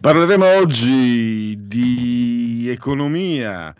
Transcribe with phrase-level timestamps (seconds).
[0.00, 3.74] Parleremo oggi di economia,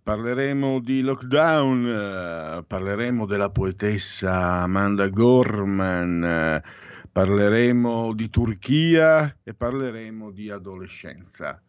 [0.00, 6.62] parleremo di lockdown, eh, parleremo della poetessa Amanda Gorman, eh,
[7.10, 11.60] parleremo di Turchia e parleremo di adolescenza.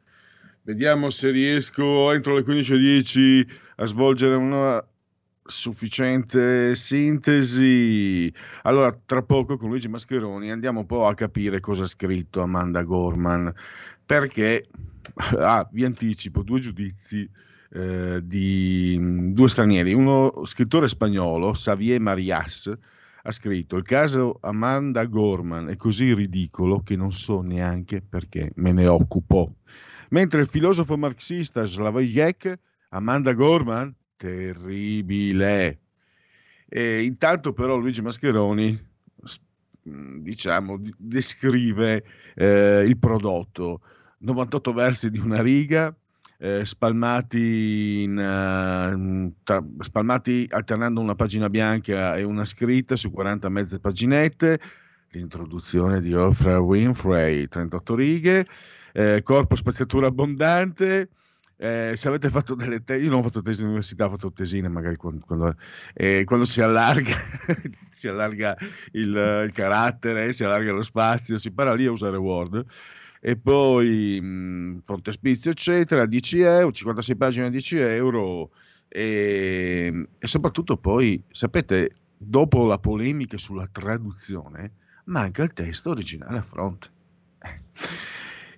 [0.61, 4.85] Vediamo se riesco entro le 15.10 a svolgere una
[5.45, 8.33] sufficiente sintesi.
[8.63, 12.81] Allora, tra poco con Luigi Mascheroni andiamo un po' a capire cosa ha scritto Amanda
[12.81, 13.53] Gorman,
[14.05, 14.67] perché,
[15.37, 17.29] ah, vi anticipo, due giudizi
[17.71, 18.97] eh, di
[19.33, 22.71] due stranieri, uno scrittore spagnolo, Xavier Marias,
[23.27, 28.71] ha scritto il caso Amanda Gorman è così ridicolo che non so neanche perché me
[28.71, 29.55] ne occupo.
[30.09, 35.79] Mentre il filosofo marxista Slavoj Žižek, Amanda Gorman, terribile.
[36.69, 38.93] E intanto però Luigi Mascheroni
[39.81, 42.03] diciamo, descrive
[42.35, 43.81] eh, il prodotto
[44.19, 45.93] 98 versi di una riga
[46.37, 53.49] eh, spalmati, in, uh, tra, spalmati alternando una pagina bianca e una scritta su 40
[53.49, 54.59] mezze paginette
[55.11, 58.45] l'introduzione di Oprah Winfrey 38 righe
[58.91, 61.09] eh, corpo spaziatura abbondante
[61.57, 64.31] eh, se avete fatto delle tesi, io non ho fatto tesi in università, ho fatto
[64.33, 65.55] tesine magari quando, quando,
[65.93, 67.15] eh, quando si allarga,
[67.89, 68.57] si allarga
[68.91, 72.65] il, il, carattere, si allarga lo spazio, si impara lì a usare Word.
[73.27, 78.51] E poi mh, frontespizio, eccetera, 10 euro, 56 pagine a 10 euro.
[78.87, 84.73] E, e soprattutto poi, sapete, dopo la polemica sulla traduzione,
[85.05, 86.89] manca il testo originale a fronte.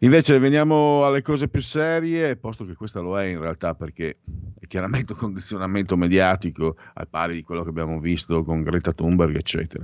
[0.02, 4.19] Invece veniamo alle cose più serie, posto che questa lo è in realtà perché
[4.59, 9.36] è chiaramente un condizionamento mediatico al pari di quello che abbiamo visto con Greta Thunberg,
[9.36, 9.84] eccetera.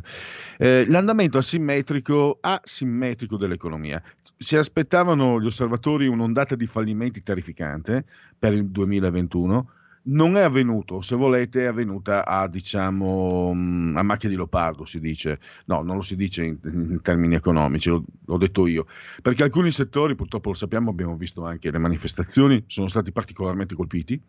[0.58, 4.02] Eh, l'andamento asimmetrico, asimmetrico dell'economia.
[4.38, 8.06] Si aspettavano gli osservatori un'ondata di fallimenti terrificante
[8.38, 9.68] per il 2021
[10.06, 15.00] non è avvenuto, se volete, è avvenuta a, diciamo, mm, a macchia di leopardo, si
[15.00, 15.40] dice.
[15.66, 18.86] No, non lo si dice in, in termini economici, lo, l'ho detto io.
[19.22, 24.22] Perché alcuni settori, purtroppo lo sappiamo, abbiamo visto anche le manifestazioni, sono stati particolarmente colpiti.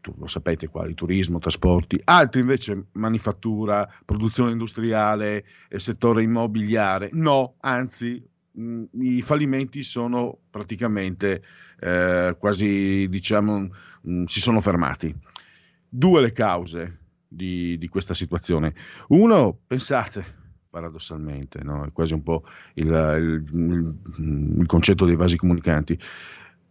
[0.00, 5.44] Tu, lo sapete quali, turismo, trasporti, altri invece manifattura, produzione industriale,
[5.76, 7.10] settore immobiliare.
[7.12, 11.42] No, anzi, mh, i fallimenti sono praticamente
[11.80, 13.68] eh, quasi, diciamo,
[14.02, 15.14] mh, si sono fermati.
[15.88, 16.98] Due le cause
[17.28, 18.74] di, di questa situazione.
[19.08, 20.24] Uno, pensate,
[20.70, 21.84] paradossalmente, no?
[21.84, 22.44] è quasi un po'
[22.74, 23.98] il, il,
[24.58, 25.98] il concetto dei vasi comunicanti.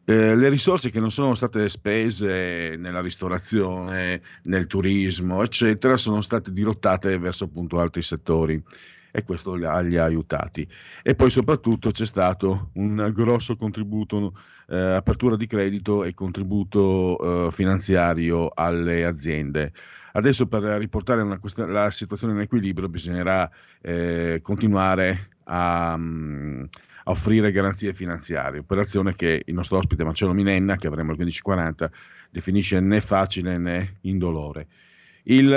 [0.09, 6.51] Eh, le risorse che non sono state spese nella ristorazione, nel turismo, eccetera, sono state
[6.53, 8.63] dirottate verso appunto altri settori
[9.11, 10.67] e questo li ha, aiutati.
[11.03, 14.33] E poi soprattutto c'è stato un grosso contributo,
[14.67, 19.71] eh, apertura di credito e contributo eh, finanziario alle aziende.
[20.13, 23.49] Adesso per riportare una, la situazione in equilibrio bisognerà
[23.81, 25.99] eh, continuare a, a,
[27.05, 31.91] offrire garanzie finanziarie, operazione che il nostro ospite Marcello Minenna, che avremo al 1540,
[32.31, 34.67] definisce né facile né indolore.
[35.23, 35.49] Il,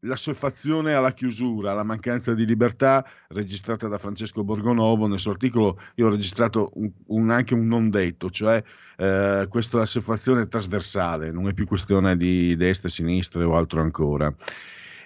[0.00, 6.06] l'assuefazione alla chiusura, alla mancanza di libertà registrata da Francesco Borgonovo nel suo articolo io
[6.06, 8.62] ho registrato un, un, anche un non detto cioè
[8.96, 14.34] eh, questa assuefazione trasversale non è più questione di destra, sinistra o altro ancora.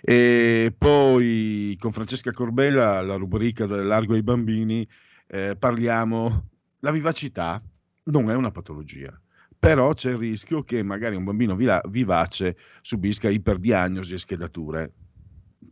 [0.05, 4.87] E poi con Francesca Corbella la rubrica del Largo ai bambini
[5.29, 6.49] eh, parliamo.
[6.81, 7.62] La vivacità
[8.05, 9.17] non è una patologia
[9.62, 14.93] però c'è il rischio che magari un bambino vivace subisca iperdiagnosi e schedature.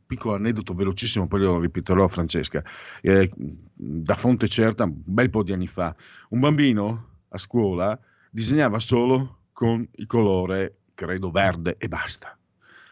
[0.07, 2.63] Piccolo aneddoto velocissimo, poi lo ripeterò a Francesca.
[3.01, 5.93] Eh, da fonte certa, un bel po' di anni fa,
[6.29, 7.99] un bambino a scuola
[8.31, 12.40] disegnava solo con il colore, credo, verde e basta.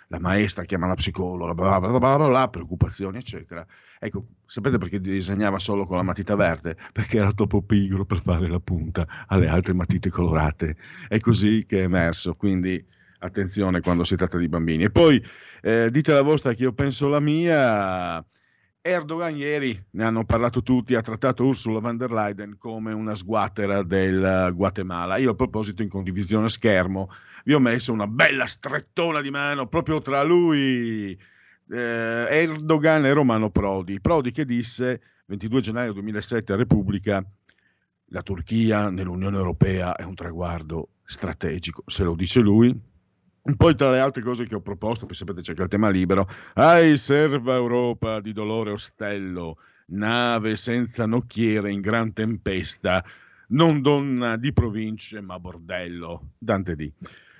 [0.08, 3.66] La maestra chiama la psicologa, bla bla bla bla, preoccupazioni, eccetera.
[3.98, 6.76] Ecco, sapete perché disegnava solo con la matita verde?
[6.92, 10.76] Perché era troppo pigro per fare la punta alle altre matite colorate.
[11.08, 12.84] È così che è emerso, quindi
[13.20, 14.84] attenzione quando si tratta di bambini.
[14.84, 15.22] E poi
[15.60, 18.24] eh, dite la vostra che io penso la mia.
[18.80, 23.82] Erdogan ieri, ne hanno parlato tutti, ha trattato Ursula von der Leyen come una sguattera
[23.82, 25.16] del Guatemala.
[25.16, 27.10] Io a proposito in condivisione schermo
[27.44, 31.10] vi ho messo una bella strettona di mano proprio tra lui,
[31.70, 34.00] eh, Erdogan e Romano Prodi.
[34.00, 37.22] Prodi che disse 22 gennaio 2007 a Repubblica
[38.10, 42.74] la Turchia nell'Unione Europea è un traguardo strategico, se lo dice lui,
[43.56, 46.28] poi tra le altre cose che ho proposto, poi sapete c'è anche il tema libero,
[46.54, 49.56] ai serva Europa di dolore ostello,
[49.86, 53.04] nave senza nocchiere in gran tempesta,
[53.48, 56.32] non donna di province ma bordello.
[56.38, 56.90] Dante D.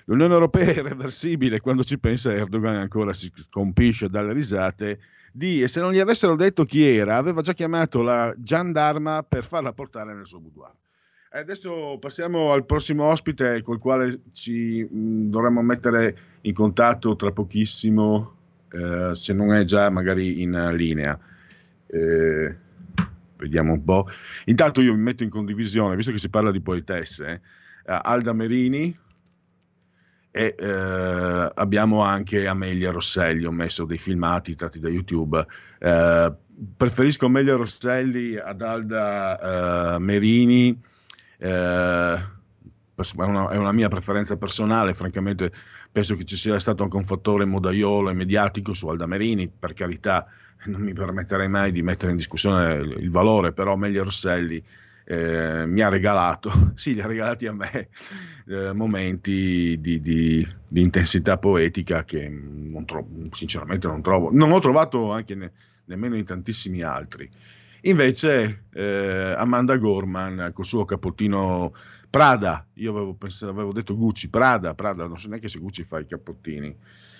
[0.05, 4.99] L'Unione Europea è irreversibile, quando ci pensa Erdogan ancora si compisce dalle risate,
[5.31, 9.43] di, e se non gli avessero detto chi era, aveva già chiamato la gendarma per
[9.43, 10.73] farla portare nel suo boudoir.
[11.31, 18.35] Adesso passiamo al prossimo ospite col quale ci mh, dovremmo mettere in contatto tra pochissimo,
[18.71, 21.19] eh, se non è già magari in linea.
[21.85, 22.57] Eh,
[23.37, 24.07] vediamo un po'.
[24.45, 27.41] Intanto io mi metto in condivisione, visto che si parla di poetesse,
[27.85, 28.97] eh, Alda Merini
[30.31, 35.45] e eh, abbiamo anche Amelia Rosselli, ho messo dei filmati tratti da YouTube.
[35.77, 36.33] Eh,
[36.75, 40.97] preferisco Amelia Rosselli ad Alda eh, Merini
[41.39, 42.17] eh,
[42.95, 45.51] è, una, è, una, mia preferenza personale, francamente
[45.91, 49.73] penso che ci sia stato anche un fattore modaiolo e mediatico su Alda Merini, per
[49.73, 50.27] carità
[50.65, 54.61] non mi permetterei mai di mettere in discussione il, valore, però Meglio Rosselli
[55.05, 57.87] eh, mi ha regalato, sì, li ha regalati a me,
[58.47, 64.59] eh, momenti di, di, di, intensità poetica che non trovo, sinceramente non trovo, non ho
[64.59, 65.51] trovato anche ne,
[65.85, 67.29] nemmeno in tantissimi altri.
[67.83, 71.73] Invece eh, Amanda Gorman col suo cappottino
[72.09, 75.99] Prada, io avevo, pensato, avevo, detto Gucci, Prada, Prada, non so neanche se Gucci fa
[75.99, 76.75] i cappottini,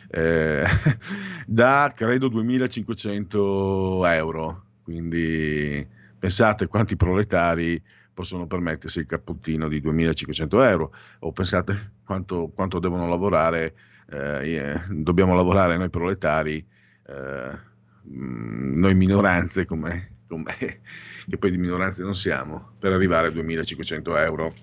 [0.09, 0.65] eh,
[1.45, 10.94] da credo 2500 euro, quindi pensate quanti proletari possono permettersi il cappottino di 2500 euro
[11.19, 13.75] o pensate quanto, quanto devono lavorare,
[14.09, 16.65] eh, dobbiamo lavorare noi proletari,
[17.06, 17.59] eh,
[18.01, 20.55] noi minoranze come me,
[21.27, 24.53] che poi di minoranze non siamo, per arrivare a 2500 euro.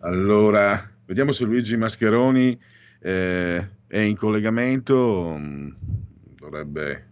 [0.00, 2.58] Allora, vediamo se Luigi Mascheroni
[3.00, 5.70] eh, è in collegamento, mm,
[6.36, 7.06] dovrebbe,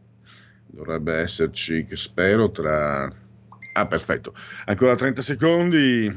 [0.67, 3.25] dovrebbe esserci, spero, tra...
[3.73, 4.35] Ah, perfetto,
[4.65, 6.11] ancora 30 secondi,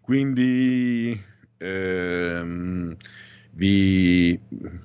[0.00, 1.18] quindi
[1.56, 2.96] ehm,
[3.52, 4.38] vi,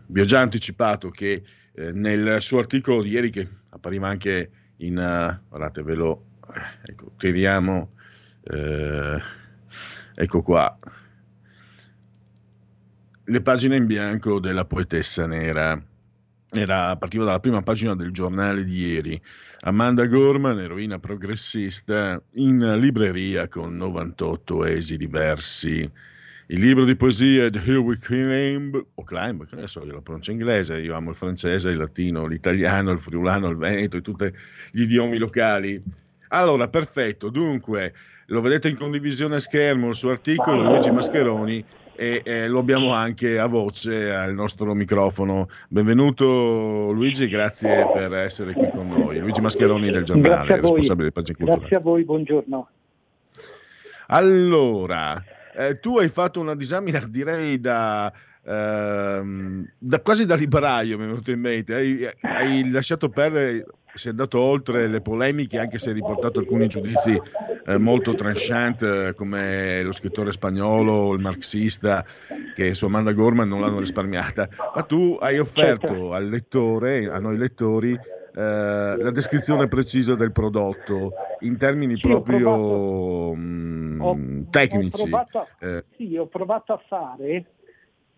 [0.08, 1.44] vi, ho già anticipato che
[1.74, 6.24] eh, nel suo articolo di ieri, che appariva anche in, uh, guardate ve lo,
[6.84, 7.90] ecco, tiriamo,
[8.44, 9.20] eh,
[10.16, 10.78] ecco qua,
[13.28, 15.82] le pagine in bianco della poetessa nera.
[16.52, 19.22] Era, partiva dalla prima pagina del giornale di ieri.
[19.62, 25.92] Amanda Gorman, eroina progressista, in libreria con 98 esi diversi
[26.48, 30.32] il libro di poesia The Here We Climb, o Climb, che adesso io la pronuncia
[30.32, 34.32] inglese, io amo il francese, il latino, l'italiano, il friulano, il veneto e tutti
[34.72, 35.82] gli idiomi locali.
[36.30, 37.94] Allora, perfetto, dunque,
[38.28, 42.92] lo vedete in condivisione a schermo il suo articolo, Luigi Mascheroni, e eh, lo abbiamo
[42.92, 45.48] anche a voce al nostro microfono.
[45.70, 49.18] Benvenuto Luigi, grazie per essere qui con noi.
[49.18, 51.60] Luigi Mascheroni del giornale, responsabile di Pagina Culturale.
[51.62, 52.70] Grazie a voi, buongiorno.
[54.08, 55.24] Allora,
[55.56, 58.12] eh, tu hai fatto una disamina, direi, da,
[58.44, 61.74] ehm, da, quasi da libraio, mi è venuto in mente.
[61.74, 67.20] Hai, hai lasciato perdere, sei andato oltre le polemiche, anche se hai riportato alcuni giudizi
[67.68, 72.06] eh, molto tranchant, come lo scrittore spagnolo, il marxista,
[72.54, 74.48] che su Amanda Gorman non l'hanno risparmiata.
[74.76, 76.14] Ma tu hai offerto certo.
[76.14, 77.98] al lettore, a noi lettori,
[78.36, 84.18] eh, la descrizione precisa del prodotto in termini sì, proprio ho provato, mh, ho,
[84.50, 85.02] tecnici.
[85.04, 85.84] Ho provato, eh.
[85.96, 87.46] sì, ho provato a fare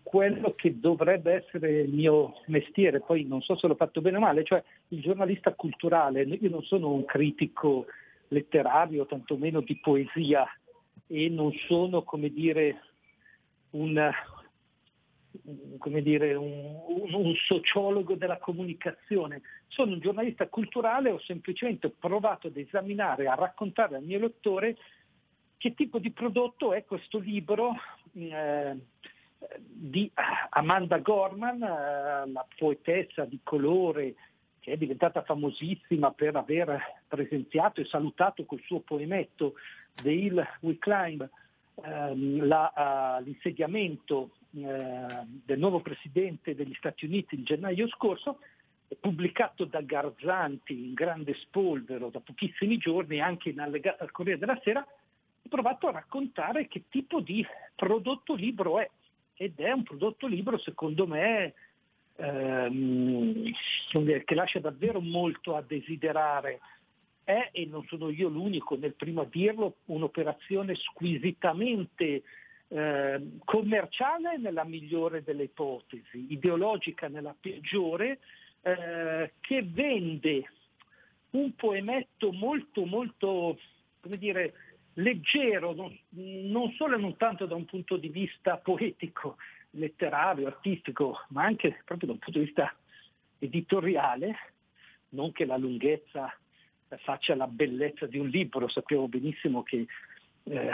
[0.02, 4.20] quello che dovrebbe essere il mio mestiere, poi non so se l'ho fatto bene o
[4.20, 6.22] male, cioè il giornalista culturale.
[6.22, 7.86] Io non sono un critico
[8.28, 10.46] letterario, tantomeno di poesia,
[11.06, 12.80] e non sono, come dire,
[13.70, 14.10] un,
[15.78, 22.56] come dire, un, un, sociologo della comunicazione, sono un giornalista culturale, ho semplicemente provato ad
[22.56, 24.76] esaminare, a raccontare al mio lettore
[25.56, 27.74] che tipo di prodotto è questo libro,
[28.12, 28.76] eh,
[29.58, 30.10] di
[30.50, 34.14] Amanda Gorman, eh, la poetessa di colore
[34.60, 39.54] che è diventata famosissima per aver presenziato e salutato col suo poemetto
[40.02, 41.28] The Hill We Climb
[41.82, 45.06] la, uh, l'insediamento uh,
[45.44, 48.38] del nuovo presidente degli Stati Uniti il gennaio scorso,
[49.00, 54.58] pubblicato da Garzanti in grande spolvero da pochissimi giorni anche in allegato al Corriere della
[54.62, 58.90] Sera, ho provato a raccontare che tipo di prodotto libro è
[59.34, 61.54] ed è un prodotto libro secondo me
[62.16, 63.52] ehm,
[64.24, 66.60] che lascia davvero molto a desiderare.
[67.28, 72.22] È, e non sono io l'unico nel primo a dirlo, un'operazione squisitamente
[72.68, 78.20] eh, commerciale nella migliore delle ipotesi, ideologica nella peggiore,
[78.62, 80.50] eh, che vende
[81.32, 83.58] un poemetto molto molto,
[84.00, 84.54] come dire,
[84.94, 89.36] leggero, non, non solo e non tanto da un punto di vista poetico,
[89.72, 92.74] letterario, artistico, ma anche proprio da un punto di vista
[93.38, 94.34] editoriale,
[95.10, 96.34] non che la lunghezza
[96.96, 99.86] faccia la bellezza di un libro, sappiamo benissimo che
[100.44, 100.70] eh,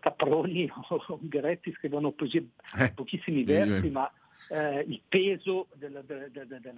[0.00, 2.48] Caproni o Ungaretti scrivono poesie,
[2.78, 4.10] eh, pochissimi versi, ma
[4.48, 6.74] eh, il peso del, del, del, del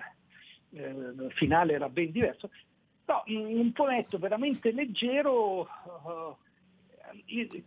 [0.72, 2.50] eh, finale era ben diverso.
[3.06, 6.36] No, un poetto veramente leggero uh,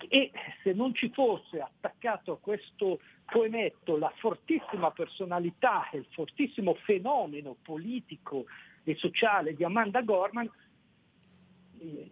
[0.08, 6.75] e se non ci fosse attaccato a questo poemetto la fortissima personalità e il fortissimo
[6.75, 8.46] fenomeno politico
[8.84, 10.50] e sociale di Amanda Gorman,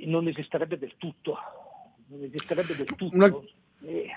[0.06, 1.38] non esisterebbe del tutto.
[2.08, 3.16] Non esisterebbe del tutto.
[3.16, 3.30] Una...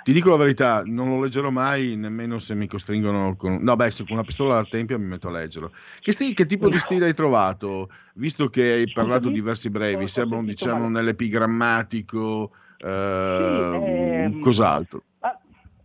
[0.02, 3.60] Ti dico la verità, non lo leggerò mai, nemmeno se mi costringono con...
[3.62, 5.72] No, beh, se con una pistola al tempio mi metto a leggerlo.
[6.00, 7.88] Che, stile, che tipo di stile hai trovato?
[8.14, 15.02] Visto che hai parlato di versi brevi, sembrano diciamo nell'epigrammatico, eh, sì, ehm, cos'altro?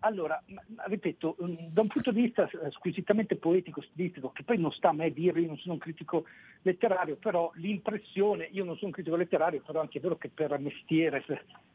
[0.02, 0.42] Allora,
[0.88, 4.94] ripeto, mm, da un punto di vista squisitamente poetico, stilistico, che poi non sta a
[4.94, 6.26] me dirlo, io non sono un critico
[6.62, 10.58] letterario, però l'impressione, io non sono un critico letterario, però anche è vero che per
[10.60, 11.24] mestiere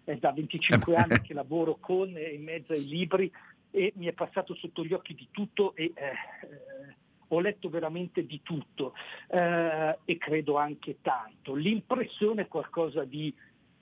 [0.05, 3.31] è da 25 anni che lavoro con e in mezzo ai libri
[3.71, 6.95] e mi è passato sotto gli occhi di tutto e eh, eh,
[7.29, 8.95] ho letto veramente di tutto
[9.29, 11.55] eh, e credo anche tanto.
[11.55, 13.35] L'impressione è qualcosa di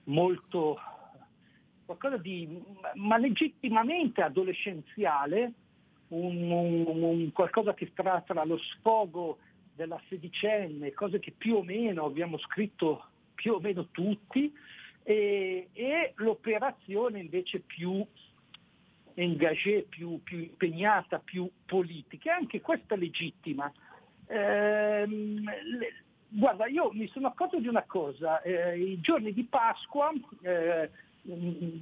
[0.04, 0.78] molto
[1.84, 2.62] qualcosa di
[2.94, 5.52] ma legittimamente adolescenziale,
[6.08, 9.38] un, un, un qualcosa che tra lo sfogo
[9.74, 14.52] della sedicenne, cose che più o meno abbiamo scritto più o meno tutti,
[15.02, 18.04] e, e l'operazione invece più
[19.14, 23.70] engagée, più, più, impegnata, più politica, anche questa legittima.
[24.26, 25.06] Eh,
[26.28, 30.10] guarda, io mi sono accorto di una cosa, eh, i giorni di Pasqua
[30.42, 30.90] eh,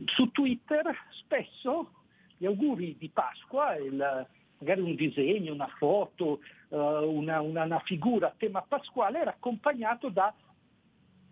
[0.07, 1.91] su Twitter spesso
[2.37, 4.27] gli auguri di Pasqua, il,
[4.59, 10.09] magari un disegno, una foto, uh, una, una, una, figura a tema pasquale era accompagnato
[10.09, 10.33] da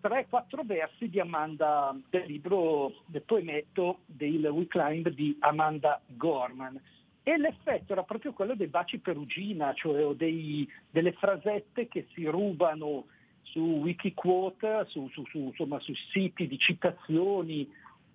[0.02, 6.80] 3-4 versi di Amanda, del libro, del poemetto del We Climb di Amanda Gorman.
[7.22, 13.06] E l'effetto era proprio quello dei baci perugina, cioè dei, delle frasette che si rubano
[13.42, 17.68] su Wikiquote, su, su, su, insomma, su siti di citazioni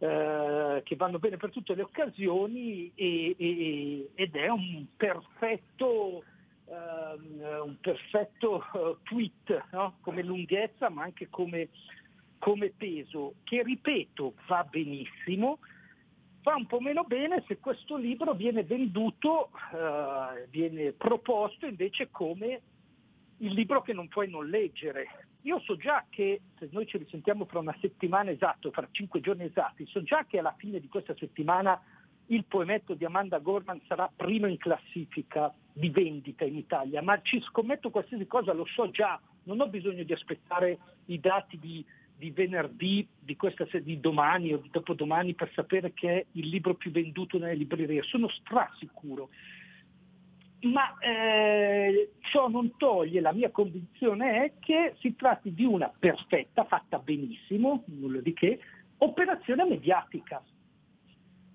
[0.04, 6.26] eh, che vanno bene per tutte le occasioni e, e, ed è un perfetto,
[6.66, 10.00] um, un perfetto uh, tweet no?
[10.02, 11.70] come lunghezza ma anche come,
[12.38, 15.60] come peso che ripeto va benissimo
[16.42, 22.62] fa un po' meno bene se questo libro viene venduto, uh, viene proposto invece come
[23.38, 27.46] il libro che non puoi non leggere, io so già che, se noi ci risentiamo
[27.46, 31.16] fra una settimana esatta, fra cinque giorni esatti, so già che alla fine di questa
[31.18, 31.80] settimana
[32.28, 37.42] il poemetto di Amanda Gorman sarà primo in classifica di vendita in Italia, ma ci
[37.42, 41.84] scommetto qualsiasi cosa, lo so già, non ho bisogno di aspettare i dati di,
[42.16, 46.76] di venerdì, di, questa, di domani o di dopodomani per sapere che è il libro
[46.76, 49.30] più venduto nelle librerie, sono strasicuro
[50.64, 56.64] ma eh, ciò non toglie, la mia convinzione è che si tratti di una perfetta,
[56.64, 58.60] fatta benissimo, nulla di che,
[59.00, 60.42] operazione mediatica.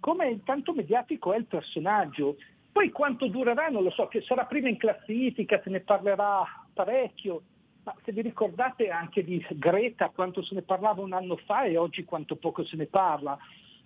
[0.00, 2.36] Come tanto mediatico è il personaggio.
[2.70, 7.42] Poi quanto durerà non lo so, che sarà prima in classifica, se ne parlerà parecchio,
[7.84, 11.76] ma se vi ricordate anche di Greta, quanto se ne parlava un anno fa e
[11.78, 13.36] oggi quanto poco se ne parla.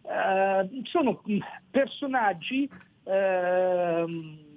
[0.02, 1.22] Eh, sono
[1.70, 2.68] personaggi
[3.04, 4.50] eh,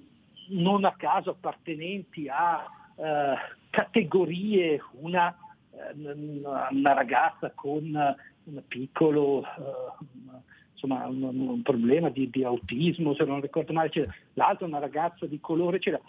[0.50, 3.36] non a caso appartenenti a eh,
[3.70, 5.36] categorie, una,
[5.96, 10.36] una, ragazza con un piccolo, uh,
[10.72, 14.14] insomma, un, un problema di, di, autismo, se non ricordo male, c'era.
[14.34, 16.00] l'altra una ragazza di colore, c'era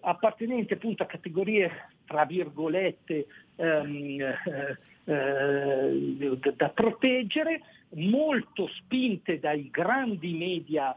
[0.00, 1.70] appartenente appunto a categorie
[2.04, 7.62] tra virgolette ehm, eh, eh, da proteggere,
[7.94, 10.96] molto spinte dai grandi media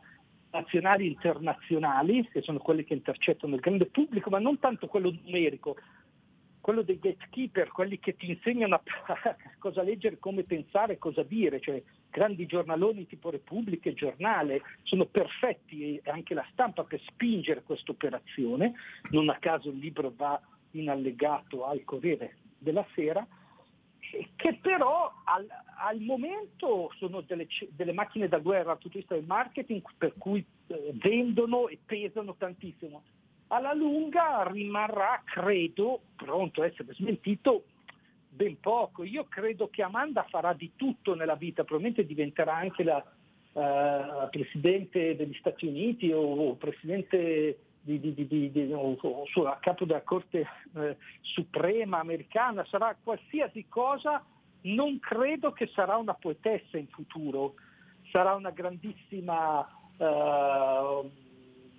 [0.55, 5.13] nazionali e internazionali, che sono quelli che intercettano il grande pubblico, ma non tanto quello
[5.23, 5.75] numerico,
[6.61, 8.81] quello dei gatekeeper, quelli che ti insegnano a
[9.59, 15.97] cosa leggere, come pensare, cosa dire, cioè grandi giornaloni tipo Repubblica e Giornale sono perfetti
[15.97, 18.73] e anche la stampa per spingere questa operazione,
[19.11, 23.25] non a caso il libro va in allegato al Corriere della Sera,
[24.35, 25.47] che però al,
[25.77, 30.13] al momento sono delle, delle, macchine da guerra dal punto di vista del marketing per
[30.17, 33.03] cui eh, vendono e pesano tantissimo.
[33.47, 37.65] Alla lunga rimarrà, credo, pronto a essere smentito,
[38.29, 39.03] ben poco.
[39.03, 43.03] Io credo che Amanda farà di tutto nella vita, probabilmente diventerà anche la
[43.53, 49.85] uh, Presidente degli Stati Uniti o, o Presidente di, di, di, o, o, a capo
[49.85, 54.25] della Corte eh, Suprema americana, sarà qualsiasi cosa,
[54.61, 57.53] non credo che sarà una poetessa in futuro,
[58.11, 59.59] sarà una grandissima
[59.97, 61.11] uh,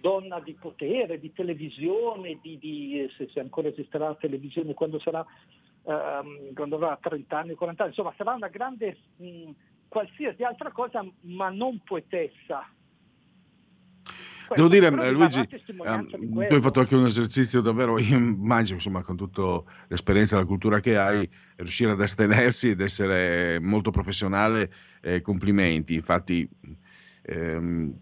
[0.01, 5.27] donna di potere, di televisione, se, se, ancora esisterà la televisione quando, sarà,
[5.83, 9.51] um, quando avrà 30 anni, 40 anni, insomma sarà una grande mh,
[9.89, 12.65] qualsiasi altra cosa, ma non poetessa
[14.55, 15.47] Devo dire, Luigi,
[15.85, 16.07] um,
[16.47, 20.47] tu hai fatto anche un esercizio davvero, io immagino, insomma, con tutta l'esperienza e la
[20.47, 24.71] cultura che hai, riuscire ad astenersi ed essere molto professionale,
[25.03, 25.95] eh, complimenti.
[25.95, 26.49] Infatti,
[27.23, 27.95] ehm,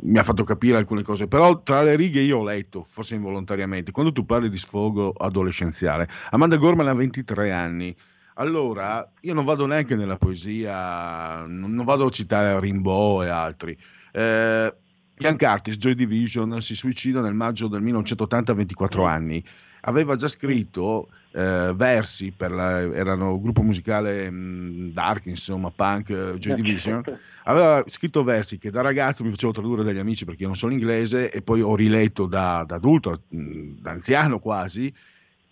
[0.00, 3.92] mi ha fatto capire alcune cose, però tra le righe io ho letto, forse involontariamente,
[3.92, 7.94] quando tu parli di sfogo adolescenziale, Amanda Gorman ha 23 anni.
[8.36, 13.78] Allora, io non vado neanche nella poesia, non, vado a citare Rimbaud e altri.
[14.10, 14.74] Eh,
[15.22, 19.44] Ian Curtis, Joy Division, si suicida nel maggio del 1980 a 24 anni.
[19.82, 26.10] Aveva già scritto eh, versi per la, erano gruppo musicale mh, mm, dark, insomma, punk,
[26.10, 27.02] eh, Joy Division.
[27.44, 30.72] Aveva scritto versi che da ragazzo mi facevo tradurre dagli amici perché io non sono
[30.72, 34.92] inglese e poi ho riletto da, da adulto, mh, mm, da anziano quasi.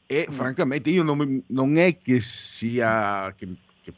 [0.05, 0.33] E mm.
[0.33, 3.47] francamente io non, non, è che sia che,
[3.83, 3.93] che,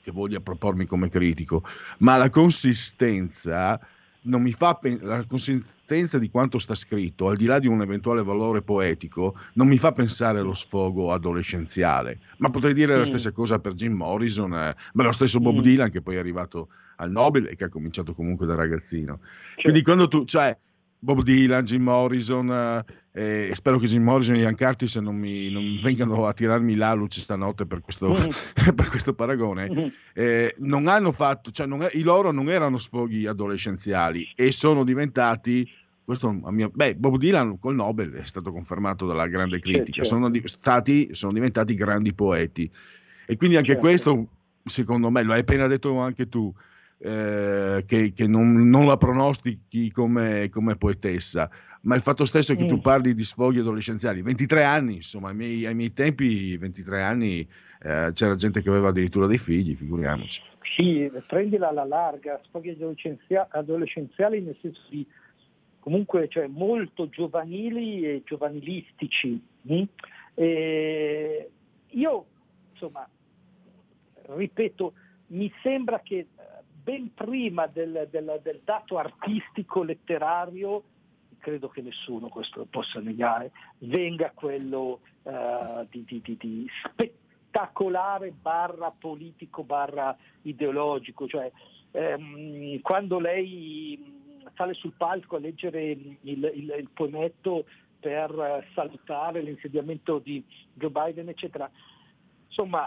[0.00, 1.64] che voglia propormi come critico,
[1.98, 3.80] ma la consistenza
[4.26, 7.80] non mi fa pen- la consistenza di quanto sta scritto, al di là di un
[7.80, 12.18] eventuale valore poetico, non mi fa pensare allo sfogo adolescenziale.
[12.38, 12.98] Ma potrei dire mm.
[12.98, 15.62] la stessa cosa per Jim Morrison, eh, ma lo stesso Bob mm.
[15.62, 19.20] Dylan che poi è arrivato al Nobel e che ha cominciato comunque da ragazzino.
[19.20, 19.62] Certo.
[19.62, 20.56] Quindi quando tu, cioè,
[20.98, 25.78] Bob Dylan, Jim Morrison, eh, spero che Jim Morrison e Ian Curtis non, mi, non
[25.80, 28.72] vengano a tirarmi la luce stanotte per questo, mm.
[28.74, 29.86] per questo paragone, mm.
[30.14, 35.68] eh, non hanno fatto, cioè non, i loro non erano sfoghi adolescenziali e sono diventati
[36.06, 40.08] questo a mio, beh, Bob Dylan col Nobel è stato confermato dalla grande critica, certo.
[40.08, 42.70] sono, stati, sono, diventati grandi poeti.
[43.26, 43.86] E quindi anche certo.
[43.86, 44.28] questo,
[44.64, 46.54] secondo me, lo hai appena detto anche tu,
[46.98, 51.50] eh, che, che non, non, la pronostichi come, come, poetessa,
[51.82, 52.68] ma il fatto stesso che mm.
[52.68, 57.46] tu parli di sfoghi adolescenziali, 23 anni, insomma, ai miei, ai miei tempi, 23 anni,
[57.82, 60.40] eh, c'era gente che aveva addirittura dei figli, figuriamoci.
[60.74, 62.76] Sì, prendila alla larga, sfoghi
[63.50, 65.06] adolescenziali nel senso di
[65.78, 69.40] comunque cioè, molto giovanili e giovanilistici.
[69.70, 69.82] Mm?
[70.34, 71.50] E
[71.88, 72.26] io,
[72.72, 73.08] insomma,
[74.28, 74.92] ripeto,
[75.28, 76.26] mi sembra che
[76.86, 80.84] ben prima del, del, del dato artistico, letterario,
[81.38, 88.30] credo che nessuno questo lo possa negare, venga quello uh, di, di, di, di, spettacolare
[88.30, 91.50] barra politico barra ideologico, cioè
[91.90, 97.64] ehm, quando lei sale sul palco a leggere il, il, il poemetto
[97.98, 100.40] per salutare l'insediamento di
[100.72, 101.68] Joe Biden, eccetera,
[102.46, 102.86] insomma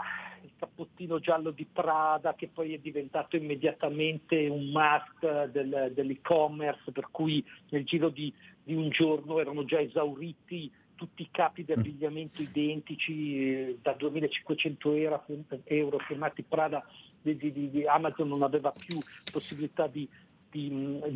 [0.60, 7.42] cappottino giallo di Prada che poi è diventato immediatamente un must del, dell'e-commerce per cui
[7.70, 8.30] nel giro di,
[8.62, 14.92] di, un giorno erano già esauriti tutti i capi di abbigliamento identici eh, da 2500
[14.92, 15.24] euro,
[15.64, 16.84] euro firmati Prada
[17.22, 18.98] di, di, di, Amazon non aveva più
[19.32, 20.06] possibilità di,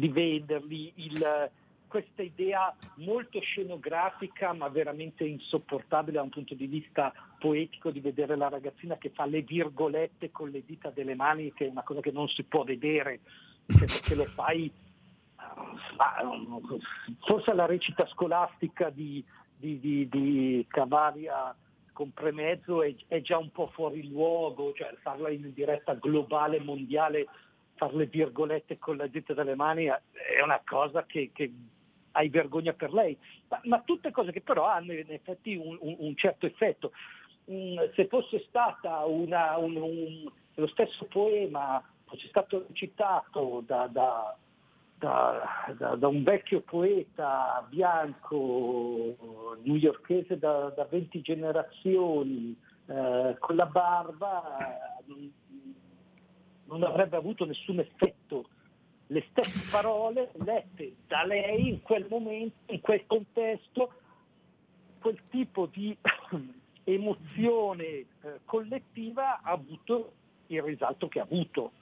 [0.08, 0.90] venderli.
[0.96, 1.50] Il,
[1.94, 8.34] questa idea molto scenografica ma veramente insopportabile da un punto di vista poetico di vedere
[8.34, 12.00] la ragazzina che fa le virgolette con le dita delle mani, che è una cosa
[12.00, 13.20] che non si può vedere,
[13.66, 14.68] perché lo fai
[17.20, 19.24] forse la recita scolastica di,
[19.56, 21.54] di, di, di Cavaria
[21.92, 27.28] con premezzo è, è, già un po' fuori luogo, cioè farla in diretta globale, mondiale,
[27.76, 31.52] fare le virgolette con la dita delle mani è una cosa che, che
[32.14, 33.16] hai vergogna per lei,
[33.48, 36.92] ma, ma, tutte cose che però hanno in effetti un, un, un certo effetto.
[37.50, 44.36] Mm, se fosse stata una, un, lo stesso poema, fosse stato citato da, da,
[44.98, 54.42] da, da, un vecchio poeta bianco newyorkese da, da 20 generazioni, eh, con la barba,
[56.66, 58.48] non avrebbe avuto nessun effetto.
[59.08, 63.92] Le stesse parole lette da lei in quel momento, in quel contesto,
[64.98, 65.96] quel tipo di
[66.84, 68.06] emozione eh,
[68.44, 70.12] collettiva ha avuto
[70.46, 71.72] il risalto che ha avuto.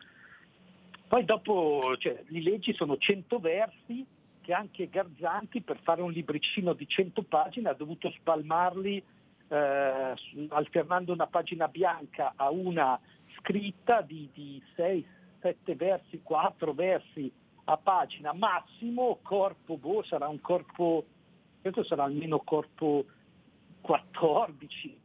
[1.06, 4.04] Poi dopo cioè, li leggi, sono 100 versi
[4.40, 9.02] che anche Garzanti per fare un libricino di 100 pagine ha dovuto spalmarli
[9.48, 10.14] eh,
[10.48, 12.98] alternando una pagina bianca a una
[13.38, 15.06] scritta di, di 6,
[15.42, 17.30] 7 versi, 4 versi
[17.64, 21.04] a pagina, massimo corpo, boh, sarà un corpo,
[21.60, 23.04] questo sarà almeno corpo
[23.80, 25.00] 14.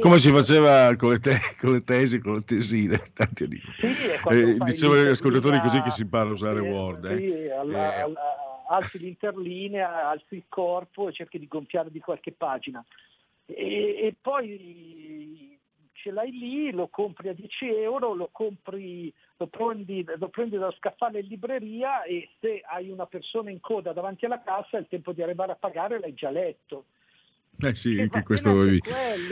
[0.00, 3.60] Come si faceva con le, te- con le tesi, con le tesine, tanti anni.
[3.78, 3.86] Sì,
[4.30, 7.04] eh, dicevano gli ascoltatori così che si impara a usare eh, Word.
[7.06, 7.16] Eh.
[7.16, 8.00] Sì, alla, Eh.
[8.00, 8.20] alla,
[8.68, 12.84] alzi l'interlinea, alzi il corpo e cerchi di gonfiare di qualche pagina.
[13.46, 13.54] E,
[14.06, 15.05] e poi
[16.06, 20.74] ce l'hai lì, lo compri a 10 euro, lo, compri, lo, prendi, lo prendi dallo
[20.78, 25.12] scaffale in libreria e se hai una persona in coda davanti alla cassa il tempo
[25.12, 26.84] di arrivare a pagare l'hai già letto.
[27.58, 28.80] Eh sì, va questo mi,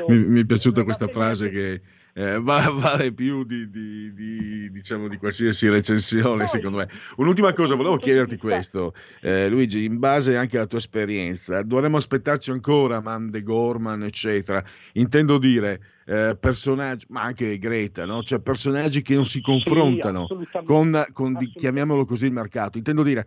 [0.09, 1.81] mi- è piaciuta questa frase che
[2.14, 6.88] eh, va- vale più di, di- di, diciamo, di qualsiasi recensione, secondo me.
[7.16, 12.50] Un'ultima cosa, volevo chiederti questo, eh, Luigi, in base anche alla tua esperienza, dovremmo aspettarci
[12.50, 14.64] ancora Mande Gorman, eccetera.
[14.92, 18.22] Intendo dire eh, personaggi, ma anche Greta, no?
[18.22, 20.72] Cioè personaggi che non si confrontano assolutamente.
[20.72, 22.79] con, con chiamiamolo così, il mercato.
[22.79, 23.27] Intendo dire,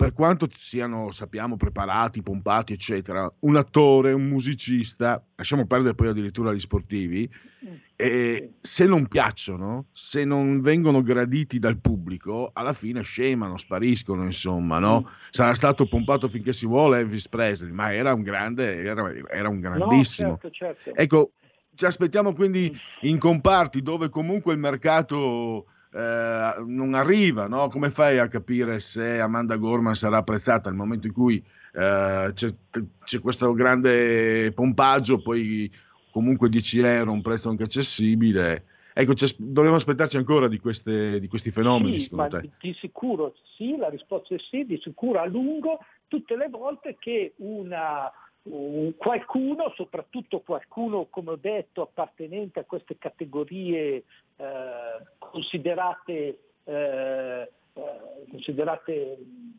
[0.00, 6.54] per quanto siano, sappiamo, preparati, pompati, eccetera, un attore, un musicista, lasciamo perdere poi addirittura
[6.54, 7.30] gli sportivi,
[7.62, 7.74] Mm.
[7.96, 14.78] e se non piacciono, se non vengono graditi dal pubblico, alla fine scemano, spariscono, insomma,
[14.78, 15.02] no?
[15.02, 15.12] Mm.
[15.28, 19.60] Sarà stato pompato finché si vuole Elvis Presley, ma era un grande, era, era un
[19.60, 20.30] grandissimo.
[20.30, 20.98] No, certo, certo.
[20.98, 21.32] Ecco,
[21.74, 27.68] ci aspettiamo quindi in comparti dove comunque il mercato eh, non arriva, no?
[27.68, 31.36] Come fai a capire se Amanda Gorman sarà apprezzata nel momento in cui
[31.72, 32.48] eh, c'è,
[33.04, 35.70] c'è questo grande pompaggio, poi
[36.10, 38.64] comunque 10 euro, un prezzo anche accessibile?
[38.92, 42.50] Ecco, dovremmo aspettarci ancora di, queste- di questi fenomeni, Sì, secondo te?
[42.58, 47.34] di, sicuro sì, la risposta è sì, di sicuro a lungo, tutte le volte che
[47.36, 48.10] una, un-
[48.96, 54.04] qualcuno, soprattutto qualcuno, come ho detto, appartenente a queste categorie
[54.36, 58.00] eh, considerate, eh, eh,
[58.30, 59.50] considerate mh,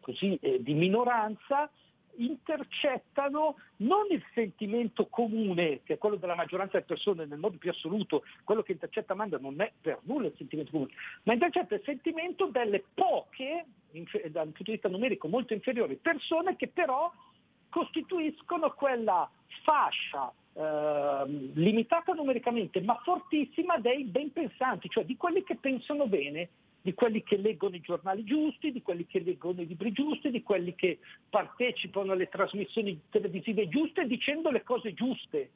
[0.00, 1.70] così, eh, di minoranza,
[2.16, 7.70] intercettano non il sentimento comune, che è quello della maggioranza delle persone nel modo più
[7.70, 10.92] assoluto, quello che intercetta Amanda non è per nulla il sentimento comune,
[11.24, 13.64] ma intercetta il sentimento delle poche,
[14.30, 17.10] dal punto di vista numerico molto inferiori, persone che però
[17.70, 19.30] costituiscono quella
[19.62, 26.48] fascia ehm, limitata numericamente ma fortissima dei ben pensanti, cioè di quelli che pensano bene,
[26.82, 30.42] di quelli che leggono i giornali giusti, di quelli che leggono i libri giusti, di
[30.42, 35.50] quelli che partecipano alle trasmissioni televisive giuste dicendo le cose giuste.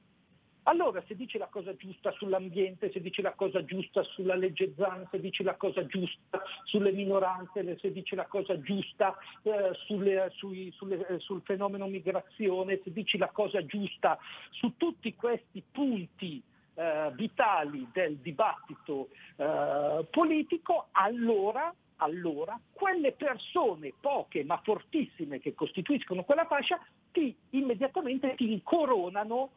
[0.66, 5.06] Allora se dici la cosa giusta sull'ambiente, se dici la cosa giusta sulla legge Zan,
[5.10, 10.70] se dici la cosa giusta sulle minoranze, se dici la cosa giusta eh, sulle- sui-
[10.72, 14.18] sulle- eh, sul fenomeno migrazione, se dici la cosa giusta
[14.50, 16.42] su tutti questi punti
[16.76, 26.24] eh, vitali del dibattito eh, politico, allora, allora quelle persone, poche ma fortissime, che costituiscono
[26.24, 26.80] quella fascia,
[27.12, 29.50] ti immediatamente ti incoronano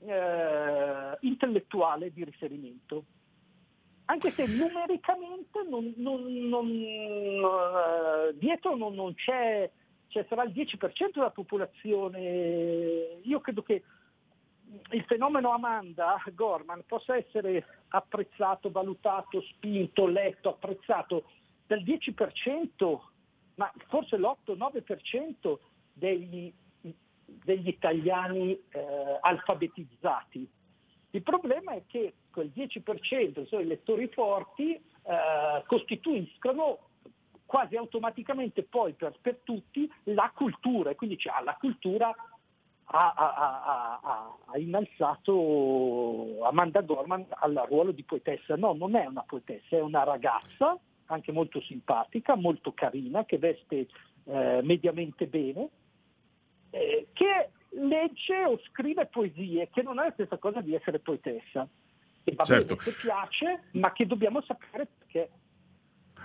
[0.00, 3.04] eh, intellettuale di riferimento.
[4.06, 9.68] Anche se numericamente non- non- non, eh, dietro non, non c'è,
[10.08, 13.18] cioè sarà il 10% della popolazione.
[13.22, 13.82] Io credo che
[14.90, 21.24] il fenomeno Amanda Gorman possa essere apprezzato, valutato, spinto, letto, apprezzato
[21.66, 23.00] dal 10%,
[23.56, 25.58] ma forse l'8-9%
[25.92, 26.52] degli,
[27.26, 30.48] degli italiani eh, alfabetizzati.
[31.10, 36.78] Il problema è che quel 10%, cioè i lettori forti, eh, costituiscono
[37.44, 42.12] quasi automaticamente poi per, per tutti la cultura e quindi c'è la cultura
[42.88, 48.56] ha- ha- ha- ha innalzato Amanda Gorman al ruolo di poetessa.
[48.56, 53.88] No, non è una poetessa, è una ragazza, anche molto simpatica, molto carina, che veste
[54.24, 55.68] eh, mediamente bene,
[56.76, 61.66] eh, che legge o scrive poesie, che non è la stessa cosa di essere poetessa.
[62.24, 62.76] E va certo.
[62.76, 65.28] bene, che piace, ma che dobbiamo sapere perché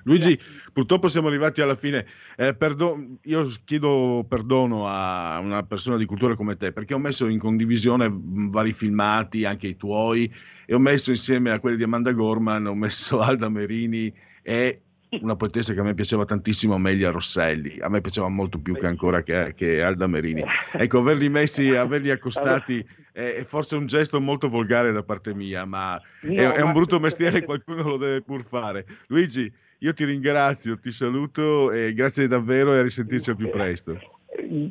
[0.04, 0.40] Luigi,
[0.74, 2.06] purtroppo siamo arrivati alla fine.
[2.36, 7.28] Eh, perdo- io chiedo perdono a una persona di cultura come te perché ho messo
[7.28, 10.32] in condivisione vari filmati, anche i tuoi,
[10.66, 14.12] e ho messo insieme a quelli di Amanda Gorman, ho messo Alda Merini
[14.42, 14.82] e
[15.20, 17.80] una poetessa che a me piaceva tantissimo, Amelia Rosselli.
[17.82, 20.44] A me piaceva molto più che ancora che, che Alda Merini.
[20.74, 26.02] Ecco, averli messi, averli accostati è, forse un gesto molto volgare da parte mia, ma
[26.22, 28.86] è, è, un brutto mestiere, qualcuno lo deve pur fare.
[29.08, 34.00] Luigi, io ti ringrazio, ti saluto e grazie davvero e a risentirci al più presto.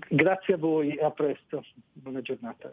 [0.08, 1.64] Grazie a voi, a presto.
[1.92, 2.72] Buona giornata.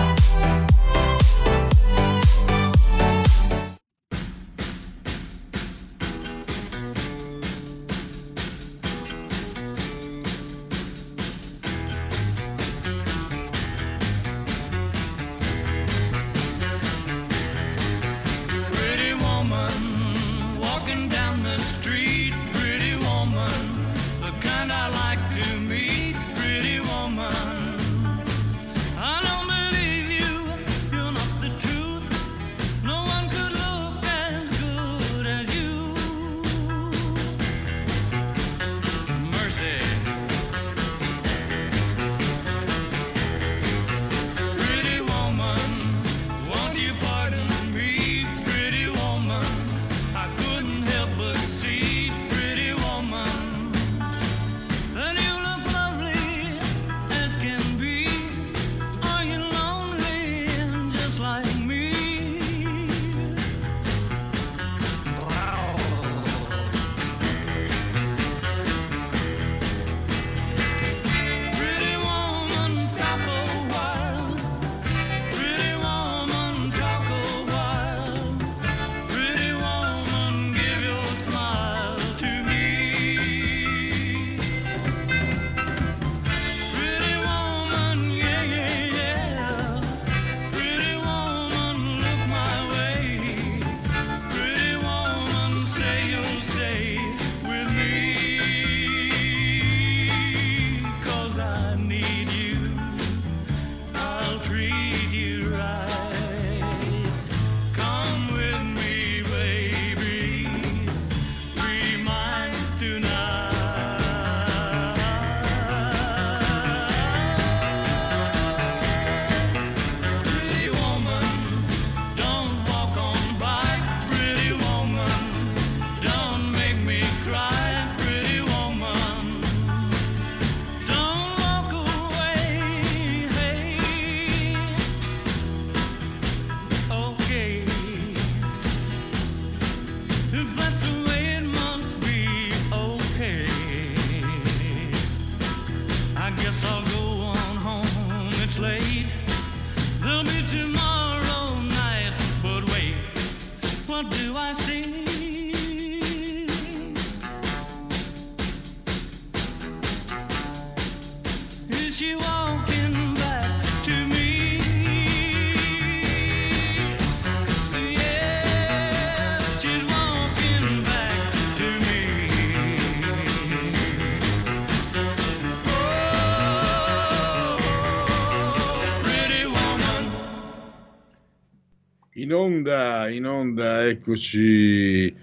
[183.11, 185.13] In onda, eccoci,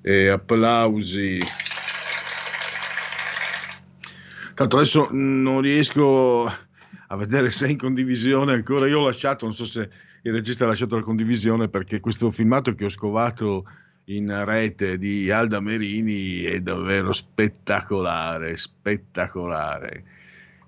[0.00, 1.38] eh, applausi.
[4.54, 8.86] Tanto adesso non riesco a vedere se è in condivisione ancora.
[8.86, 9.90] Io ho lasciato, non so se
[10.22, 13.64] il regista ha lasciato la condivisione perché questo filmato che ho scovato
[14.04, 20.04] in rete di Alda Merini è davvero spettacolare, spettacolare.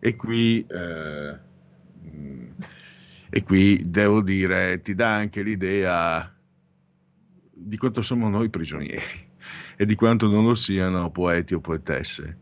[0.01, 1.39] E qui, eh,
[3.31, 6.34] e qui devo dire, ti dà anche l'idea
[7.55, 9.29] di quanto siamo noi prigionieri
[9.77, 12.39] e di quanto non lo siano poeti o poetesse.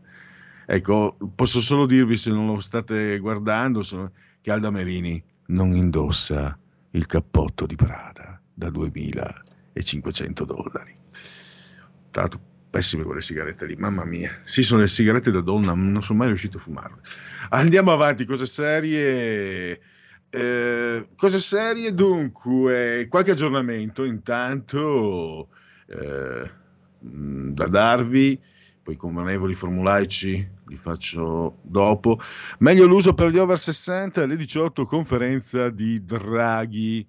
[0.65, 3.81] Ecco, posso solo dirvi se non lo state guardando
[4.41, 6.57] che Alda Merini non indossa
[6.91, 10.95] il cappotto di Prada da 2500 dollari.
[12.11, 14.41] L'altro, pessime quelle sigarette lì, mamma mia.
[14.43, 17.01] Sì, sono le sigarette da donna, non sono mai riuscito a fumarle.
[17.49, 19.79] Andiamo avanti, cose serie.
[20.35, 25.49] Eh, cose serie, dunque, qualche aggiornamento intanto
[25.85, 26.51] eh,
[26.99, 28.41] da darvi
[28.83, 32.19] poi convenevoli formulaici li faccio dopo.
[32.59, 37.07] Meglio l'uso per gli over 60, alle 18 conferenza di Draghi.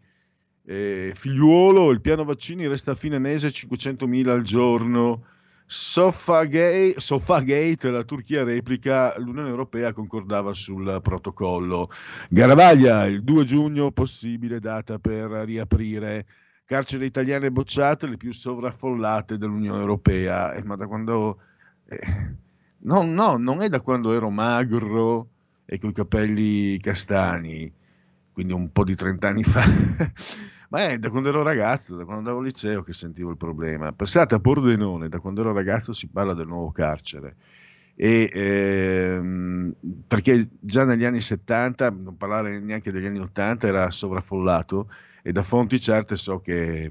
[0.66, 5.24] Eh, figliuolo, il piano vaccini resta a fine mese 500.000 al giorno.
[5.66, 6.94] Sofagate,
[7.90, 11.90] la Turchia replica, l'Unione Europea concordava sul protocollo.
[12.28, 16.26] Garavaglia, il 2 giugno, possibile data per riaprire.
[16.66, 20.52] Carcere italiane bocciate, le più sovraffollate dell'Unione Europea.
[20.52, 21.38] Eh, ma da quando
[21.88, 22.36] eh,
[22.78, 25.28] no, no, non è da quando ero magro
[25.64, 27.72] e con i capelli castani,
[28.32, 29.62] quindi un po' di 30 anni fa,
[30.74, 33.92] ma è da quando ero ragazzo, da quando andavo al liceo che sentivo il problema.
[33.92, 37.36] Pensate a Pordenone, da quando ero ragazzo si parla del nuovo carcere.
[37.94, 39.72] E, ehm,
[40.08, 44.90] perché già negli anni 70, non parlare neanche degli anni 80, era sovraffollato
[45.22, 46.90] e da fonti certe so che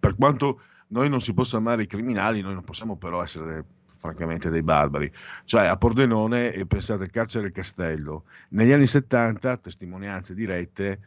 [0.00, 3.64] per quanto noi non si possa amare i criminali, noi non possiamo però essere
[3.98, 5.12] francamente dei barbari.
[5.44, 10.98] Cioè a Pordenone, e pensate al carcere del castello, negli anni 70, testimonianze dirette,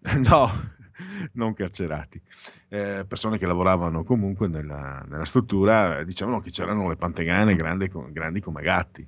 [0.28, 0.50] no,
[1.32, 2.20] non carcerati,
[2.68, 8.40] eh, persone che lavoravano comunque nella, nella struttura, dicevano che c'erano le pantegane grandi, grandi
[8.40, 9.06] come gatti.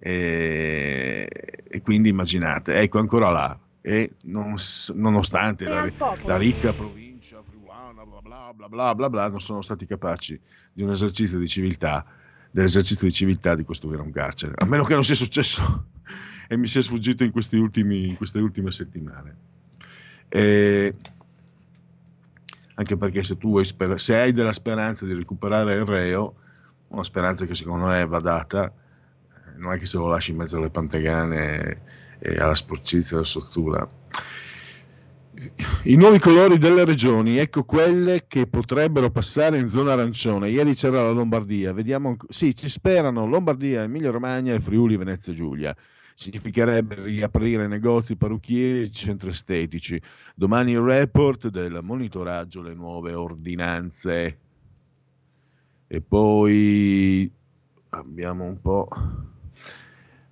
[0.00, 1.28] E,
[1.68, 4.54] e, quindi immaginate, ecco ancora là, e non,
[4.94, 5.90] nonostante la,
[6.24, 10.40] la ricca provincia friulana, bla bla bla bla bla bla, non sono stati capaci
[10.72, 12.06] di un esercizio di civiltà
[12.50, 15.86] dell'esercizio di civiltà di costruire un carcere, a meno che non sia successo
[16.48, 19.36] e mi sia sfuggito in, ultimi, in queste ultime settimane.
[20.28, 20.94] E
[22.78, 26.34] anche perché se tu sper- se hai della speranza di recuperare il reo,
[26.88, 30.36] una speranza che secondo me va data, eh, non è che se lo lasci in
[30.38, 31.82] mezzo alle pantegane
[32.18, 33.88] e alla sporcizia e alla sozzura
[35.84, 40.50] i nuovi colori delle regioni, ecco quelle che potrebbero passare in zona arancione.
[40.50, 45.74] Ieri c'era la Lombardia, vediamo, sì, ci sperano Lombardia, Emilia Romagna e Friuli, Venezia Giulia.
[46.18, 50.02] Significherebbe riaprire negozi, parrucchieri e centri estetici.
[50.34, 54.38] Domani il report del monitoraggio, le nuove ordinanze.
[55.86, 57.30] E poi
[57.90, 58.88] abbiamo un po'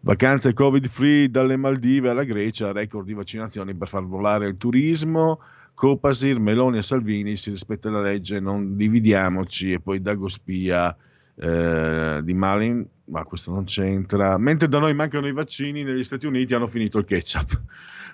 [0.00, 5.38] Vacanze covid free dalle Maldive alla Grecia, record di vaccinazioni per far volare il turismo.
[5.72, 9.74] Copasir, Meloni e Salvini, si rispetta la legge, non dividiamoci.
[9.74, 10.96] E poi Dago Spia
[11.38, 14.38] eh, di Malin, ma questo non c'entra.
[14.38, 17.60] Mentre da noi mancano i vaccini, negli Stati Uniti hanno finito il ketchup.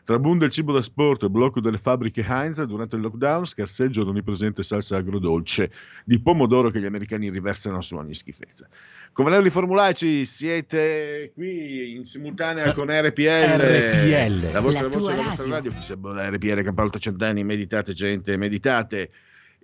[0.05, 4.03] Tra boom del cibo da sport e blocco delle fabbriche Heinz durante il lockdown scarseggio
[4.03, 5.71] l'onnipresente salsa agrodolce
[6.05, 8.67] di pomodoro che gli americani riversano su ogni schifezza.
[9.13, 15.23] Convenelli Formulaici, siete qui in simultanea con RPL, RPL la vostra la voce, la radio.
[15.23, 19.09] vostra radio, chi sa la RPL Campalto Cent'anni, meditate gente, meditate.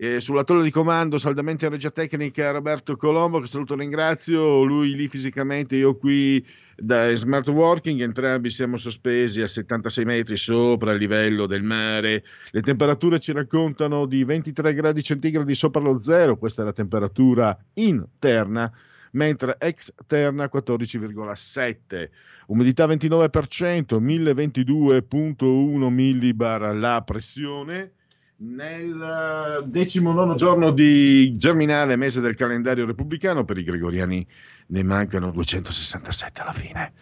[0.01, 4.63] Eh, sulla torre di comando, saldamente in regia tecnica, Roberto Colombo, che saluto e ringrazio,
[4.63, 10.93] lui lì fisicamente, io qui da smart working, entrambi siamo sospesi a 76 metri sopra
[10.93, 16.39] il livello del mare, le temperature ci raccontano di 23 gradi centigradi sopra lo zero,
[16.39, 18.73] questa è la temperatura interna,
[19.13, 22.09] mentre externa 14,7,
[22.47, 27.95] umidità 29%, 1022.1 millibar la pressione,
[28.41, 34.27] nel decimonono giorno di Germinale, mese del calendario repubblicano, per i gregoriani
[34.69, 36.93] ne mancano 267 alla fine.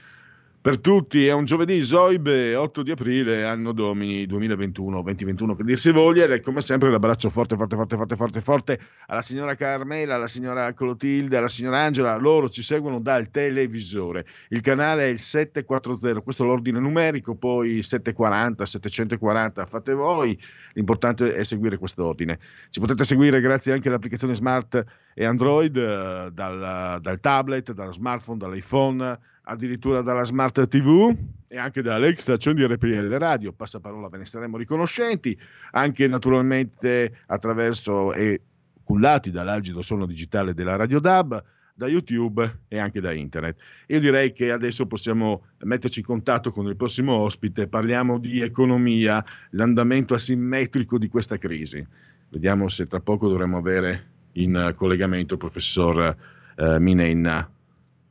[0.66, 6.24] Per tutti, è un giovedì Zoibe, 8 di aprile, anno domini 2021-2021 per dirsi voglia,
[6.24, 10.72] e come sempre l'abbraccio forte, forte, forte, forte, forte, forte alla signora Carmela, alla signora
[10.72, 16.42] Clotilde, alla signora Angela, loro ci seguono dal televisore, il canale è il 740, questo
[16.42, 20.36] è l'ordine numerico, poi 740, 740, fate voi,
[20.72, 22.40] l'importante è seguire quest'ordine.
[22.70, 28.38] Ci potete seguire grazie anche all'applicazione smart e Android, eh, dal, dal tablet, dallo smartphone,
[28.38, 29.18] dall'iPhone,
[29.48, 31.16] addirittura dalla Smart TV
[31.48, 35.38] e anche da Alexa, accendi RPL Radio, passaparola ve ne saremo riconoscenti,
[35.72, 38.40] anche naturalmente attraverso e
[38.82, 41.44] cullati dall'algido suono digitale della Radio DAB,
[41.74, 43.58] da YouTube e anche da internet.
[43.88, 49.24] Io direi che adesso possiamo metterci in contatto con il prossimo ospite, parliamo di economia,
[49.50, 51.86] l'andamento asimmetrico di questa crisi.
[52.30, 56.16] Vediamo se tra poco dovremo avere in collegamento il professor
[56.56, 57.48] eh, Minenna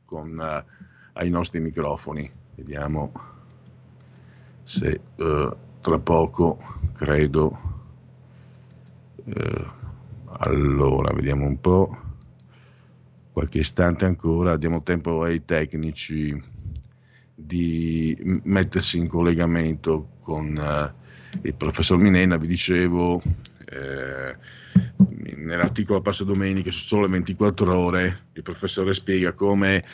[0.04, 0.64] con eh,
[1.16, 2.30] ai nostri microfoni.
[2.54, 3.12] Vediamo
[4.62, 6.58] se uh, tra poco
[6.92, 7.58] credo.
[9.24, 9.66] Uh,
[10.38, 12.04] allora, vediamo un po'.
[13.32, 16.42] Qualche istante ancora, diamo tempo ai tecnici
[17.34, 22.36] di mettersi in collegamento con uh, il professor Minena.
[22.36, 23.20] Vi dicevo,
[23.66, 24.36] eh,
[25.36, 29.84] nell'articolo Passo Domenica su Sole 24 Ore, il professore spiega come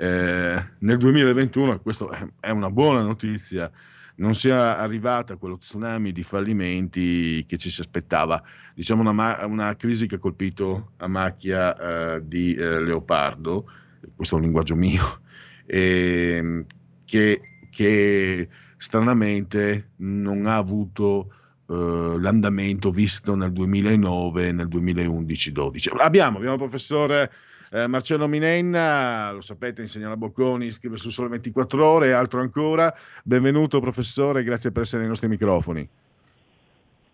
[0.00, 2.06] eh, nel 2021, questa
[2.38, 3.68] è una buona notizia,
[4.16, 8.40] non sia arrivata quello tsunami di fallimenti che ci si aspettava,
[8.74, 13.68] diciamo una, una crisi che ha colpito a macchia eh, di eh, leopardo,
[14.14, 15.02] questo è un linguaggio mio,
[15.66, 16.64] e,
[17.04, 21.32] che, che stranamente non ha avuto
[21.68, 25.98] Uh, l'andamento visto nel 2009, nel 2011-12.
[25.98, 27.30] Abbiamo, abbiamo il professore
[27.70, 32.40] eh, Marcello Minenna, lo sapete, insegna la Bocconi, scrive su Sole 24 Ore e altro
[32.40, 32.94] ancora.
[33.24, 35.88] Benvenuto professore, grazie per essere nei nostri microfoni.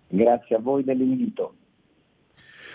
[0.09, 1.55] Grazie a voi dell'invito.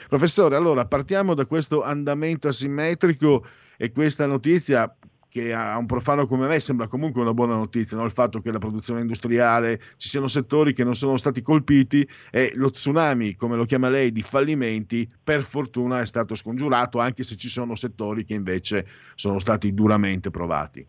[0.07, 3.45] Professore, allora partiamo da questo andamento asimmetrico
[3.77, 4.93] e questa notizia
[5.29, 8.03] che a un profano come me sembra comunque una buona notizia, no?
[8.03, 12.51] il fatto che la produzione industriale, ci siano settori che non sono stati colpiti e
[12.55, 17.35] lo tsunami, come lo chiama lei, di fallimenti, per fortuna è stato scongiurato, anche se
[17.35, 20.85] ci sono settori che invece sono stati duramente provati.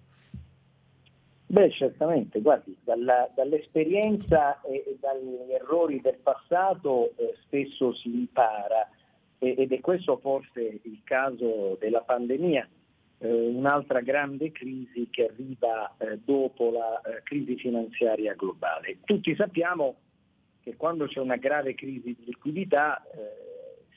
[1.46, 8.88] Beh, certamente, guardi, dalla, dall'esperienza e, e, dagli errori del passato eh, spesso si impara
[9.38, 12.68] e, ed è questo forse il caso della pandemia
[13.28, 18.98] un'altra grande crisi che arriva eh, dopo la eh, crisi finanziaria globale.
[19.04, 19.96] Tutti sappiamo
[20.62, 23.02] che quando c'è una grave crisi di liquidità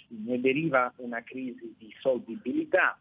[0.07, 2.97] ne deriva una crisi di solvibilità,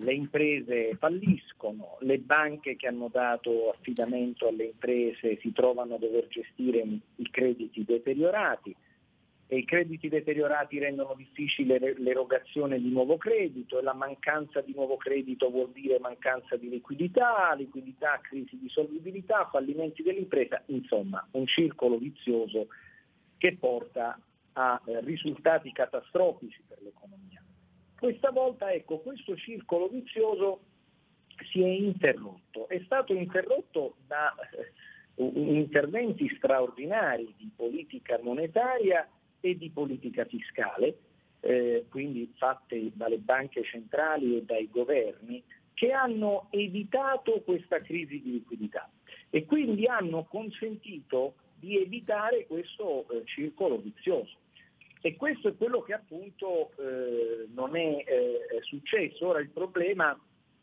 [0.00, 6.28] le imprese falliscono, le banche che hanno dato affidamento alle imprese si trovano a dover
[6.28, 6.84] gestire
[7.16, 8.74] i crediti deteriorati,
[9.56, 15.48] i crediti deteriorati rendono difficile l'erogazione di nuovo credito e la mancanza di nuovo credito
[15.48, 22.66] vuol dire mancanza di liquidità, liquidità, crisi di solvibilità, fallimenti dell'impresa, insomma un circolo vizioso
[23.38, 24.20] che porta
[24.52, 27.42] a eh, risultati catastrofici per l'economia.
[27.98, 30.60] Questa volta ecco, questo circolo vizioso
[31.50, 34.34] si è interrotto, è stato interrotto da
[35.14, 39.08] eh, interventi straordinari di politica monetaria
[39.40, 40.98] e di politica fiscale,
[41.40, 45.42] eh, quindi fatte dalle banche centrali e dai governi,
[45.74, 48.90] che hanno evitato questa crisi di liquidità
[49.30, 54.36] e quindi hanno consentito di evitare questo eh, circolo vizioso.
[55.00, 59.28] E questo è quello che appunto eh, non è, eh, è, successo.
[59.28, 60.18] Ora il problema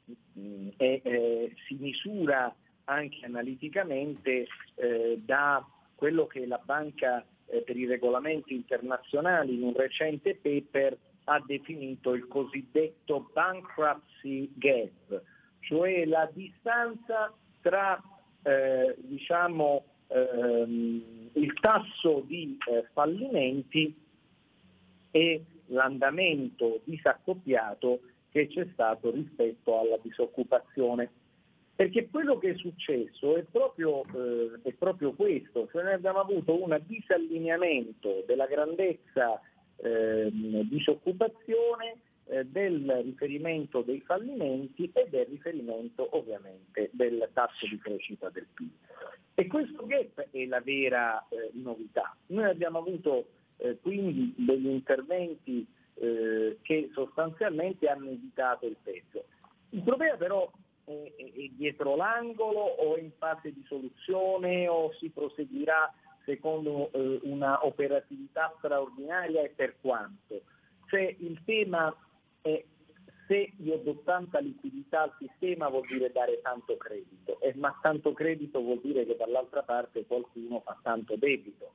[0.06, 2.54] mh, mm, è, eh, si misura
[2.86, 5.66] anche analiticamente eh, da
[5.96, 12.14] quello che la banca eh, per i regolamenti internazionali in un recente paper ha definito
[12.14, 15.22] il cosiddetto bankruptcy gap,
[15.60, 18.02] cioè la distanza tra
[18.44, 23.94] eh, diciamo, ehm, il tasso di eh, fallimenti
[25.10, 31.10] e l'andamento disaccoppiato che c'è stato rispetto alla disoccupazione.
[31.76, 36.62] Perché quello che è successo è proprio, eh, è proprio questo, cioè noi abbiamo avuto
[36.62, 39.42] un disallineamento della grandezza
[39.78, 41.98] eh, disoccupazione,
[42.28, 48.72] eh, del riferimento dei fallimenti e del riferimento ovviamente del tasso di crescita del PIL.
[49.36, 52.16] E questo gap è la vera eh, novità.
[52.28, 59.26] Noi abbiamo avuto eh, quindi degli interventi eh, che sostanzialmente hanno evitato il peggio.
[59.72, 60.50] Il problema però
[60.86, 67.20] è, è dietro l'angolo o è in fase di soluzione o si proseguirà secondo eh,
[67.24, 70.42] una operatività straordinaria e per quanto?
[70.88, 71.96] Cioè il tema
[72.42, 72.64] è
[73.28, 78.14] se io do tanta liquidità al sistema vuol dire dare tanto credito, e, ma tanto
[78.14, 81.74] credito vuol dire che dall'altra parte qualcuno fa tanto debito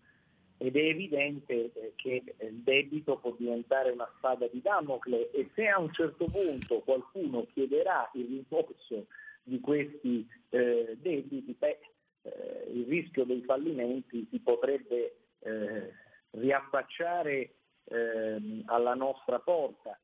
[0.62, 5.66] ed è evidente eh, che il debito può diventare una spada di Damocle e se
[5.66, 9.06] a un certo punto qualcuno chiederà il rimborso
[9.42, 11.78] di questi eh, debiti, beh,
[12.22, 15.94] eh, il rischio dei fallimenti si potrebbe eh,
[16.32, 17.54] riaffacciare
[17.84, 19.98] ehm, alla nostra porta.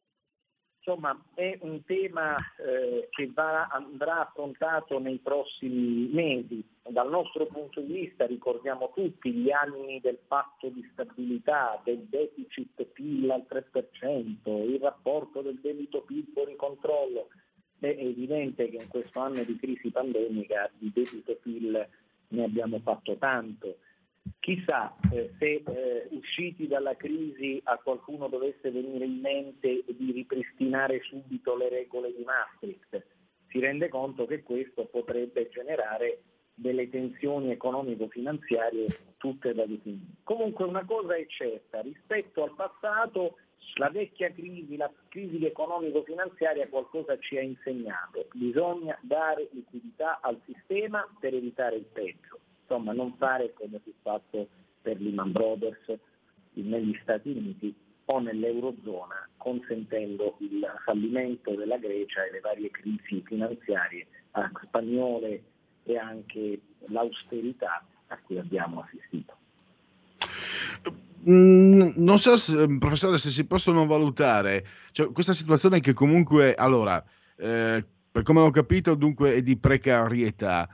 [0.78, 6.64] Insomma, è un tema eh, che va, andrà affrontato nei prossimi mesi.
[6.88, 12.84] Dal nostro punto di vista ricordiamo tutti gli anni del patto di stabilità, del deficit
[12.84, 17.28] PIL al 3%, il rapporto del debito PIL fuori controllo.
[17.78, 21.88] È evidente che in questo anno di crisi pandemica di debito PIL
[22.28, 23.78] ne abbiamo fatto tanto
[24.40, 31.00] Chissà eh, se eh, usciti dalla crisi a qualcuno dovesse venire in mente di ripristinare
[31.02, 33.04] subito le regole di Maastricht,
[33.48, 36.22] si rende conto che questo potrebbe generare
[36.56, 38.86] delle tensioni economico-finanziarie
[39.16, 40.16] tutte da definire.
[40.24, 43.36] Comunque una cosa è certa, rispetto al passato
[43.74, 51.06] la vecchia crisi, la crisi economico-finanziaria qualcosa ci ha insegnato, bisogna dare liquidità al sistema
[51.20, 54.48] per evitare il peggio insomma non fare come si è fatto
[54.82, 55.98] per Lehman Brothers
[56.54, 57.74] negli Stati Uniti
[58.06, 64.06] o nell'Eurozona, consentendo il fallimento della Grecia e le varie crisi finanziarie
[64.64, 65.42] spagnole
[65.86, 66.58] e anche
[66.88, 69.34] l'austerità a cui abbiamo assistito.
[71.28, 72.34] Mm, non so,
[72.78, 77.02] professore, se si possono valutare cioè, questa situazione che comunque, allora,
[77.36, 80.68] eh, per come ho capito, dunque è di precarietà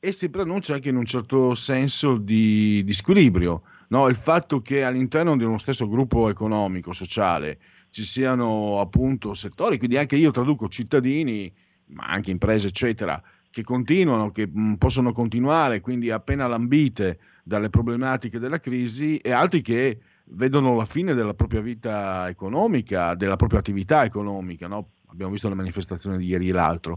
[0.00, 3.62] e si pronuncia anche in un certo senso di, di squilibrio.
[3.88, 4.08] No?
[4.08, 7.58] Il fatto che all'interno di uno stesso gruppo economico, sociale,
[7.90, 11.52] ci siano appunto settori, quindi anche io traduco cittadini,
[11.86, 18.38] ma anche imprese, eccetera, che continuano, che mm, possono continuare, quindi appena lambite dalle problematiche
[18.38, 24.04] della crisi, e altri che vedono la fine della propria vita economica, della propria attività
[24.04, 24.66] economica.
[24.66, 24.90] No?
[25.06, 26.96] Abbiamo visto le manifestazioni di ieri e l'altro.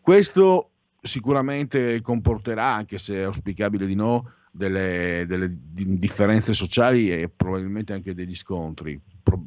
[0.00, 0.70] Questo
[1.00, 8.14] sicuramente comporterà, anche se è auspicabile di no, delle, delle differenze sociali e probabilmente anche
[8.14, 9.00] degli scontri.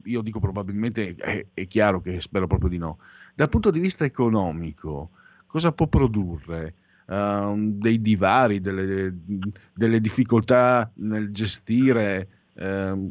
[0.06, 3.00] Io dico probabilmente, è, è, chiaro che spero proprio di no.
[3.34, 5.12] Dal punto di vista economico,
[5.52, 6.76] cosa può produrre?
[7.12, 9.14] Uh, dei divari, delle,
[9.76, 12.28] delle, difficoltà nel gestire?
[12.54, 13.10] Uh,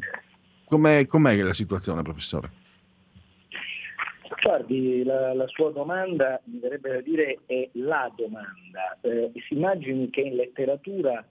[0.65, 2.49] com'è, com'è la situazione, professore?
[4.41, 8.97] Guardi, la, la, sua domanda, mi verrebbe da dire, è la domanda.
[9.01, 11.23] Eh, si immagini che in letteratura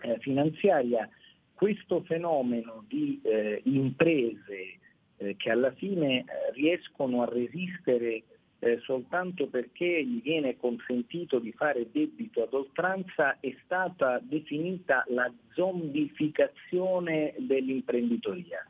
[0.00, 1.08] eh, finanziaria
[1.54, 4.78] questo fenomeno di eh, imprese
[5.18, 8.24] eh, che alla fine eh, riescono a resistere
[8.58, 15.30] eh, soltanto perché gli viene consentito di fare debito ad oltranza è stata definita la
[15.52, 18.64] zombificazione dell'imprenditoria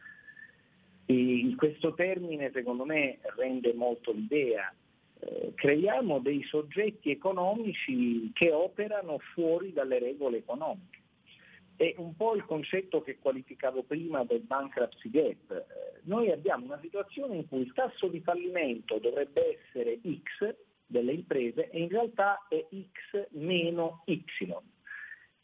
[1.07, 4.74] e questo termine secondo me rende molto l'idea.
[5.20, 10.99] Eh, creiamo dei soggetti economici che operano fuori dalle regole economiche.
[11.77, 15.51] È un po' il concetto che qualificavo prima del bankruptcy gap.
[15.51, 20.55] Eh, noi abbiamo una situazione in cui il tasso di fallimento dovrebbe essere X
[20.87, 24.24] delle imprese e in realtà è X meno Y.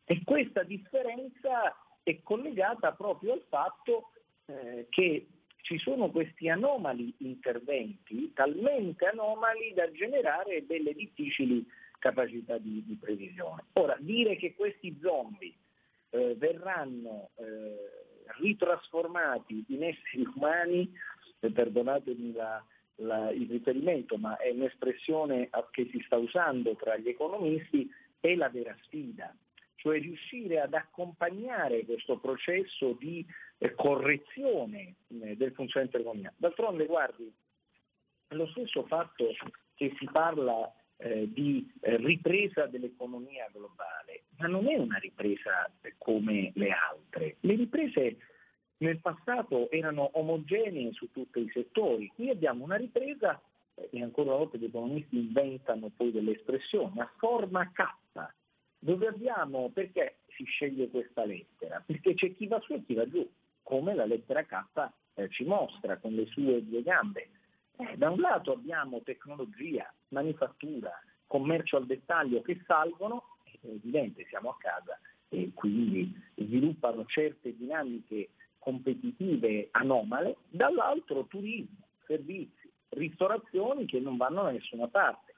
[0.04, 4.12] E questa differenza è collegata proprio al fatto
[4.46, 5.26] eh, che
[5.62, 11.64] ci sono questi anomali interventi, talmente anomali da generare delle difficili
[11.98, 13.64] capacità di, di previsione.
[13.74, 15.54] Ora, dire che questi zombie
[16.12, 17.76] eh, verranno eh,
[18.38, 20.92] ritrasformati in esseri umani,
[21.40, 22.64] eh, perdonatemi la,
[22.96, 27.90] la, il riferimento, ma è un'espressione che si sta usando tra gli economisti,
[28.20, 29.34] è la vera sfida
[29.82, 33.26] cioè riuscire ad accompagnare questo processo di
[33.58, 36.32] eh, correzione eh, del funzionamento dell'economia.
[36.36, 37.32] D'altronde, guardi,
[38.28, 39.26] lo stesso fatto
[39.74, 40.72] che si parla
[41.02, 47.36] eh, di eh, ripresa dell'economia globale, ma non è una ripresa come le altre.
[47.40, 48.16] Le riprese
[48.78, 53.40] nel passato erano omogenee su tutti i settori, qui abbiamo una ripresa
[53.74, 57.84] eh, e ancora una volta gli economisti inventano poi delle espressioni, a forma K,
[58.78, 61.82] dove abbiamo, perché si sceglie questa lettera?
[61.84, 63.28] Perché c'è chi va su e chi va giù,
[63.62, 67.28] come la lettera K eh, ci mostra con le sue due gambe.
[67.78, 70.92] Eh, da un lato abbiamo tecnologia, manifattura,
[71.26, 74.98] commercio al dettaglio che salgono, è evidente, siamo a casa
[75.28, 84.50] e quindi sviluppano certe dinamiche competitive anomale, dall'altro turismo, servizi, ristorazioni che non vanno da
[84.50, 85.34] nessuna parte.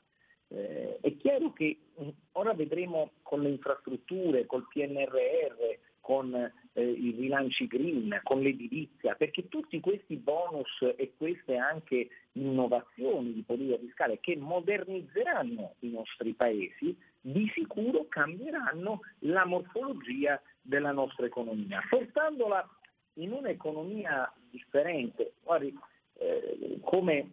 [0.48, 7.14] Eh, è chiaro che mh, ora vedremo con le infrastrutture, col PNRR, con eh, i
[7.16, 14.18] rilanci green, con l'edilizia, perché tutti questi bonus e queste anche innovazioni di politica fiscale
[14.20, 22.68] che modernizzeranno i nostri paesi, di sicuro cambieranno la morfologia della nostra economia, portandola
[23.14, 25.34] in un'economia differente.
[25.42, 25.72] Guardi,
[26.18, 27.30] eh, come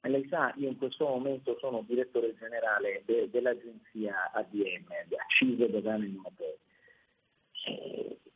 [0.00, 6.06] lei sa, io in questo momento sono direttore generale de- dell'agenzia ADM, di Accise Dogane
[6.06, 6.54] Monopoli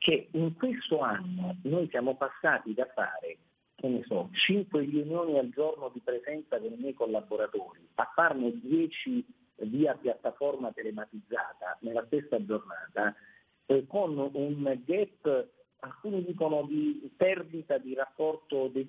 [0.01, 3.37] che in questo anno noi siamo passati da fare
[3.75, 8.59] che ne so, 5 riunioni al giorno di presenza con i miei collaboratori, a farne
[8.61, 9.25] 10
[9.57, 13.15] via piattaforma telematizzata nella stessa giornata,
[13.67, 15.49] eh, con un gap,
[15.81, 18.89] alcuni dicono di perdita di rapporto de-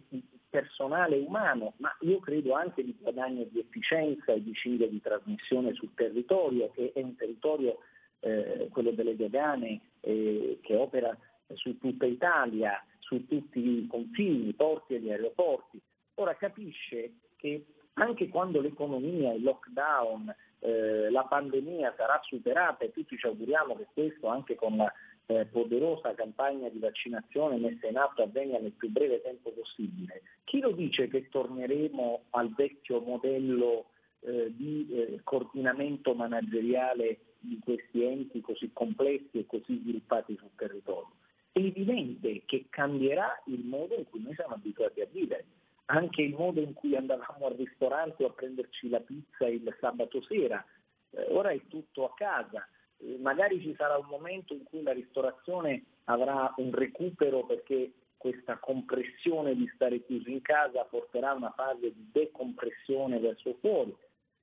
[0.49, 5.73] personale umano, ma io credo anche di guadagno di efficienza e di ciclo di trasmissione
[5.73, 7.79] sul territorio, che è un territorio
[8.19, 11.15] eh, quello delle dogane eh, che opera
[11.53, 15.79] su tutta Italia, su tutti i confini, porti e gli aeroporti.
[16.15, 23.17] Ora capisce che anche quando l'economia, il lockdown, eh, la pandemia sarà superata e tutti
[23.17, 24.91] ci auguriamo che questo anche con la
[25.25, 30.59] eh, poderosa campagna di vaccinazione messa in atto avvenga nel più breve tempo possibile, chi
[30.59, 33.85] lo dice che torneremo al vecchio modello
[34.21, 41.11] eh, di eh, coordinamento manageriale di questi enti così complessi e così sviluppati sul territorio.
[41.51, 45.45] È evidente che cambierà il modo in cui noi siamo abituati a vivere,
[45.85, 50.21] anche il modo in cui andavamo al ristorante o a prenderci la pizza il sabato
[50.21, 50.63] sera.
[51.09, 52.65] Eh, ora è tutto a casa,
[52.97, 58.57] eh, magari ci sarà un momento in cui la ristorazione avrà un recupero perché questa
[58.57, 63.93] compressione di stare chiusi in casa porterà a una fase di decompressione verso fuori,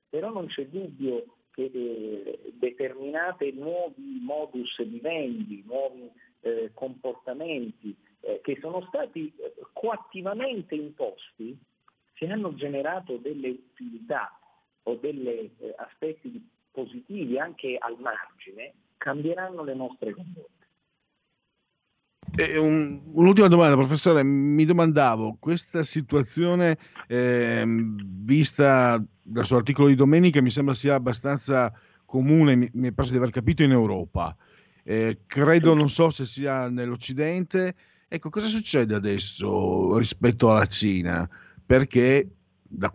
[0.08, 6.08] però non c'è dubbio che eh, determinate nuovi modus vivendi, nuovi
[6.42, 11.58] eh, comportamenti eh, che sono stati eh, coattivamente imposti,
[12.14, 14.38] se hanno generato delle utilità
[14.84, 20.57] o degli eh, aspetti positivi anche al margine, cambieranno le nostre condotte.
[22.36, 24.22] Un, un'ultima domanda, professore.
[24.22, 31.72] Mi domandavo, questa situazione eh, vista dal suo articolo di domenica mi sembra sia abbastanza
[32.04, 34.36] comune, mi, mi è di aver capito, in Europa.
[34.84, 37.74] Eh, credo, non so se sia nell'Occidente.
[38.08, 41.28] Ecco, cosa succede adesso rispetto alla Cina?
[41.66, 42.28] Perché,
[42.62, 42.92] da,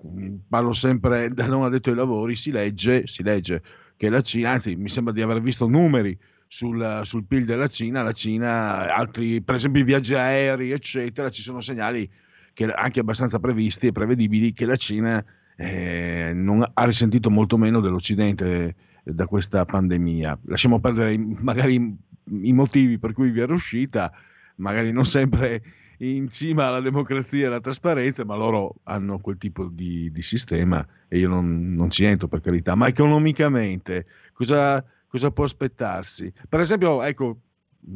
[0.48, 3.62] parlo sempre da non addetto ai lavori, si legge, si legge
[3.98, 6.18] che la Cina, anzi mi sembra di aver visto numeri
[6.54, 11.42] sul, sul PIL della Cina, la Cina, altri, per esempio i viaggi aerei, eccetera, ci
[11.42, 12.08] sono segnali
[12.54, 15.24] che anche abbastanza previsti e prevedibili che la Cina
[15.56, 20.42] eh, non ha risentito molto meno dell'Occidente eh, da questa pandemia.
[20.44, 21.98] Lasciamo perdere magari
[22.44, 24.14] i motivi per cui vi è riuscita,
[24.58, 25.60] magari non sempre
[25.98, 30.86] in cima alla democrazia e alla trasparenza, ma loro hanno quel tipo di, di sistema
[31.08, 32.76] e io non, non, ci entro per carità.
[32.76, 36.34] Ma economicamente cosa, cosa può aspettarsi?
[36.50, 37.38] Per esempio, ecco,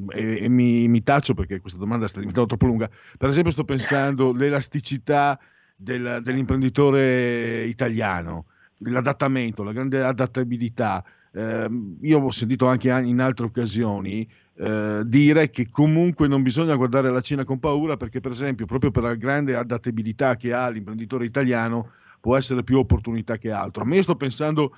[0.09, 2.87] e, e mi, mi, taccio perché questa domanda sta diventando troppo lunga.
[3.17, 5.39] Per esempio, sto pensando all'elasticità
[5.75, 8.45] del, dell'imprenditore italiano,
[8.77, 11.03] l'adattamento, la grande adattabilità.
[11.31, 11.67] Eh,
[12.01, 17.21] io ho sentito anche in altre occasioni eh, dire che comunque non bisogna guardare la
[17.21, 21.93] Cina con paura perché, per esempio, proprio per la grande adattabilità che ha l'imprenditore italiano,
[22.21, 23.85] può essere più opportunità che altro.
[23.85, 24.75] Ma io sto pensando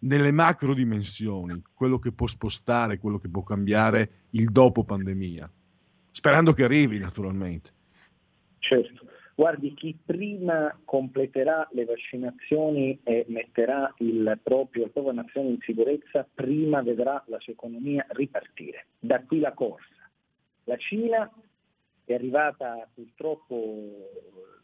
[0.00, 5.50] nelle macro dimensioni, quello che può spostare, quello che può cambiare il dopo pandemia,
[6.10, 7.70] sperando che arrivi naturalmente.
[8.58, 15.58] Certo, guardi, chi prima completerà le vaccinazioni e metterà il proprio, la propria nazione in
[15.60, 18.86] sicurezza, prima vedrà la sua economia ripartire.
[18.98, 19.88] Da qui la corsa.
[20.64, 21.30] La Cina
[22.12, 24.08] è arrivata purtroppo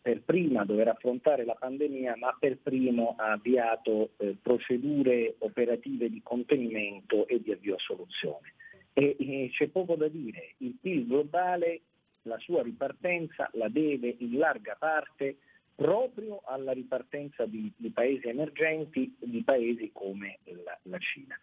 [0.00, 6.08] per prima a dover affrontare la pandemia, ma per primo ha avviato eh, procedure operative
[6.08, 8.54] di contenimento e di avvio a soluzione.
[8.92, 11.80] E, e c'è poco da dire, il PIL globale,
[12.22, 15.38] la sua ripartenza la deve in larga parte
[15.74, 21.38] proprio alla ripartenza di, di paesi emergenti, di paesi come la, la Cina.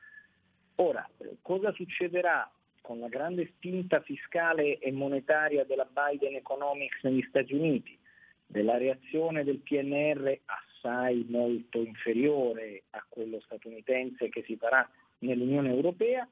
[0.76, 2.50] Ora, eh, cosa succederà
[2.84, 7.98] con la grande spinta fiscale e monetaria della Biden Economics negli Stati Uniti,
[8.46, 14.88] della reazione del PNR assai molto inferiore a quello statunitense che si farà
[15.20, 16.28] nell'Unione Europea,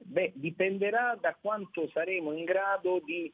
[0.00, 3.30] beh, dipenderà da quanto saremo in grado di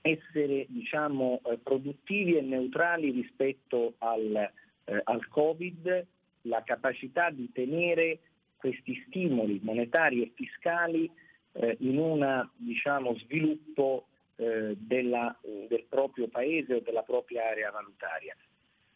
[0.00, 6.06] essere diciamo, eh, produttivi e neutrali rispetto al, eh, al Covid,
[6.42, 8.18] la capacità di tenere
[8.56, 11.08] questi stimoli monetari e fiscali
[11.58, 18.36] eh, in un diciamo, sviluppo eh, della, del proprio paese o della propria area valutaria.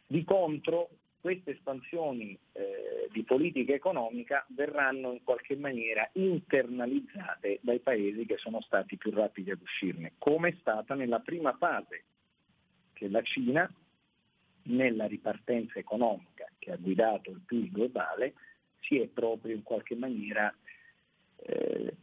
[0.06, 0.90] Di contro,
[1.20, 8.60] queste espansioni eh, di politica economica verranno in qualche maniera internalizzate dai paesi che sono
[8.62, 12.04] stati più rapidi ad uscirne, come è stata nella prima fase
[12.92, 13.70] che la Cina,
[14.62, 18.34] nella ripartenza economica che ha guidato il PIL globale,
[18.80, 20.54] si è proprio in qualche maniera
[21.36, 21.94] eh,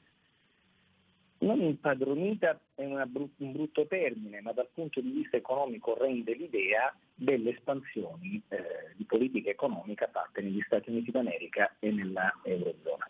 [1.40, 6.96] non impadronita è brut- un brutto termine, ma dal punto di vista economico rende l'idea
[7.14, 13.10] delle espansioni eh, di politica economica fatte negli Stati Uniti d'America e nella Eurozona.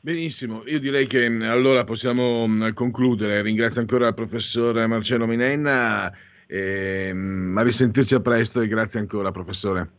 [0.00, 3.42] Benissimo, io direi che mm, allora possiamo mm, concludere.
[3.42, 6.12] Ringrazio ancora il professore Marcello Minenna,
[6.46, 9.90] e, mm, a risentirci a presto e grazie ancora professore.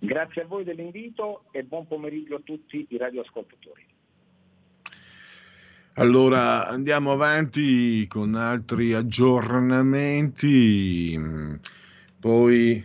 [0.00, 3.96] Grazie a voi dell'invito e buon pomeriggio a tutti i radioascoltatori.
[5.98, 11.18] Allora andiamo avanti con altri aggiornamenti.
[12.20, 12.84] Poi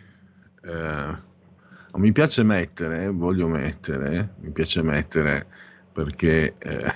[0.64, 1.18] eh,
[1.94, 5.46] mi piace mettere, voglio mettere, mi piace mettere
[5.92, 6.92] perché eh,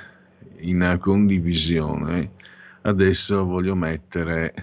[0.62, 2.32] in condivisione
[2.82, 4.56] adesso voglio mettere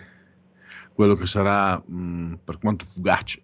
[0.93, 3.44] quello che sarà, mh, per quanto fugace,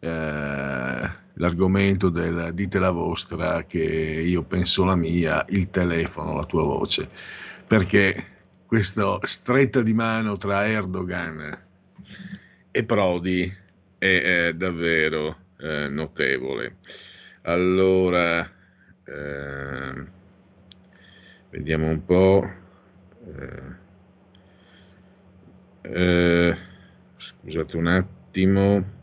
[0.00, 6.62] eh, l'argomento del dite la vostra, che io penso la mia, il telefono, la tua
[6.62, 7.08] voce,
[7.66, 8.24] perché
[8.66, 11.58] questa stretta di mano tra Erdogan
[12.70, 13.54] e Prodi
[13.98, 16.76] è, è davvero eh, notevole.
[17.42, 18.48] Allora,
[19.04, 20.06] eh,
[21.50, 22.50] vediamo un po'.
[23.24, 23.84] Eh,
[25.82, 26.56] eh
[27.16, 28.95] scusate un attimo.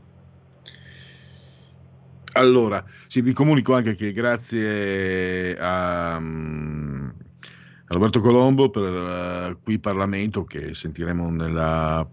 [2.33, 6.21] Allora, sì, vi comunico anche che grazie a, a
[7.85, 12.07] Roberto Colombo per uh, qui Parlamento, che sentiremo nella,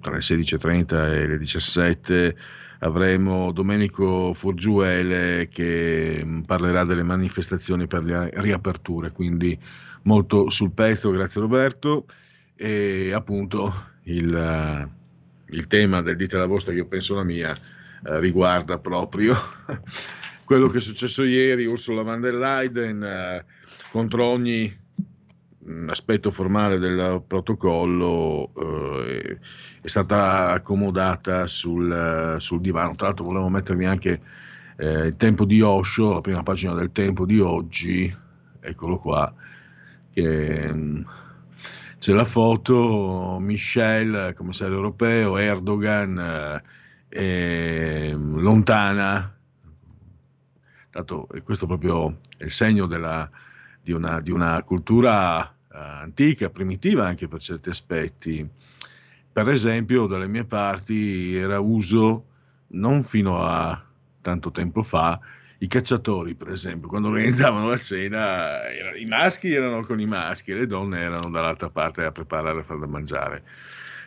[0.00, 2.36] tra le 16.30 e le 17,
[2.80, 9.58] avremo Domenico Forgiuele che mm, parlerà delle manifestazioni per le riaperture, quindi
[10.02, 12.04] molto sul pezzo, grazie Roberto.
[12.54, 14.90] E appunto il,
[15.46, 17.52] il tema del dite la vostra, io penso la mia,
[18.04, 19.34] eh, riguarda proprio
[20.44, 23.44] quello che è successo ieri, Ursula von der Leyen eh,
[23.90, 24.72] contro ogni
[25.66, 29.38] mm, aspetto formale del protocollo eh,
[29.80, 32.94] è stata accomodata sul, sul, divano.
[32.94, 34.20] Tra l'altro volevo mettermi anche
[34.76, 38.14] eh, il tempo di Osho, la prima pagina del tempo di oggi,
[38.60, 39.32] eccolo qua,
[40.12, 41.02] che mm,
[41.98, 46.62] c'è la foto, Michel, commissario europeo, Erdogan, eh,
[47.14, 49.32] eh, lontana.
[50.90, 53.30] Tanto, questo proprio è il segno della,
[53.80, 58.48] di, una, di, una, cultura uh, antica, primitiva anche per certi aspetti.
[59.32, 62.26] Per esempio, dalle mie parti era uso,
[62.68, 63.80] non fino a
[64.20, 65.20] tanto tempo fa,
[65.58, 70.50] i cacciatori, per esempio, quando organizzavano la cena, era, i maschi erano con i maschi
[70.50, 73.42] e le donne erano dall'altra parte a preparare e far da mangiare.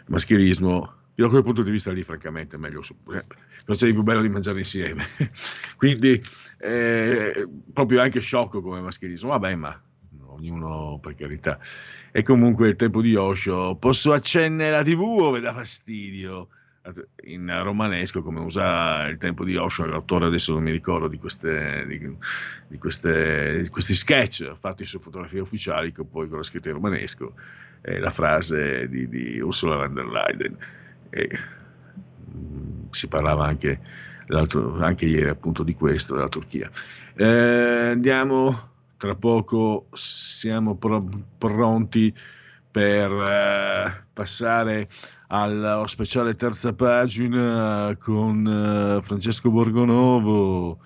[0.08, 2.84] Maschilismo io da quel punto di vista lì, francamente, è meglio.
[3.06, 5.04] Non c'è di più bello di mangiare insieme.
[5.76, 6.22] Quindi,
[6.60, 9.30] eh, proprio anche sciocco come maschilismo.
[9.30, 9.82] Vabbè, ma
[10.28, 11.60] ognuno per carità.
[12.12, 16.50] E comunque il tempo di Osho, posso accendere la TV o vi dà fastidio?
[17.24, 21.84] In romanesco, come usa il tempo di Osho, l'autore adesso non mi ricordo di, queste,
[21.88, 22.00] di,
[22.68, 26.76] di, queste, di questi sketch fatti su fotografie ufficiali, che poi con la scritta in
[26.76, 27.34] romanesco,
[27.82, 30.58] è la frase di Ursula von der Leyen
[31.10, 31.30] e
[32.36, 33.82] mm, si parlava anche,
[34.28, 36.70] anche, ieri appunto di questo, della Turchia.
[37.16, 42.14] Eh, andiamo, tra poco siamo pro- pronti
[42.70, 44.88] per eh, passare
[45.28, 50.80] alla speciale terza pagina con eh, Francesco Borgonovo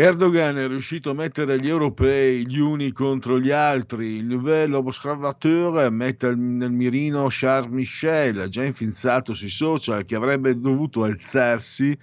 [0.00, 4.18] Erdogan è riuscito a mettere gli europei gli uni contro gli altri.
[4.18, 11.02] Il nouvel observateur mette nel mirino Charles Michel, già infinzato sui social, che avrebbe dovuto
[11.02, 11.98] alzarsi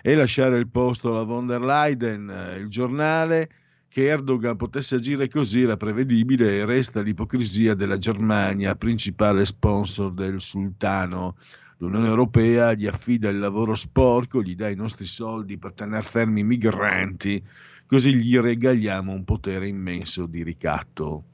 [0.00, 2.56] e lasciare il posto alla von der Leyen.
[2.60, 3.50] Il giornale
[3.88, 10.40] che Erdogan potesse agire così era prevedibile e resta l'ipocrisia della Germania, principale sponsor del
[10.40, 11.36] sultano.
[11.78, 16.40] L'Unione Europea gli affida il lavoro sporco, gli dà i nostri soldi per tenere fermi
[16.40, 17.42] i migranti,
[17.86, 21.24] così gli regaliamo un potere immenso di ricatto.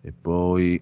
[0.00, 0.80] E poi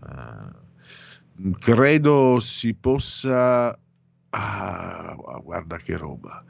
[0.00, 3.78] uh, credo si possa...
[4.30, 6.44] Ah, guarda che roba.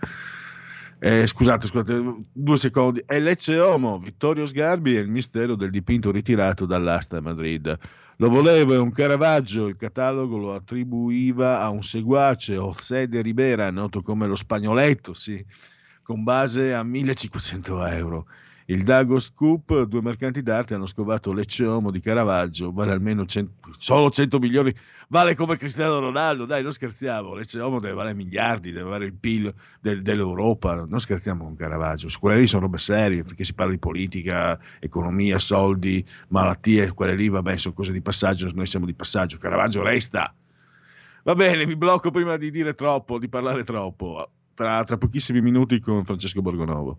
[1.01, 3.03] Eh, scusate, scusate, due secondi.
[3.07, 7.79] È Lecce Homo, Vittorio Sgarbi e il mistero del dipinto ritirato dall'asta a Madrid.
[8.17, 13.71] Lo voleva, è un Caravaggio, il catalogo lo attribuiva a un seguace, José de Ribera,
[13.71, 15.45] noto come lo Spagnoletto, sì,
[16.03, 18.27] con base a 1500 euro.
[18.71, 23.71] Il Dago Scoop, due mercanti d'arte hanno scovato Lecce Homo di Caravaggio, vale almeno 100,
[23.79, 24.75] solo 100 milioni,
[25.09, 29.15] vale come Cristiano Ronaldo, dai, non scherziamo, Lecce Homo deve valere miliardi, deve avere il
[29.15, 33.55] PIL del, dell'Europa, non scherziamo con Caravaggio, su quelle lì sono robe serie, finché si
[33.55, 38.85] parla di politica, economia, soldi, malattie, quelle lì, vabbè, sono cose di passaggio, noi siamo
[38.85, 40.35] di passaggio, Caravaggio resta.
[41.23, 45.81] Va bene, mi blocco prima di dire troppo, di parlare troppo, tra, tra pochissimi minuti
[45.81, 46.99] con Francesco Borgonovo.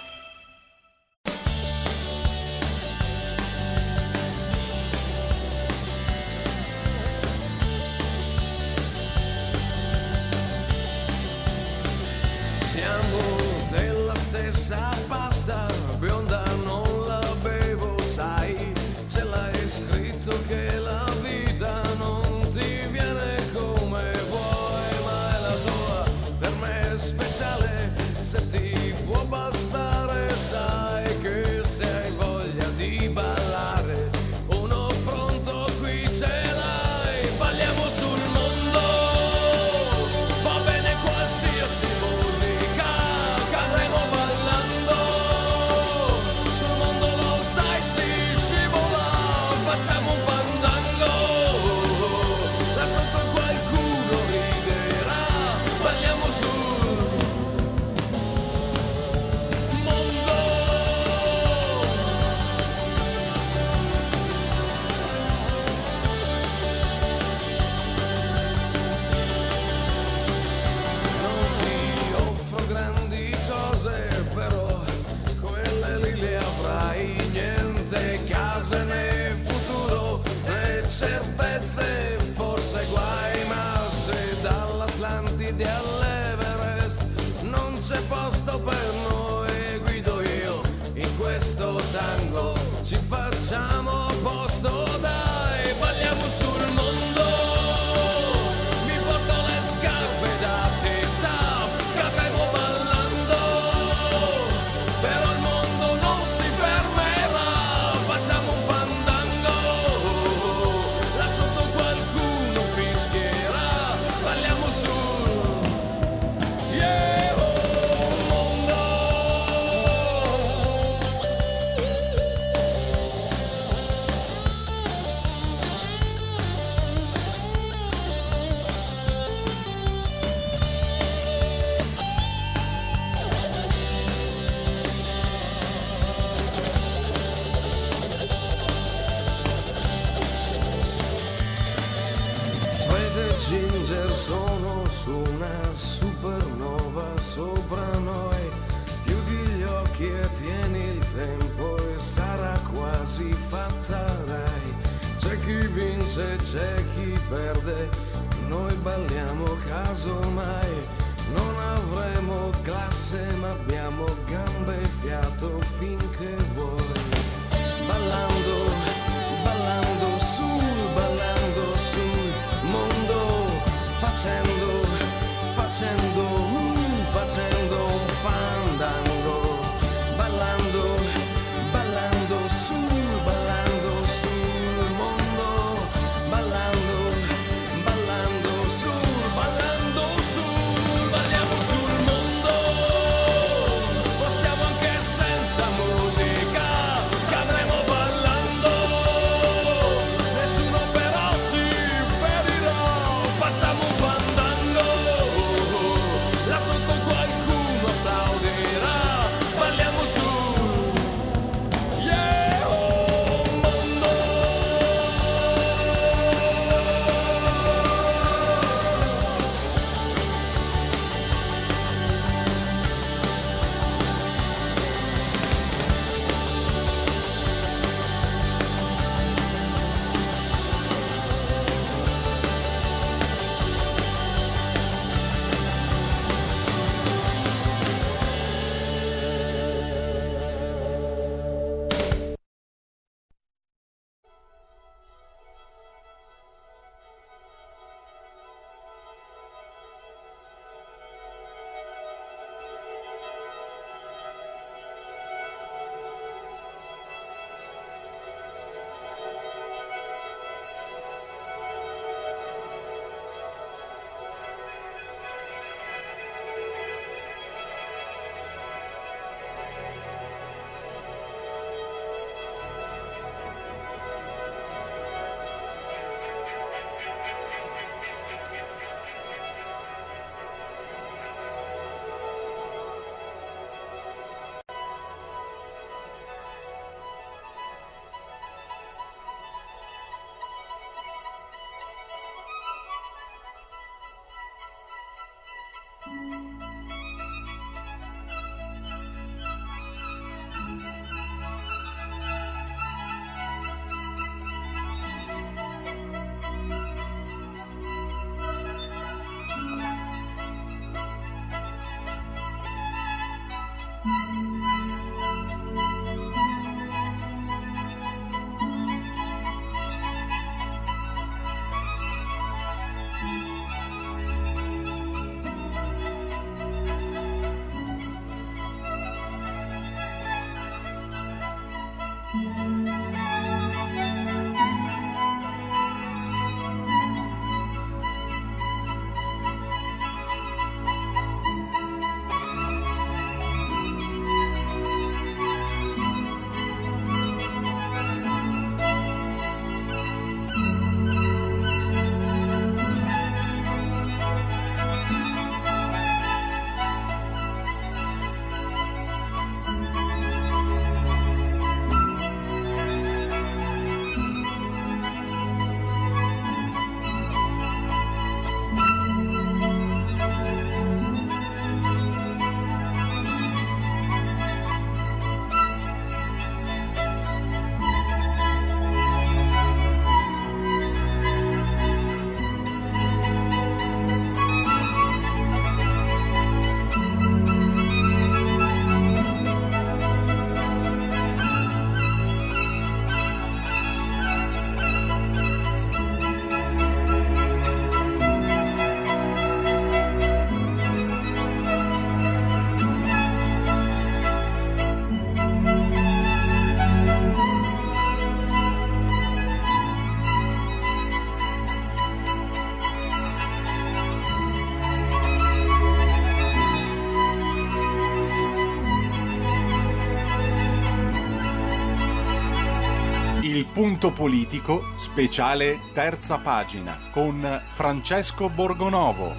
[423.81, 429.33] Punto politico, speciale terza pagina, con Francesco Borgonovo.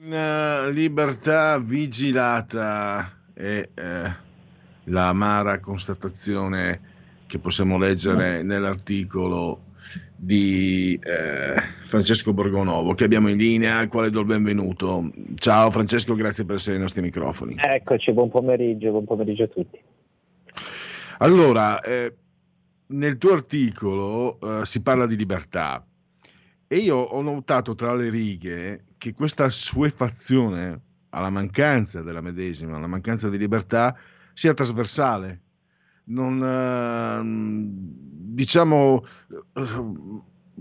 [0.00, 4.14] In eh, libertà vigilata è eh,
[4.84, 6.80] la amara constatazione
[7.26, 9.64] che possiamo leggere nell'articolo
[10.16, 15.10] di eh, Francesco Borgonovo che abbiamo in linea, al quale do il benvenuto.
[15.34, 17.56] Ciao Francesco, grazie per essere ai nostri microfoni.
[17.58, 19.78] Eccoci, buon pomeriggio, buon pomeriggio a tutti.
[21.22, 22.16] Allora, eh,
[22.86, 25.86] nel tuo articolo eh, si parla di libertà
[26.66, 32.88] e io ho notato tra le righe che questa suefazione alla mancanza della medesima, alla
[32.88, 33.96] mancanza di libertà,
[34.32, 35.42] sia trasversale.
[36.06, 37.20] Non, eh,
[38.34, 39.04] diciamo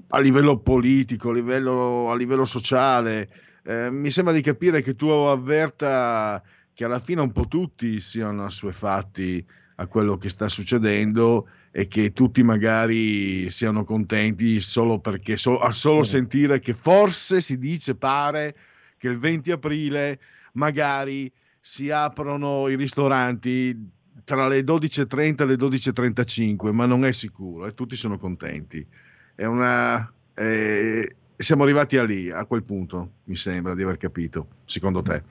[0.10, 3.32] a livello politico, a livello, a livello sociale,
[3.64, 6.40] eh, mi sembra di capire che tu avverta
[6.72, 9.44] che alla fine un po' tutti siano assuefatti
[9.82, 15.72] a quello che sta succedendo e che tutti magari siano contenti solo perché so, a
[15.72, 18.56] solo sentire che forse si dice pare
[18.98, 20.20] che il 20 aprile
[20.54, 23.90] magari si aprono i ristoranti
[24.24, 28.86] tra le 12.30 e le 12.35 ma non è sicuro e tutti sono contenti.
[29.34, 34.48] È una eh, siamo arrivati a lì a quel punto mi sembra di aver capito
[34.66, 35.24] secondo te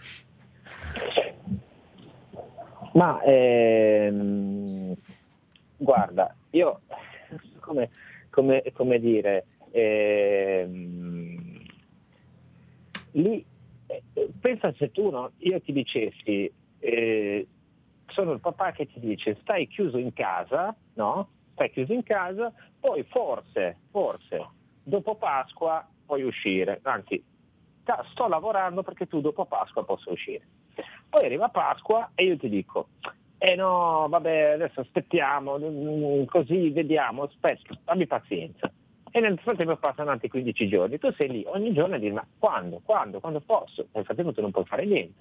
[3.00, 4.94] Ma ehm,
[5.74, 6.82] guarda, io
[7.60, 7.92] come,
[8.28, 11.62] come, come dire, ehm,
[13.12, 13.46] lì
[13.86, 14.04] eh,
[14.38, 17.48] pensa se tu no, io ti dicessi, eh,
[18.04, 21.30] sono il papà che ti dice stai chiuso in casa, no?
[21.52, 24.50] Stai chiuso in casa, poi forse, forse,
[24.82, 27.24] dopo Pasqua puoi uscire, anzi
[28.10, 30.48] sto lavorando perché tu dopo Pasqua possa uscire.
[31.08, 32.88] Poi arriva Pasqua e io ti dico,
[33.38, 38.70] eh no, vabbè, adesso aspettiamo, mm, così vediamo, aspetta, abbi pazienza.
[39.10, 42.26] E nel frattempo passano altri 15 giorni, tu sei lì ogni giorno a dire ma
[42.38, 43.88] quando, quando, quando posso?
[43.92, 45.18] Nel frattempo tu non puoi fare niente.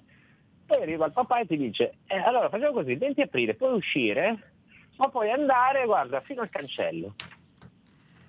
[0.66, 3.74] Poi arriva il papà e ti dice, eh, allora facciamo così, il 20 aprile puoi
[3.74, 4.52] uscire,
[4.98, 7.14] ma puoi andare, guarda, fino al cancello.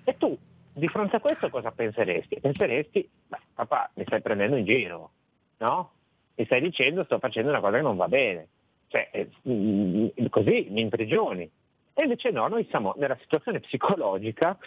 [0.05, 0.35] E tu,
[0.73, 2.39] di fronte a questo cosa penseresti?
[2.39, 5.11] Penseresti, beh, papà, mi stai prendendo in giro,
[5.57, 5.91] no?
[6.35, 8.47] Mi stai dicendo sto facendo una cosa che non va bene,
[8.87, 11.49] cioè, eh, mm, così mi imprigioni.
[11.93, 14.57] E invece no, noi siamo nella situazione psicologica,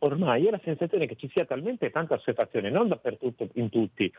[0.00, 4.12] ormai è la sensazione che ci sia talmente tanta assuefazione, non dappertutto in tutti,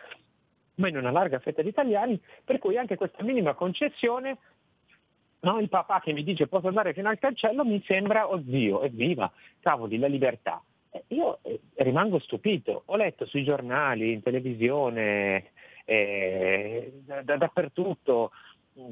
[0.75, 4.37] ma in una larga fetta di italiani, per cui anche questa minima concessione,
[5.41, 9.31] no, il papà che mi dice posso andare fino al cancello mi sembra, zio, evviva,
[9.59, 10.61] cavoli, la libertà.
[10.91, 12.83] Eh, io, eh, rimango stupito.
[12.85, 15.51] Ho letto sui giornali, in televisione,
[15.89, 18.31] eh, da, dappertutto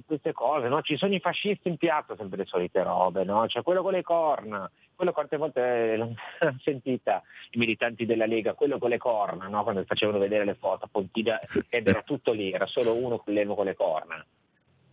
[0.05, 0.81] queste cose, no?
[0.81, 3.45] ci sono i fascisti in piazza, sempre le solite robe, no?
[3.45, 6.13] c'è quello con le corna, quello quante volte l'ho
[6.63, 7.21] sentita
[7.51, 9.63] i militanti della Lega, quello con le corna, no?
[9.63, 11.39] quando facevano vedere le foto, Pontina,
[11.69, 14.25] ed era tutto lì, era solo uno con l'elmo con le corna.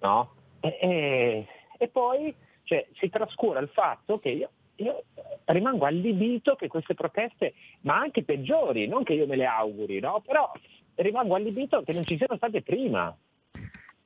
[0.01, 0.35] No?
[0.61, 1.47] E, e,
[1.79, 2.35] e, poi
[2.65, 5.05] cioè, si trascura il fatto che io, io,
[5.47, 10.53] rimango allibito che queste proteste, ma anche peggiori, non che io me le auguri, però
[10.97, 13.15] rimango allibito che non ci siano state prima.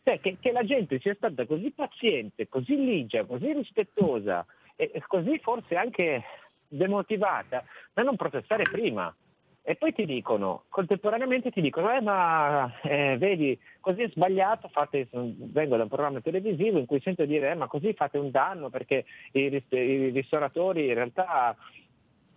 [0.02, 5.38] Cioè, che, che, la gente sia stata così paziente, così ligia, così rispettosa e, così
[5.38, 6.22] forse anche
[6.66, 7.62] demotivata
[7.92, 9.14] da non protestare prima.
[9.60, 15.08] E poi ti dicono, contemporaneamente ti dicono, eh ma eh, vedi, così è sbagliato, fate,
[15.10, 18.70] vengo da un programma televisivo in cui sento dire, eh, ma così fate un danno
[18.70, 21.54] perché i, i ristoratori in realtà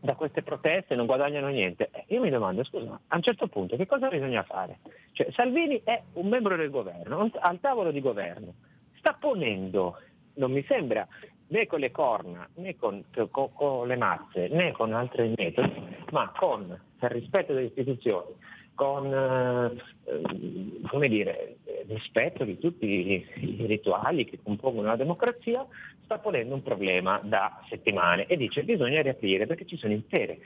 [0.02, 1.90] da queste proteste non guadagnano niente.
[1.92, 4.80] Eh, io mi domando, scusa, a un certo punto che cosa bisogna fare?
[5.12, 8.54] Cioè, Salvini è un membro del governo, al tavolo di governo,
[8.98, 9.98] sta ponendo,
[10.36, 11.08] non mi sembra,
[11.48, 16.32] né con le corna, né con, con, con le mazze, né con altri metodi, ma
[16.36, 18.34] con il rispetto delle istituzioni,
[18.82, 23.26] con eh, come dire, rispetto di tutti i,
[23.68, 25.64] rituali che compongono la democrazia,
[26.04, 30.40] sta ponendo un problema da settimane e dice bisogna riaprire perché ci sono intere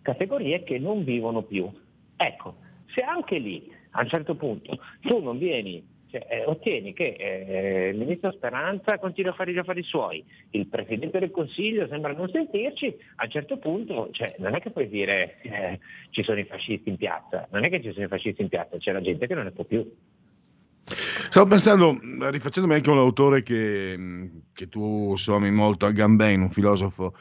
[0.00, 1.68] categorie che non vivono più.
[2.14, 2.54] Ecco,
[2.94, 7.88] se anche lì a un certo punto tu non vieni cioè, eh, ottieni che eh,
[7.88, 12.28] il ministro Speranza continua a fare gli affari suoi, il Presidente del Consiglio sembra non
[12.28, 16.44] sentirci, a un certo punto cioè, non è che puoi dire eh, ci sono i
[16.44, 19.26] fascisti in piazza, non è che ci sono i fascisti in piazza, c'è la gente
[19.26, 19.90] che non ne può più.
[20.84, 21.98] Stavo pensando,
[22.28, 27.14] rifacendomi anche un autore che, che tu suoni molto, Agamben, un filosofo,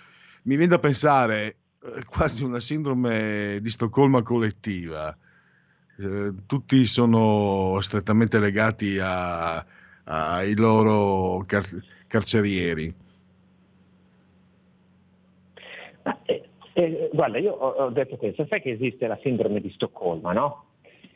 [0.44, 1.46] mi viene da pensare
[1.82, 5.18] eh, quasi una sindrome di Stoccolma collettiva
[6.02, 9.64] eh, tutti sono strettamente legati a,
[10.04, 12.94] ai loro car- carcerieri.
[16.24, 20.32] Eh, eh, guarda, io ho, ho, detto questo, sai che esiste la sindrome di Stoccolma,
[20.34, 20.66] no?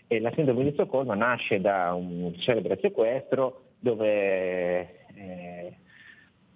[0.07, 5.77] E la sindrome di Stoccolma nasce da un celebre sequestro dove eh,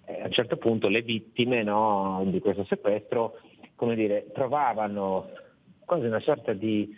[0.06, 3.38] a un certo punto le vittime no, di questo sequestro,
[3.74, 5.30] come dire, trovavano
[5.84, 6.94] quasi una sorta di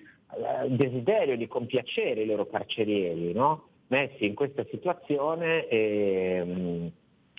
[0.69, 3.69] desiderio di compiacere i loro carcerieri, no?
[3.89, 6.93] messi in questa situazione eh,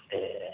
[0.07, 0.51] eh,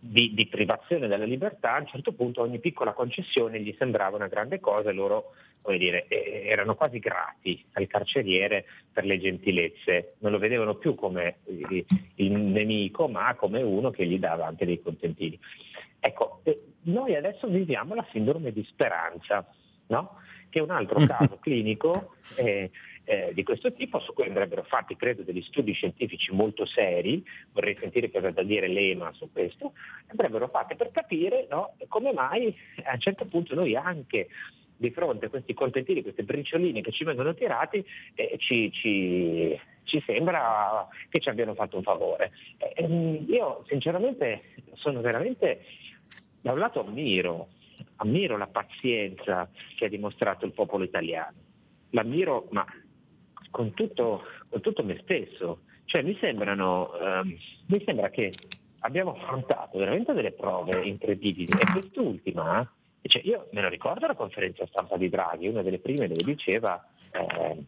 [0.00, 4.26] di, di, privazione della libertà, a un certo punto ogni piccola concessione gli sembrava una
[4.26, 5.32] grande cosa e loro
[5.76, 11.38] dire, eh, erano quasi grati al carceriere per le gentilezze, non lo vedevano più come
[12.16, 15.38] il, nemico ma come uno che gli dava anche dei contentini.
[16.00, 19.46] Ecco, eh, noi adesso viviamo la sindrome di speranza.
[19.88, 20.16] No?
[20.48, 22.70] Che è un altro caso clinico eh,
[23.04, 27.76] eh, di questo tipo, su cui andrebbero fatti, credo, degli studi scientifici molto seri, vorrei
[27.80, 29.72] sentire cosa da dire l'EMA su questo,
[30.08, 32.54] andrebbero fatti per capire no, come mai
[32.84, 34.28] a un certo punto noi anche
[34.76, 37.84] di fronte a questi contentini, queste bricioline che ci vengono tirati,
[38.14, 42.30] eh, ci, ci, ci, sembra che ci abbiano fatto un favore.
[42.58, 44.42] Eh, io sinceramente
[44.74, 45.64] sono veramente,
[46.40, 47.48] da un lato ammiro
[47.96, 51.36] ammiro la pazienza che ha dimostrato il popolo italiano,
[51.90, 52.64] l'ammiro ma
[53.50, 57.36] con tutto, con tutto me stesso, cioè mi, sembrano, um,
[57.66, 58.32] mi sembra che
[58.80, 61.50] abbiamo affrontato veramente delle prove incredibili.
[61.58, 62.70] E quest'ultima,
[63.02, 66.86] cioè io me lo ricordo la conferenza stampa di Draghi, una delle prime dove diceva
[67.12, 67.64] eh,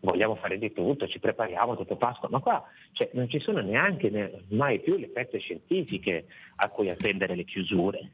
[0.00, 4.10] vogliamo fare di tutto, ci prepariamo dopo Pasqua, ma qua cioè, non ci sono neanche
[4.10, 6.26] ne, mai più le fette scientifiche
[6.56, 8.10] a cui attendere le chiusure.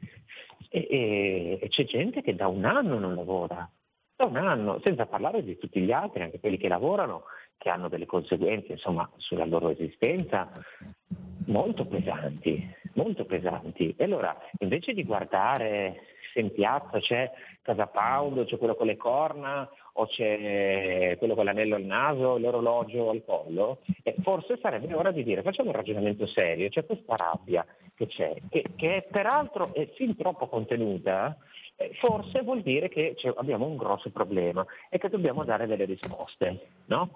[0.69, 3.69] E, e, e, c'è gente che da un anno non lavora,
[4.15, 7.23] da un anno, senza parlare di tutti gli altri, anche quelli che lavorano,
[7.57, 10.51] che hanno delle conseguenze insomma, sulla loro esistenza
[11.47, 13.93] molto pesanti, molto pesanti.
[13.97, 17.31] E allora invece di guardare se in piazza c'è
[17.61, 19.69] Casa Paolo, c'è quello con le corna
[19.99, 25.23] o c'è quello con l'anello al naso, l'orologio al collo, eh, forse sarebbe ora di
[25.23, 27.65] dire facciamo un ragionamento serio, c'è questa rabbia
[27.95, 31.35] che c'è, che, che peraltro è fin troppo contenuta,
[31.77, 36.67] eh, forse vuol dire che abbiamo un grosso problema e che dobbiamo dare delle risposte.
[36.85, 37.09] No?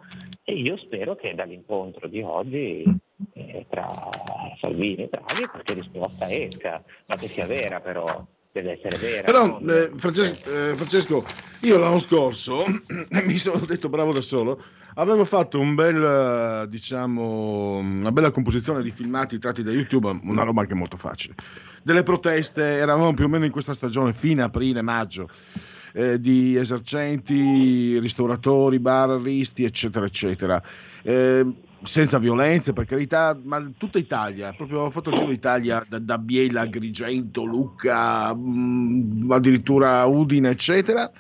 [0.43, 2.83] E io spero che dall'incontro di oggi
[3.33, 3.87] eh, tra
[4.59, 9.23] Salvini e Draghi qualche risposta esca, ma che sia vera però deve essere vera.
[9.23, 11.25] Però, eh, Francesco, eh, Francesco,
[11.61, 12.65] io l'anno scorso
[13.23, 14.61] mi sono detto bravo da solo.
[14.95, 20.61] Avevo fatto un bel, diciamo, una bella composizione di filmati tratti da YouTube, una roba
[20.61, 21.35] anche molto facile.
[21.81, 25.29] Delle proteste, eravamo più o meno in questa stagione, fine aprile, maggio.
[25.93, 30.61] eh, di esercenti, ristoratori, bar, risti, eccetera, eccetera.
[31.03, 31.45] Eh,
[31.83, 36.17] senza violenze, per carità, ma tutta Italia, proprio ho fatto il giro d'Italia da, da
[36.17, 41.11] Biela, Agrigento, Lucca, mh, mm, addirittura Udine, eccetera.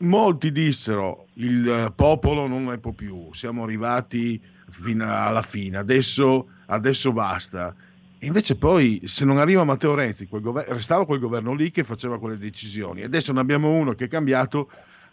[0.00, 7.12] Molti dissero il popolo non ne può più, siamo arrivati fino alla fine, adesso, adesso
[7.12, 7.74] basta.
[8.20, 11.84] E invece poi se non arriva Matteo Renzi, quel gover- restava quel governo lì che
[11.84, 13.02] faceva quelle decisioni.
[13.02, 14.68] Adesso ne abbiamo uno che è cambiato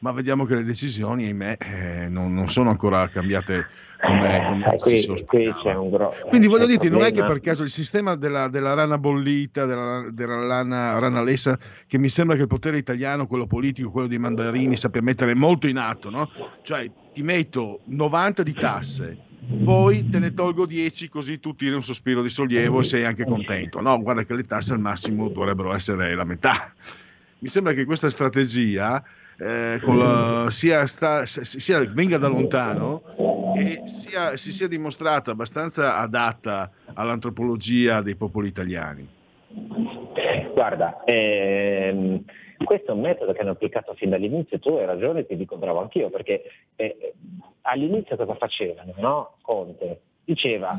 [0.06, 3.66] ma vediamo che le decisioni, ahimè, eh, non, non, sono ancora cambiate
[4.00, 5.52] come, come eh, qui, si qui
[5.90, 9.66] gro- Quindi voglio dirti, non è che per caso il sistema della, della rana bollita,
[9.66, 11.58] della, della rana, rana, lessa,
[11.88, 15.66] che mi sembra che il potere italiano, quello politico, quello dei mandarini, sappia mettere molto
[15.66, 16.30] in atto, no?
[16.62, 19.18] Cioè ti metto 90 di tasse,
[19.64, 23.26] poi te ne tolgo 10 così tu tiri un sospiro di sollievo e sei anche
[23.26, 23.82] contento.
[23.82, 26.72] No, guarda che le tasse al massimo dovrebbero essere la metà.
[27.40, 29.04] Mi sembra che questa strategia
[29.40, 33.02] eh, la, sia, sta, sia, venga da lontano
[33.56, 39.08] e sia, si sia dimostrata abbastanza adatta all'antropologia dei popoli italiani.
[40.54, 42.24] Guarda, ehm,
[42.64, 45.82] questo è un metodo che hanno applicato fin dall'inizio, tu hai ragione, ti dico bravo
[45.82, 46.44] anch'io, perché
[46.76, 47.14] eh,
[47.62, 48.94] all'inizio cosa facevano?
[48.98, 49.36] No?
[49.42, 50.78] Conte diceva,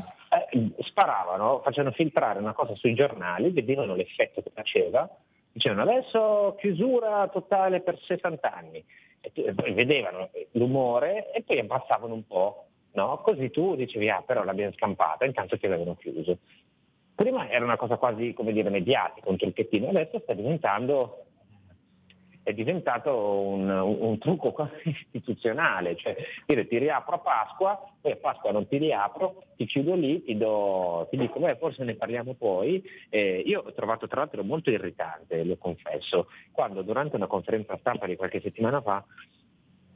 [0.51, 5.09] eh, sparavano, facevano filtrare una cosa sui giornali, vedevano l'effetto che faceva,
[5.57, 8.85] Dicevano adesso chiusura totale per 60 anni.
[9.21, 13.17] E poi vedevano l'umore e poi abbassavano un po', no?
[13.23, 16.37] Così tu dicevi, ah però l'abbiamo scampata, intanto che l'avevano chiuso.
[17.15, 21.25] Prima era una cosa quasi, come dire, mediatica, un trucchettino, adesso sta diventando
[22.47, 26.15] è diventato un, un, trucco quasi istituzionale, cioè
[26.45, 30.37] dire ti riapro a Pasqua, poi a Pasqua non ti riapro, ti chiudo lì, ti,
[30.37, 32.81] do, ti dico beh forse ne parliamo poi.
[33.09, 38.05] Eh, io ho trovato tra l'altro molto irritante, lo confesso, quando durante una conferenza stampa
[38.05, 39.03] di qualche settimana fa,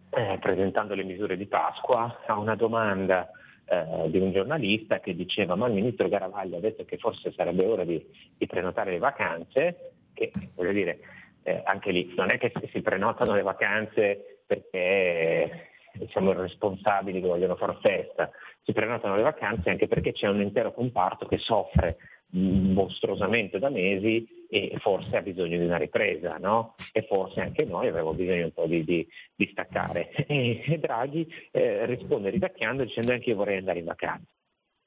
[0.10, 3.32] eh, presentando le misure di Pasqua, a una domanda
[3.64, 7.66] eh, di un giornalista che diceva ma il ministro Garavaglia ha detto che forse sarebbe
[7.66, 8.06] ora di,
[8.38, 11.00] di prenotare le vacanze, che voglio dire
[11.44, 15.70] eh, anche lì non è che si prenotano le vacanze perché
[16.10, 18.30] siamo i responsabili che vogliono fare festa,
[18.64, 21.98] si prenotano le vacanze anche perché c'è un intero comparto che soffre
[22.32, 26.76] mostruosamente da mesi e forse ha bisogno di una ripresa, no?
[26.94, 30.10] E forse anche noi avremo bisogno un po' di, di, di staccare.
[30.28, 34.30] E Draghi eh, risponde ridacchiando dicendo anche io vorrei andare in vacanza.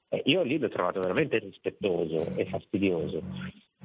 [0.08, 3.22] Eh, io lì l'ho trovato veramente rispettoso e fastidioso.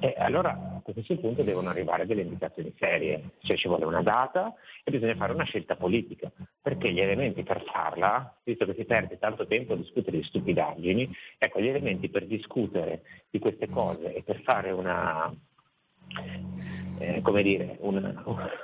[0.02, 4.54] E allora a questo punto devono arrivare delle indicazioni serie, cioè ci vuole una data
[4.82, 6.32] e bisogna fare una scelta politica,
[6.62, 11.14] perché gli elementi per farla, visto che si perde tanto tempo a discutere di stupidaggini,
[11.36, 15.30] ecco gli elementi per discutere di queste cose e per fare una,
[16.98, 18.22] eh, come dire, una,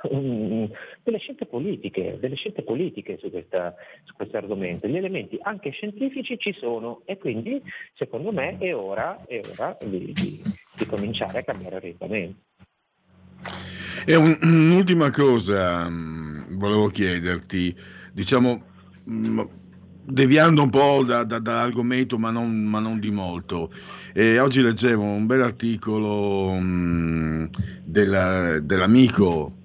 [0.09, 0.69] un,
[1.03, 4.87] delle scelte politiche, delle scelte politiche su, questa, su, questo argomento.
[4.87, 7.61] Gli elementi anche scientifici ci sono e quindi
[7.93, 10.41] secondo me è ora, è ora di, di,
[10.77, 12.39] di cominciare a cambiare orientamento.
[14.05, 17.75] E un, un'ultima cosa mm, volevo chiederti,
[18.13, 18.63] diciamo,
[19.09, 19.41] mm,
[20.05, 23.69] deviando un po' da, da, dall'argomento, ma non, ma non di molto.
[24.13, 27.45] E oggi leggevo un bel articolo mh, mm,
[27.83, 29.56] della, dell'amico,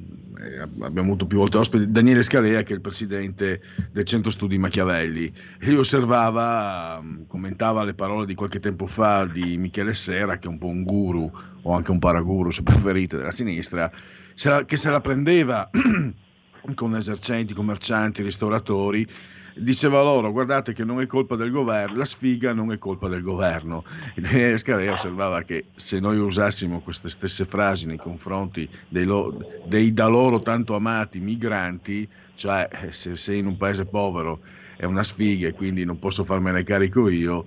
[0.43, 3.61] eh, abbiamo avuto più volte ospite, Daniele Scalea, che è il presidente
[3.91, 5.33] del Centro Studi Machiavelli.
[5.61, 10.51] Lui osservava, mm, commentava le parole di qualche tempo fa di Michele Serra, che è
[10.51, 11.31] un po' un guru,
[11.63, 13.91] o anche un paraguru, se preferite, della sinistra,
[14.67, 15.71] che se la prendeva
[16.75, 19.07] con esercenti, commercianti, ristoratori
[19.55, 23.23] diceva loro guardate che non è colpa del governo, la sfiga non è colpa del
[23.23, 23.85] governo.
[24.15, 29.93] E Daniele osservava che se noi usassimo queste stesse frasi nei confronti dei, lo, dei
[29.93, 34.41] da loro tanto amati migranti, cioè eh, se sei in un paese povero
[34.77, 37.47] è una sfiga e quindi non posso farmene carico io,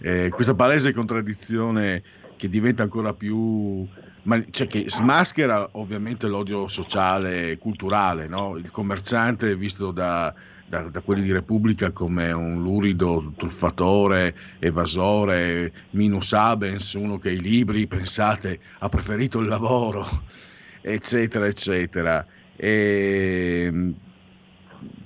[0.00, 2.02] eh, questa palese contraddizione
[2.36, 3.86] che diventa ancora più
[4.26, 8.56] ma, cioè che smaschera ovviamente l'odio sociale e culturale, no?
[8.56, 10.34] il commerciante visto da,
[10.68, 17.40] da, da, quelli di Repubblica come un lurido truffatore, evasore, minus abens, uno che i
[17.40, 20.04] libri, pensate, ha preferito il lavoro,
[20.82, 22.26] eccetera, eccetera.
[22.56, 23.94] E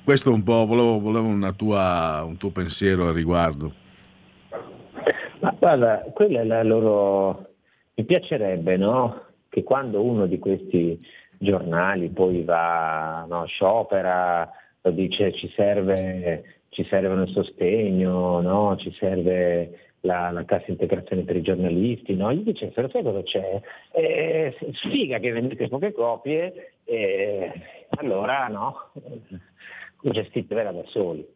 [0.05, 3.73] questo un po', volevo, volevo tua, un tuo pensiero al riguardo.
[5.41, 7.49] Ma guarda, quella è la loro...
[7.95, 9.25] Mi piacerebbe, no?
[9.49, 10.99] Che quando uno di questi
[11.39, 14.51] giornali poi va, no, sciopera,
[14.89, 18.77] dice ci serve, ci serve un sostegno, no?
[18.79, 22.33] ci serve la, la cassa integrazione per i giornalisti, no?
[22.33, 23.61] gli dicessero sai cosa c'è?
[23.93, 27.53] Eh, sfiga che vendete poche copie, eh,
[27.91, 28.91] allora no,
[30.03, 31.27] gestitevela da soli.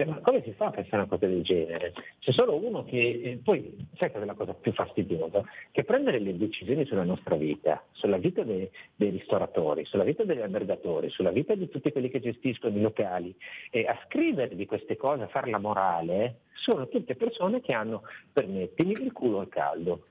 [0.00, 1.92] Cioè, ma come si fa a pensare a una cosa del genere?
[2.20, 5.44] C'è solo uno che, eh, poi, sai qual è la cosa più fastidiosa?
[5.70, 10.40] Che prendere le decisioni sulla nostra vita, sulla vita dei, dei ristoratori, sulla vita degli
[10.40, 13.36] albergatori, sulla vita di tutti quelli che gestiscono i locali,
[13.70, 18.04] e a scrivere di queste cose, a fare la morale, sono tutte persone che hanno,
[18.32, 20.06] permettimi, il culo al caldo.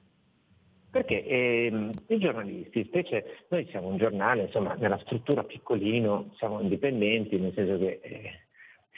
[0.91, 7.39] Perché ehm, i giornalisti, specie noi siamo un giornale, insomma, nella struttura piccolino, siamo indipendenti,
[7.39, 8.39] nel senso che eh,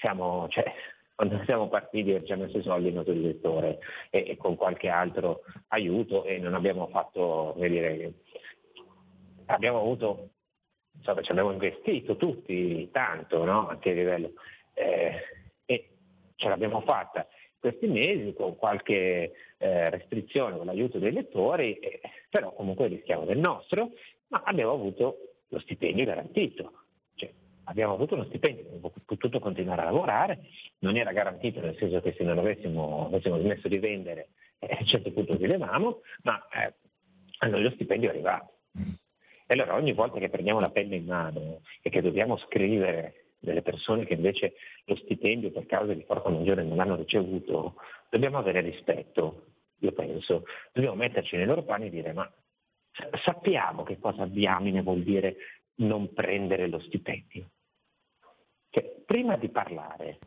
[0.02, 0.66] siamo, cioè,
[1.16, 3.80] quando siamo partiti ci abbiamo messo i soldi in autodirettore
[4.10, 8.14] e, e, con qualche altro aiuto e non abbiamo fatto, come dire,
[9.46, 10.30] abbiamo avuto,
[10.98, 13.68] insomma, ci abbiamo investito tutti tanto, no?
[13.70, 14.32] Anche a livello,
[14.74, 15.14] eh,
[15.66, 15.90] e
[16.36, 17.28] ce l'abbiamo fatta
[17.60, 23.38] questi mesi con qualche eh, restrizione, con l'aiuto dei lettori, eh, però comunque rischiamo del
[23.38, 23.92] nostro,
[24.30, 25.18] ma abbiamo avuto
[25.50, 26.81] lo stipendio garantito
[27.72, 30.40] abbiamo avuto uno stipendio, abbiamo potuto continuare a lavorare,
[30.80, 34.30] non era garantito nel senso che se non avessimo, avessimo smesso di vendere
[34.60, 36.74] eh, a un certo punto rilevamo, ma eh,
[37.40, 38.54] a noi lo stipendio è arrivato.
[39.48, 43.62] E allora ogni volta che prendiamo la penna in mano e che dobbiamo scrivere delle
[43.62, 44.54] persone che invece
[44.86, 47.76] lo stipendio per causa di forza maggiore non hanno ricevuto,
[48.10, 49.48] dobbiamo avere rispetto,
[49.80, 52.32] io penso, dobbiamo metterci nei loro panni e dire ma
[53.24, 55.36] sappiamo che cosa diamine vuol dire
[55.76, 57.50] non prendere lo stipendio.
[58.72, 60.20] Cioè, prima di parlare,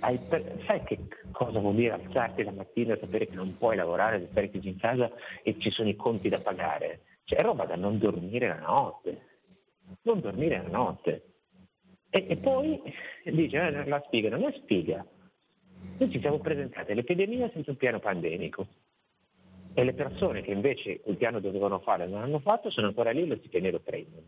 [0.00, 0.20] hai,
[0.66, 0.98] sai che
[1.32, 4.78] cosa vuol dire alzarti la mattina e sapere che non puoi lavorare, stare chiuso in
[4.78, 5.10] casa
[5.42, 7.00] e ci sono i conti da pagare?
[7.24, 9.20] Cioè, è roba da non dormire la notte.
[10.02, 11.24] Non dormire la notte.
[12.10, 12.82] E, e poi
[13.24, 15.04] dice, eh, la spiga, non è spiga.
[15.98, 18.66] Noi ci siamo presentati all'epidemia senza un piano pandemico.
[19.72, 23.22] E le persone che invece quel piano dovevano fare non hanno fatto sono ancora lì
[23.22, 24.26] e lo stipendio lo prendono.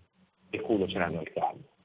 [0.49, 1.76] E culo ce l'hanno al caldo.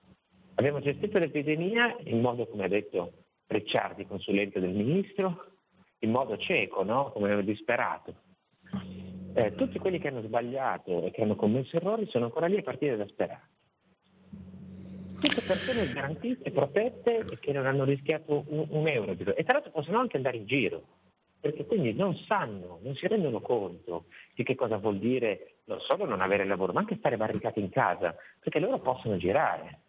[0.62, 3.14] Abbiamo gestito l'epidemia in modo, come ha detto
[3.48, 5.54] Ricciardi, consulente del ministro,
[6.02, 7.10] in modo cieco, no?
[7.14, 8.14] come disperato.
[9.34, 12.62] Eh, tutti quelli che hanno sbagliato e che hanno commesso errori sono ancora lì a
[12.62, 13.50] partire da sperare.
[15.20, 19.14] Tutte persone garantite, protette e che non hanno rischiato un, un euro.
[19.14, 20.84] E tra l'altro possono anche andare in giro,
[21.40, 24.06] perché quindi non sanno, non si rendono conto
[24.36, 27.70] di che cosa vuol dire non solo non avere lavoro, ma anche stare barricati in
[27.70, 29.80] casa, perché loro possono girare.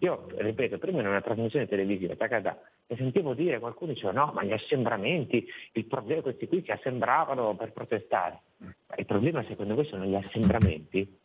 [0.00, 4.44] Io, ripeto, prima in una trasmissione televisiva, Takada, e sentivo dire, qualcuno diceva no, ma
[4.44, 8.40] gli assembramenti, il problema questi qui si assembravano per protestare.
[8.58, 11.24] Ma il problema secondo voi sono gli assembramenti?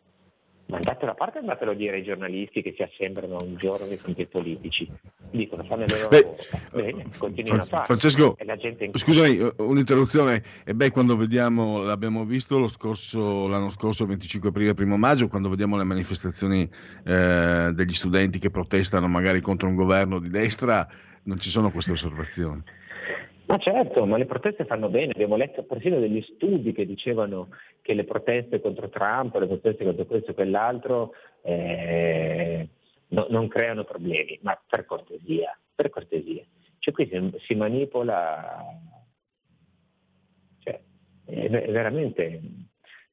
[0.72, 3.98] Mandatelo a parte e andatelo a dire ai giornalisti che si assembrano un giorno di
[3.98, 4.90] fronte ai politici.
[5.30, 6.30] Dicono, fanno le loro Beh,
[6.72, 7.86] Bene, continuino a fare.
[7.86, 8.38] Francesco,
[8.94, 10.42] scusami, un'interruzione.
[10.64, 15.50] E beh, quando vediamo, l'abbiamo visto lo scorso, l'anno scorso, 25 aprile, 1 maggio, quando
[15.50, 16.70] vediamo le manifestazioni
[17.04, 20.88] eh, degli studenti che protestano magari contro un governo di destra,
[21.24, 22.64] non ci sono queste osservazioni.
[23.52, 27.50] Ma certo, ma le proteste fanno bene, abbiamo letto persino degli studi che dicevano
[27.82, 32.70] che le proteste contro Trump, le proteste contro questo e quell'altro eh,
[33.10, 36.46] no, non creano problemi, ma per cortesia, per cortesia.
[36.80, 38.64] Cioè qui si, si manipola,
[40.60, 40.80] cioè,
[41.26, 42.42] è, veramente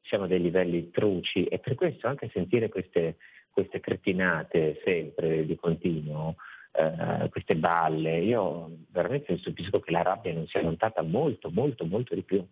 [0.03, 1.47] siamo a dei livelli truci.
[1.47, 3.17] E per questo anche sentire queste,
[3.51, 6.37] queste cretinate sempre di continuo
[6.79, 8.21] eh, queste balle.
[8.21, 12.47] Io veramente mi stupisco che la rabbia non sia montata molto, molto, molto di più.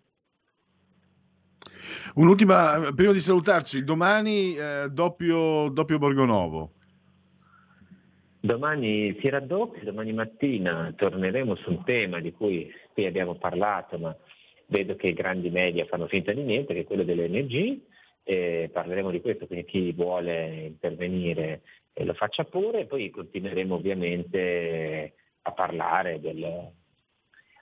[2.14, 6.72] Un'ultima, prima di salutarci, domani eh, doppio, doppio Borgonovo.
[8.40, 14.16] Domani si raddoppia, domani mattina torneremo su un tema di cui qui abbiamo parlato, ma
[14.66, 17.80] vedo che i grandi media fanno finta di niente, che è quello dell'NG.
[18.22, 21.62] Eh, parleremo di questo, quindi chi vuole intervenire
[21.98, 26.70] e lo faccia pure e poi continueremo ovviamente a parlare del,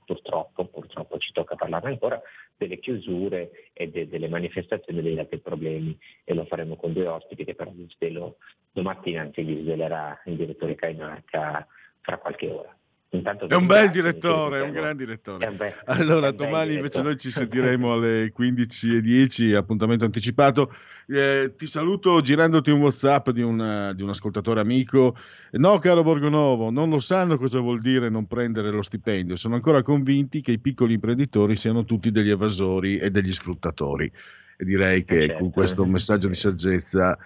[0.05, 2.21] purtroppo, purtroppo ci tocca parlare ancora,
[2.57, 7.45] delle chiusure e de, delle manifestazioni dei altri problemi e lo faremo con due ospiti
[7.45, 8.39] che però vi svelo
[8.73, 11.65] domattina, anzi vi svelerà il direttore Cainarca
[12.01, 12.77] fra qualche ora.
[13.15, 15.51] Intanto è un bel direttore, è un gran direttore.
[15.53, 20.75] Bel, allora, domani invece noi ci sentiremo alle 15.10, appuntamento anticipato.
[21.07, 25.15] Eh, ti saluto girandoti un WhatsApp di, una, di, un ascoltatore amico.
[25.53, 29.37] No, caro Borgonovo, non lo sanno cosa vuol dire non prendere lo stipendio.
[29.37, 34.11] Sono ancora convinti che i piccoli imprenditori siano tutti degli evasori e degli sfruttatori.
[34.57, 35.39] E direi che certo.
[35.39, 37.17] con questo messaggio di saggezza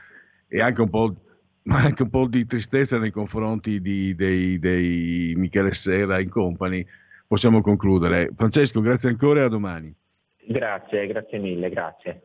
[0.46, 1.14] e anche un po'
[1.64, 6.84] ma anche un po' di tristezza nei confronti di, dei, dei Michele Sera in company,
[7.26, 8.30] possiamo concludere.
[8.34, 9.94] Francesco, grazie ancora e a domani.
[10.46, 12.22] Grazie, grazie mille, grazie.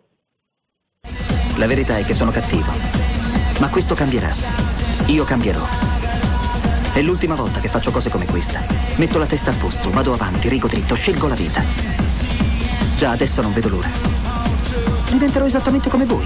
[1.58, 2.72] La verità è che sono cattivo,
[3.60, 4.32] ma questo cambierà.
[5.08, 5.64] Io cambierò.
[6.94, 8.62] È l'ultima volta che faccio cose come questa.
[8.98, 11.64] Metto la testa a posto, vado avanti, rigo dritto, scelgo la vita.
[12.96, 13.90] Già adesso non vedo l'ora.
[15.12, 16.26] Diventerò esattamente come voi.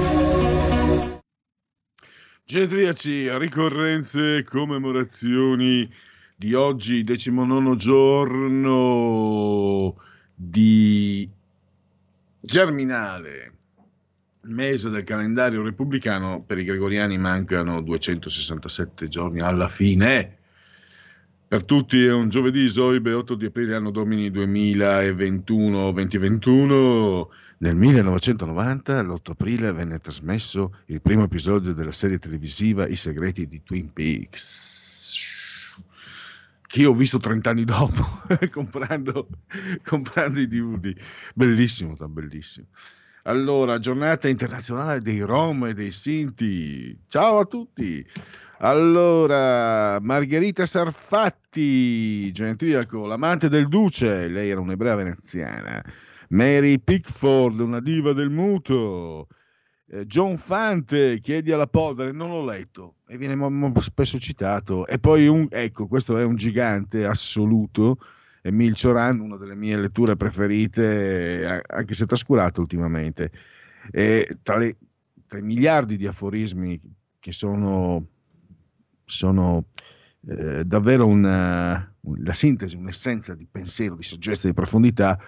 [2.51, 5.89] Genetriaci, ricorrenze, commemorazioni
[6.35, 9.95] di oggi, decimonono giorno
[10.35, 11.25] di
[12.41, 13.53] Germinale,
[14.41, 20.39] mese del calendario repubblicano, per i gregoriani mancano 267 giorni alla fine.
[21.47, 27.27] Per tutti è un giovedì, Zoibe, 8 di aprile, anno domini 2021-2021.
[27.61, 33.61] Nel 1990, l'8 aprile, venne trasmesso il primo episodio della serie televisiva I segreti di
[33.61, 35.77] Twin Peaks,
[36.65, 38.03] che ho visto 30 anni dopo,
[38.49, 39.27] comprando,
[39.83, 40.99] comprando i DVD.
[41.35, 42.65] Bellissimo, bellissimo.
[43.25, 46.99] Allora, giornata internazionale dei Rom e dei Sinti.
[47.07, 48.03] Ciao a tutti.
[48.61, 56.09] Allora, Margherita Sarfatti, genetriaco, l'amante del duce, lei era un'ebrea veneziana.
[56.31, 59.27] Mary Pickford, una diva del muto.
[59.87, 63.35] Eh, John Fante, chiedi alla polvere, non l'ho letto e viene
[63.79, 64.87] spesso citato.
[64.87, 67.97] E poi, un, ecco, questo è un gigante assoluto,
[68.41, 73.31] Emil Cioran, una delle mie letture preferite, anche se trascurato ultimamente.
[73.91, 74.77] E tra, le,
[75.27, 76.79] tra i miliardi di aforismi
[77.19, 78.07] che sono,
[79.03, 79.65] sono
[80.27, 81.93] eh, davvero una,
[82.23, 85.19] la sintesi, un'essenza di pensiero, di saggezza, di profondità,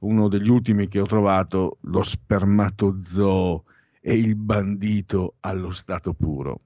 [0.00, 3.64] uno degli ultimi che ho trovato, lo spermatozoo
[4.00, 6.60] e il bandito allo stato puro.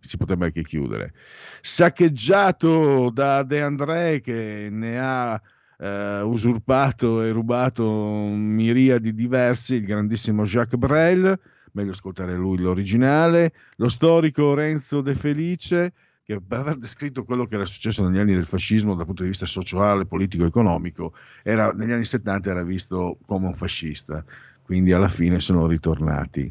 [0.00, 1.14] Si potrebbe anche chiudere.
[1.60, 5.40] Saccheggiato da De André che ne ha
[5.78, 11.38] eh, usurpato e rubato miriadi diversi, il grandissimo Jacques Brel,
[11.72, 15.92] meglio ascoltare lui l'originale, lo storico Renzo De Felice,
[16.32, 19.28] che per aver descritto quello che era successo negli anni del fascismo dal punto di
[19.28, 24.24] vista sociale, politico, economico, era, negli anni 70 era visto come un fascista,
[24.62, 26.50] quindi alla fine sono ritornati.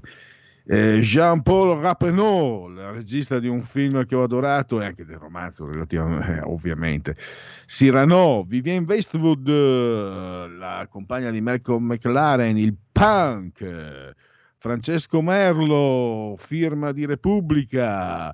[0.64, 6.34] Eh, Jean-Paul Rappeneau, regista di un film che ho adorato e anche del romanzo, relativamente,
[6.34, 7.18] eh, ovviamente.
[7.66, 14.14] Cyrano, Vivienne Westwood, la compagna di Malcolm McLaren, il punk.
[14.62, 18.32] Francesco Merlo, firma di Repubblica,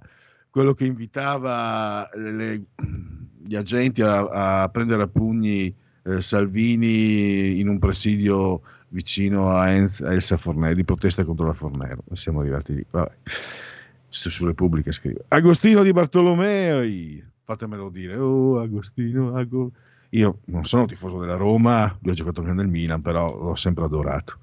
[0.57, 2.63] quello che invitava le,
[3.43, 5.71] gli agenti a, a, prendere a pugni
[6.01, 11.53] eh, Salvini in un presidio vicino a, Enz, a Elsa Fornero, di protesta contro la
[11.53, 12.03] Fornero.
[12.13, 12.83] Siamo arrivati lì.
[12.89, 13.11] Vabbè.
[14.09, 15.25] Su Repubblica scrive.
[15.27, 18.17] Agostino di Bartolomei, fatemelo dire.
[18.17, 19.71] Oh, Agostino, Ago...
[20.11, 23.83] Io non sono tifoso della Roma, lui ha giocato anche nel Milan, però l'ho sempre
[23.83, 24.39] adorato.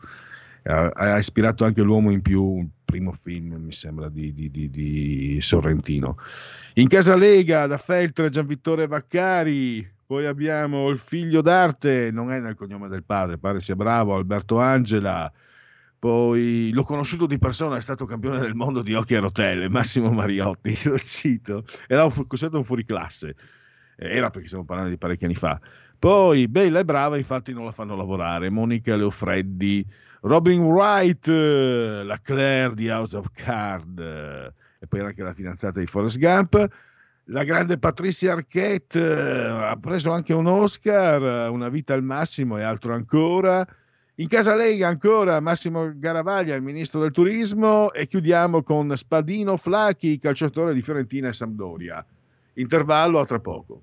[0.65, 5.39] Ha, ha ispirato anche l'uomo in più, primo film, mi sembra, di, di, di, di
[5.41, 6.17] Sorrentino.
[6.75, 12.55] In casa Lega, da Feltre, Gianvittore Vaccari, poi abbiamo il figlio d'arte, non è nel
[12.55, 15.33] cognome del padre, pare sia bravo, Alberto Angela.
[15.99, 20.13] Poi l'ho conosciuto di persona, è stato campione del mondo di hockey a rotelle, Massimo
[20.13, 21.65] Mariotti, lo cito.
[21.89, 23.35] Era un, considerato un fuoriclasse.
[23.97, 25.59] Era perché stiamo parlando di parecchi anni fa.
[25.99, 28.51] Poi bella e brava, infatti non la fanno lavorare.
[28.51, 29.87] Monica Leofreddi,
[30.25, 36.19] Robin Wright, la Claire di House of Card, e poi anche la fidanzata di Forrest
[36.19, 36.69] Gump
[37.29, 42.63] la grande Patricia Arquette eh, ha preso anche un Oscar, Una vita al massimo e
[42.63, 43.67] altro ancora.
[44.17, 50.19] In casa Lega ancora Massimo Garavaglia, il ministro del turismo, e chiudiamo con Spadino Flacchi,
[50.19, 52.05] calciatore di Fiorentina e Sampdoria.
[52.55, 53.83] Intervallo a tra poco.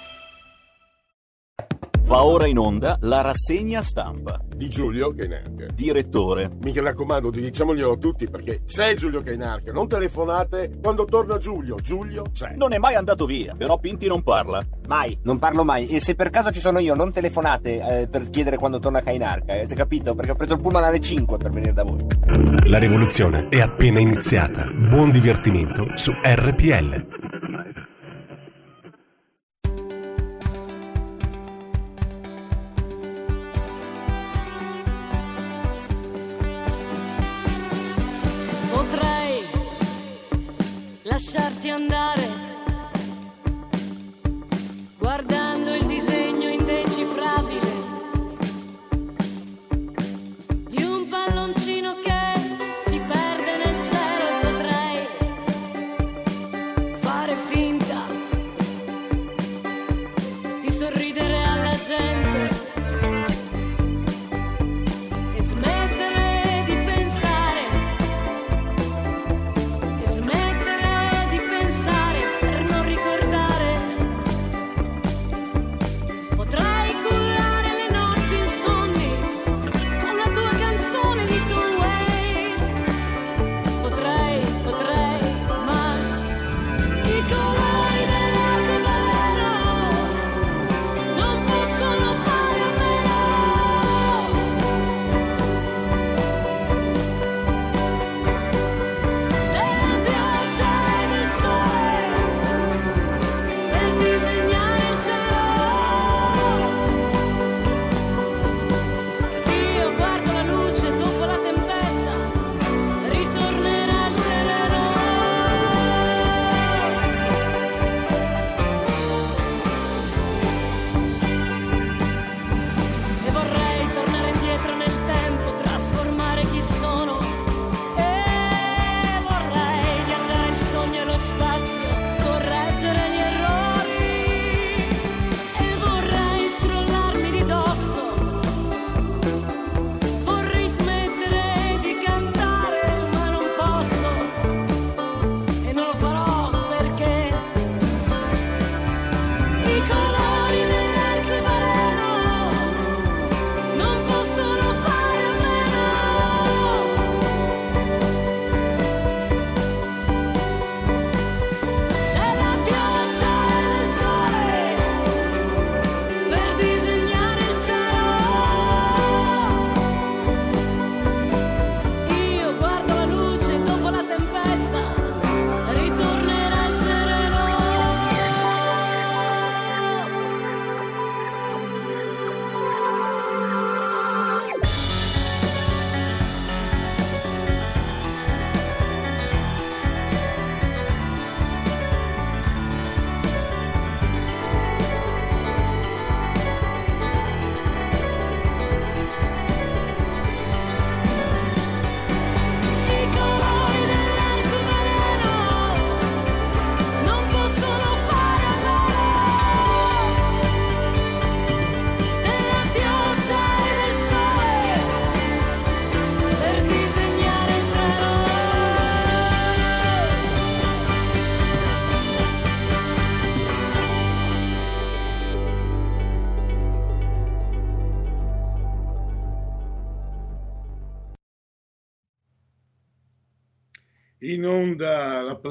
[2.11, 4.37] Va ora in onda la rassegna stampa.
[4.53, 5.67] Di Giulio Cainarca.
[5.73, 6.51] Direttore.
[6.61, 9.71] Mi raccomando, diciamoglielo tutti perché c'è Giulio Cainarca.
[9.71, 11.77] Non telefonate quando torna Giulio.
[11.77, 12.55] Giulio c'è.
[12.57, 14.61] Non è mai andato via, però Pinti non parla.
[14.89, 15.87] Mai, non parlo mai.
[15.87, 19.53] E se per caso ci sono io, non telefonate eh, per chiedere quando torna Cainarca.
[19.53, 20.13] Avete capito?
[20.13, 22.05] Perché ho preso il pullman alle 5 per venire da voi.
[22.65, 24.65] La rivoluzione è appena iniziata.
[24.65, 27.20] Buon divertimento su RPL.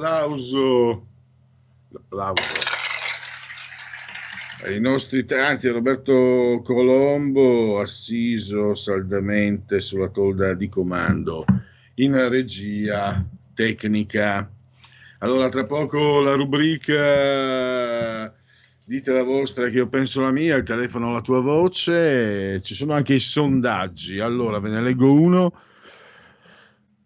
[0.00, 1.06] L'applauso,
[1.90, 2.68] l'applauso
[4.62, 11.44] ai nostri, anzi Roberto Colombo, assiso saldamente sulla tolda di comando,
[11.94, 13.24] in regia
[13.54, 14.50] tecnica.
[15.18, 18.34] Allora, tra poco la rubrica
[18.84, 22.92] dite la vostra che io penso la mia, il telefono la tua voce, ci sono
[22.92, 24.18] anche i sondaggi.
[24.18, 25.52] Allora, ve ne leggo uno.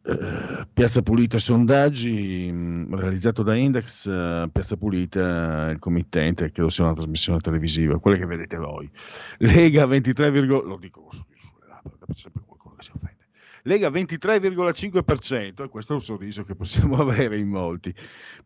[0.07, 6.85] Eh, Piazza Pulita sondaggi mh, realizzato da Index, eh, Piazza Pulita il committente, credo sia
[6.85, 8.91] una trasmissione televisiva, quella che vedete voi.
[9.39, 13.23] Lega 23, lo dico sulle labbra, sempre qualcuno che si offende.
[13.63, 17.95] Lega 23,5%, e questo è un sorriso che possiamo avere in molti.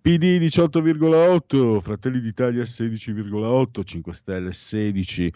[0.01, 5.33] PD 18,8%, Fratelli d'Italia 16,8%, 5 Stelle 16%,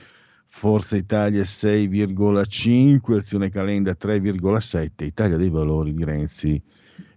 [0.47, 6.63] Forza Italia 6,5, Azione Calenda 3,7, Italia dei Valori di Renzi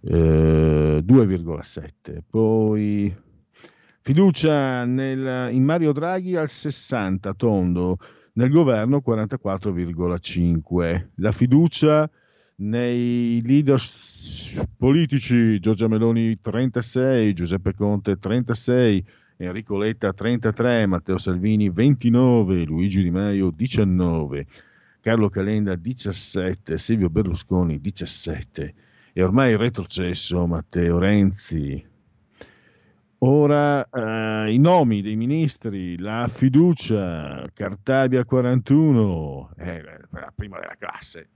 [0.02, 2.18] eh, 2,7.
[2.28, 3.14] Poi
[4.00, 7.98] fiducia nel, in Mario Draghi al 60, tondo,
[8.34, 11.08] nel governo 44,5.
[11.16, 12.08] La fiducia
[12.58, 13.80] nei leader
[14.76, 19.04] politici Giorgia Meloni 36, Giuseppe Conte 36,
[19.38, 24.46] Enrico Letta 33, Matteo Salvini 29, Luigi Di Maio 19,
[25.00, 28.74] Carlo Calenda 17, Silvio Berlusconi 17
[29.12, 31.84] e ormai retrocesso Matteo Renzi.
[33.18, 41.28] Ora eh, i nomi dei ministri, la fiducia, Cartabia 41, eh, la prima della classe,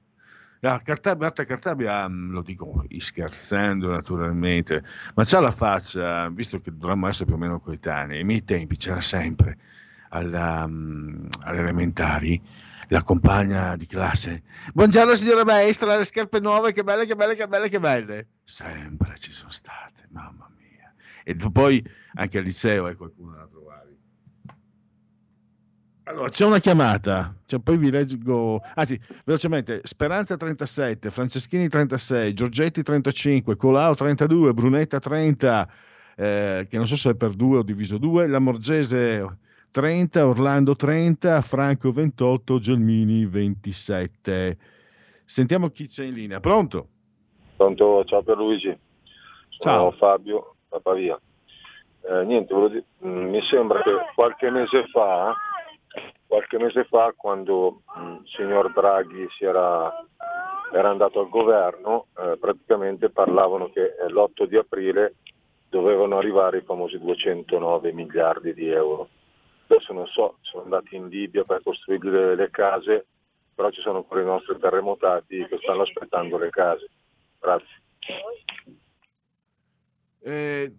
[0.60, 4.82] la Cartabia, Marta Cartabia, mm, lo dico scherzando naturalmente,
[5.14, 8.76] ma c'ha la faccia, visto che dovremmo essere più o meno coetanei, ai miei tempi
[8.76, 9.56] c'era sempre
[10.10, 12.40] alla, um, alle elementari
[12.88, 14.42] la compagna di classe.
[14.74, 18.26] Buongiorno signora maestra, le scarpe nuove, che belle, che belle, che belle, che belle.
[18.44, 20.92] Sempre ci sono state, mamma mia.
[21.22, 21.82] E poi
[22.14, 23.89] anche al liceo è qualcuno da trovare.
[26.10, 32.82] Allora, c'è una chiamata, cioè, poi vi leggo, anzi, velocemente, Speranza 37, Franceschini 36, Giorgetti
[32.82, 35.68] 35, Colau 32, Brunetta 30,
[36.16, 39.38] eh, che non so se è per due o diviso due, La Morgese
[39.70, 44.58] 30, Orlando 30, Franco 28, Gelmini 27.
[45.24, 46.40] Sentiamo chi c'è in linea.
[46.40, 46.88] Pronto?
[47.56, 48.76] Pronto, ciao Pierluigi.
[49.50, 49.90] Sono Ciao.
[49.92, 51.20] Fabio da Pavia.
[52.02, 55.34] Eh, niente, dire, mm, mi sembra che qualche mese fa,
[56.30, 59.92] qualche mese fa quando mm, il signor Draghi era,
[60.72, 65.16] era andato al governo, eh, praticamente parlavano che eh, l'8 di aprile
[65.68, 69.08] dovevano arrivare i famosi 209 miliardi di euro.
[69.66, 73.06] Adesso non so, sono andati in Libia per costruire le case,
[73.52, 76.90] però ci sono ancora i nostri terremotati che stanno aspettando le case.
[77.40, 77.82] Grazie.
[80.22, 80.72] Eh,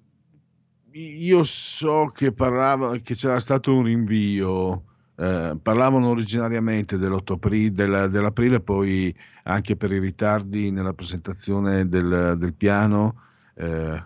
[0.93, 4.83] io so che, parlava, che c'era stato un rinvio,
[5.21, 12.35] eh, parlavano originariamente dell'8 aprile, della- dell'aprile, poi anche per i ritardi nella presentazione del,
[12.37, 13.21] del piano,
[13.55, 14.03] eh,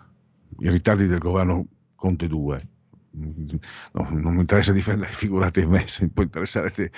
[0.58, 2.60] i ritardi del governo Conte 2.
[3.92, 6.90] No, non mi interessa difendere, figurate me, se mi può interessare te,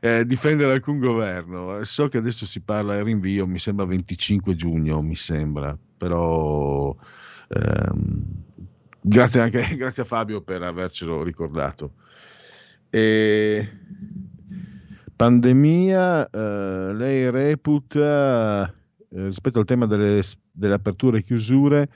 [0.00, 1.82] eh, difendere alcun governo.
[1.84, 6.94] So che adesso si parla del rinvio, mi sembra 25 giugno, mi sembra, però
[7.48, 8.44] ehm,
[9.00, 11.94] grazie anche grazie a Fabio per avercelo ricordato.
[12.90, 13.68] E,
[15.14, 20.22] pandemia, eh, lei reputa eh, rispetto al tema delle,
[20.52, 21.88] delle aperture e chiusure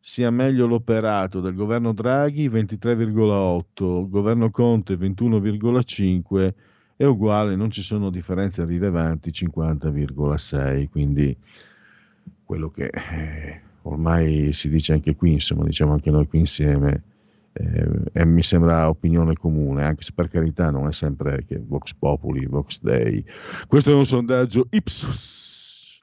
[0.00, 6.52] sia meglio l'operato del governo Draghi 23,8, governo Conte 21,5
[6.96, 11.36] è uguale, non ci sono differenze rilevanti 50,6, quindi
[12.44, 17.02] quello che eh, ormai si dice anche qui, insomma, diciamo anche noi qui insieme,
[17.56, 21.94] eh, e mi sembra opinione comune, anche se per carità non è sempre che Vox
[21.94, 23.24] Populi, Vox Dei.
[23.68, 26.00] Questo è un sondaggio Ipsos,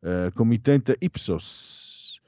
[0.00, 2.20] eh, committente Ipsos.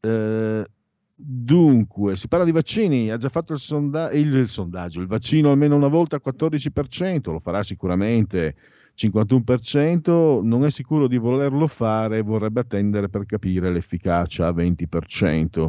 [0.00, 0.64] Eh,
[1.12, 5.74] dunque, si parla di vaccini, ha già fatto il, sonda- il, sondaggio, il vaccino almeno
[5.74, 8.54] una volta al 14%, lo farà sicuramente
[8.96, 15.68] 51%, non è sicuro di volerlo fare, vorrebbe attendere per capire l'efficacia a 20%.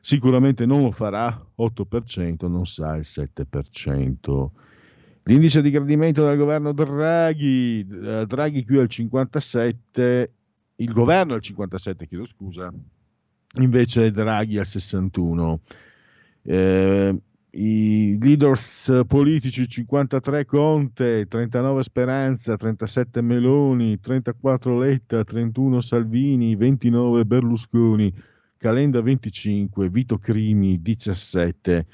[0.00, 4.50] Sicuramente non lo farà 8%, non sa il 7%.
[5.24, 10.32] L'indice di gradimento del governo Draghi, eh, Draghi qui al 57,
[10.76, 12.72] il governo al 57, chiedo scusa,
[13.60, 15.60] invece Draghi al 61.
[16.42, 17.22] Eh,
[17.52, 28.14] I leaders politici 53 Conte, 39 Speranza, 37 Meloni, 34 Letta, 31 Salvini, 29 Berlusconi,
[28.60, 31.86] Calenda 25, Vito Crimi 17,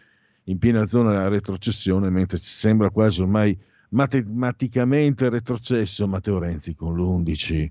[0.47, 3.57] in piena zona retrocessione, mentre ci sembra quasi ormai
[3.91, 7.71] matematicamente retrocesso Matteo Renzi con l'11.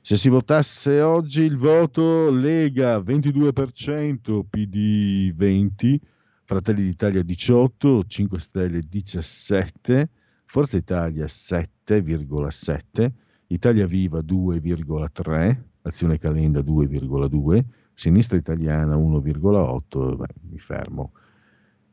[0.00, 5.96] Se si votasse oggi il voto Lega 22%, PD 20%,
[6.44, 10.04] Fratelli d'Italia 18%, 5 Stelle 17%,
[10.44, 13.10] Forza Italia 7,7%,
[13.48, 17.64] Italia Viva 2,3%, Azione Calenda 2,2,
[18.00, 21.12] Sinistra Italiana 1,8, beh, mi fermo.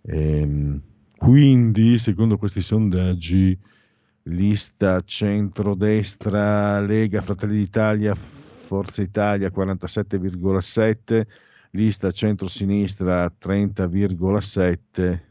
[0.04, 0.82] Ehm,
[1.18, 3.60] quindi, secondo questi sondaggi,
[4.24, 11.28] lista centrodestra, Lega, Fratelli d'Italia, Forza Italia 47,7,
[11.72, 15.22] lista centro-sinistra 30,7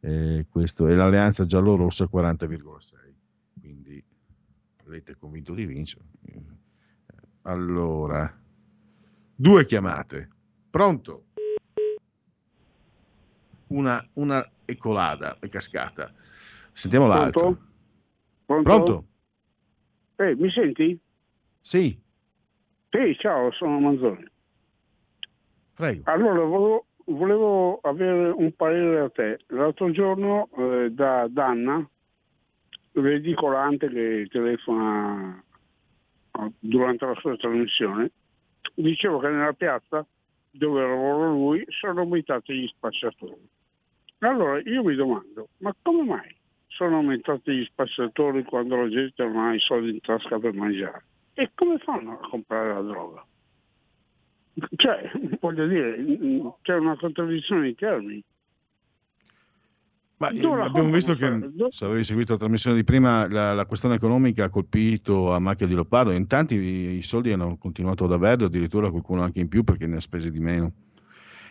[0.00, 3.14] eh, questo, e l'alleanza giallo-rossa 40,6.
[3.62, 4.04] Quindi
[5.04, 6.04] è convinto di vincere.
[7.44, 8.42] Allora,
[9.34, 10.28] due chiamate.
[10.70, 11.24] Pronto?
[13.68, 16.12] Una, una è colada, è cascata.
[16.72, 17.40] Sentiamo l'altro.
[17.40, 17.62] Pronto?
[18.46, 18.62] Pronto?
[18.62, 19.04] Pronto?
[20.16, 20.98] Eh, mi senti?
[21.60, 21.98] Sì.
[22.90, 24.24] Sì, ciao, sono Manzoni.
[25.74, 26.02] Prego.
[26.04, 29.38] Allora, volevo, volevo avere un parere da te.
[29.48, 31.88] L'altro giorno eh, da Danna,
[32.92, 35.42] l'edicolante che telefona
[36.38, 38.12] eh, durante la sua trasmissione,
[38.74, 40.06] dicevo che nella piazza
[40.50, 43.48] dove lavora lui sono aumentati gli spacciatori.
[44.18, 46.36] Allora io mi domando, ma come mai
[46.68, 51.04] sono aumentati gli spacciatori quando la gente non ha i soldi in tasca per mangiare?
[51.34, 53.26] E come fanno a comprare la droga?
[54.76, 55.10] Cioè,
[55.40, 55.96] voglio dire,
[56.62, 58.24] c'è una contraddizione di termini.
[60.24, 63.96] Ma eh, abbiamo visto che, se avevi seguito la trasmissione di prima, la, la questione
[63.96, 66.12] economica ha colpito a macchia di leopardo.
[66.12, 69.86] In tanti i, i soldi hanno continuato ad averli, addirittura qualcuno anche in più perché
[69.86, 70.72] ne ha spesi di meno.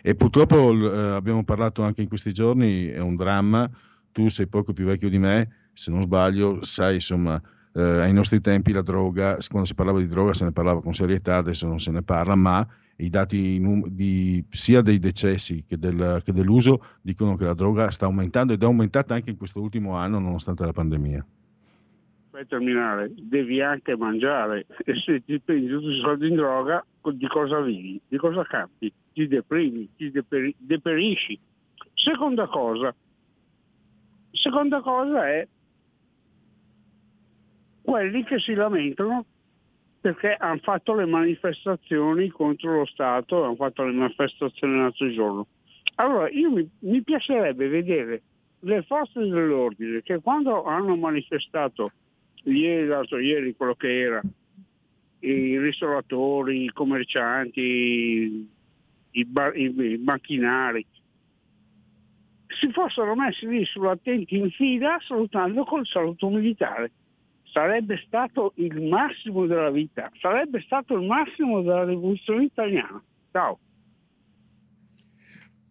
[0.02, 3.70] E purtroppo eh, abbiamo parlato anche in questi giorni, è un dramma.
[4.12, 7.42] Tu sei poco più vecchio di me, se non sbaglio, sai insomma,
[7.74, 10.94] eh, ai nostri tempi la droga, quando si parlava di droga se ne parlava con
[10.94, 12.68] serietà, adesso non se ne parla, ma
[12.98, 18.06] i dati di- sia dei decessi che, del- che dell'uso dicono che la droga sta
[18.06, 21.26] aumentando ed è aumentata anche in questo ultimo anno nonostante la pandemia.
[22.32, 27.28] Per terminare, devi anche mangiare e se ti prendi tutti i soldi in droga, di
[27.28, 28.00] cosa vivi?
[28.08, 28.92] Di cosa campi?
[29.14, 31.40] Ti deprimi, ti deperi- deperisci.
[31.94, 32.94] Seconda cosa,
[34.32, 35.48] seconda cosa è
[37.84, 39.26] quelli che si lamentano
[40.04, 45.48] perché hanno fatto le manifestazioni contro lo Stato, hanno fatto le manifestazioni l'altro giorno.
[45.96, 48.22] Allora, io mi, mi piacerebbe vedere
[48.60, 51.94] le forze dell'ordine che quando hanno manifestato
[52.44, 54.22] ieri, l'altro ieri, quello che era,
[55.20, 58.50] i ristoratori, i commercianti,
[59.12, 60.86] i, bar- i- i macchinari,
[62.60, 66.92] si fossero messi lì sull'attenti in fila salutando col saluto militare.
[67.54, 73.00] Sarebbe stato il massimo della vita, sarebbe stato il massimo della rivoluzione italiana.
[73.32, 73.60] Ciao.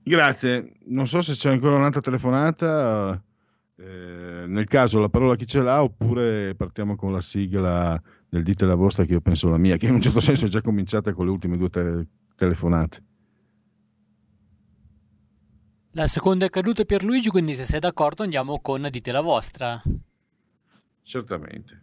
[0.05, 3.21] Grazie, non so se c'è ancora un'altra telefonata,
[3.77, 8.65] eh, nel caso la parola chi ce l'ha oppure partiamo con la sigla del dite
[8.65, 11.13] la vostra che io penso la mia, che in un certo senso è già cominciata
[11.13, 12.07] con le ultime due te-
[12.37, 13.03] telefonate.
[15.95, 19.83] La seconda è caduta per Luigi, quindi se sei d'accordo andiamo con dite la vostra.
[21.03, 21.83] Certamente.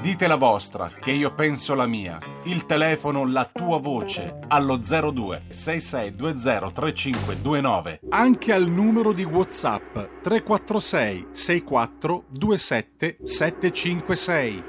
[0.00, 2.18] Dite la vostra, che io penso la mia.
[2.44, 8.00] Il telefono, la tua voce, allo 02 6620 3529.
[8.10, 14.64] Anche al numero di WhatsApp 346 64 27 756.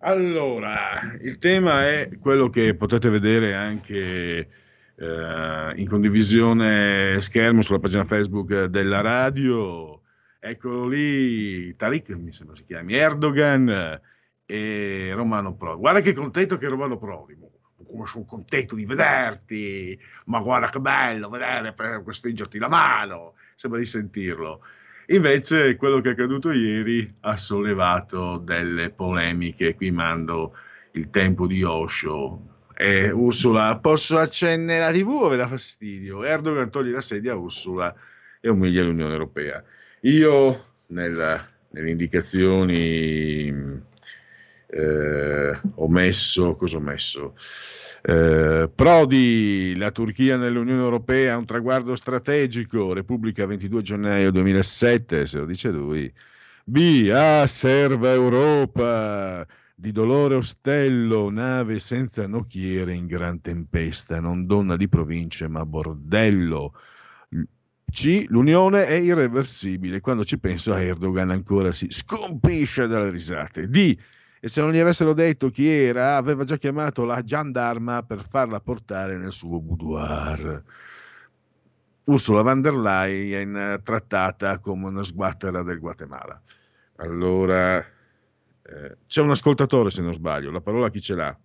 [0.00, 4.48] Allora, il tema è quello che potete vedere anche
[4.96, 10.00] eh, in condivisione schermo sulla pagina Facebook della radio.
[10.40, 14.00] Eccolo lì, Tariq mi sembra si chiami, Erdogan
[14.46, 15.80] e Romano Prodi.
[15.80, 17.36] Guarda che contento che Romano Prodi.
[17.88, 23.78] Come sono contento di vederti, ma guarda che bello vedere per stringerti la mano, sembra
[23.78, 24.62] di sentirlo.
[25.08, 29.76] Invece quello che è accaduto ieri ha sollevato delle polemiche.
[29.76, 30.56] Qui mando
[30.92, 32.55] il tempo di Osho.
[32.78, 36.24] Eh, Ursula, posso accendere la TV o vi dà fastidio?
[36.24, 37.94] Erdogan toglie la sedia a Ursula
[38.38, 39.64] e umilia l'Unione Europea.
[40.02, 41.40] Io nel-
[41.70, 43.48] nelle indicazioni
[44.68, 47.34] eh, ho messo, cosa ho messo?
[48.02, 55.38] Eh, Prodi, la Turchia nell'Unione Europea è un traguardo strategico, Repubblica 22 gennaio 2007, se
[55.38, 56.12] lo dice lui.
[56.64, 59.46] B, ah, serva Europa,
[59.78, 66.72] di dolore ostello, nave senza nocchiere in gran tempesta, non donna di province ma bordello.
[67.92, 73.68] C, l'unione è irreversibile, quando ci penso a Erdogan ancora si scompisce dalle risate.
[73.68, 73.96] D,
[74.40, 78.60] e se non gli avessero detto chi era, aveva già chiamato la gendarma per farla
[78.60, 80.62] portare nel suo boudoir.
[82.04, 86.40] Ursula von der Leyen trattata come una sguattera del Guatemala.
[86.96, 87.84] Allora,
[88.66, 91.36] eh, c'è un ascoltatore se non sbaglio, la parola chi ce l'ha?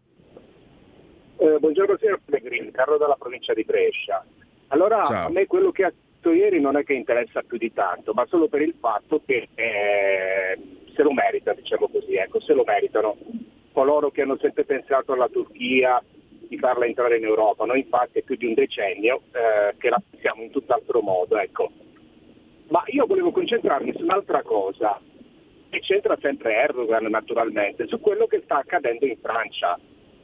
[1.37, 4.23] Eh, buongiorno signor Pellegrini, Carlo dalla provincia di Brescia.
[4.67, 5.27] Allora Ciao.
[5.27, 8.25] a me quello che ha detto ieri non è che interessa più di tanto, ma
[8.27, 10.59] solo per il fatto che eh,
[10.93, 13.17] se lo merita, diciamo così, ecco, se lo meritano
[13.71, 16.01] coloro che hanno sempre pensato alla Turchia
[16.47, 17.65] di farla entrare in Europa.
[17.65, 21.71] Noi infatti è più di un decennio eh, che la pensiamo in tutt'altro modo, ecco.
[22.67, 24.99] Ma io volevo concentrarmi su un'altra cosa,
[25.71, 29.79] e c'entra sempre Erdogan naturalmente, su quello che sta accadendo in Francia,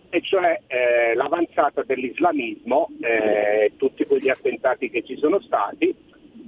[0.10, 5.96] e cioè eh, l'avanzata dell'islamismo, eh, tutti quegli attentati che ci sono stati,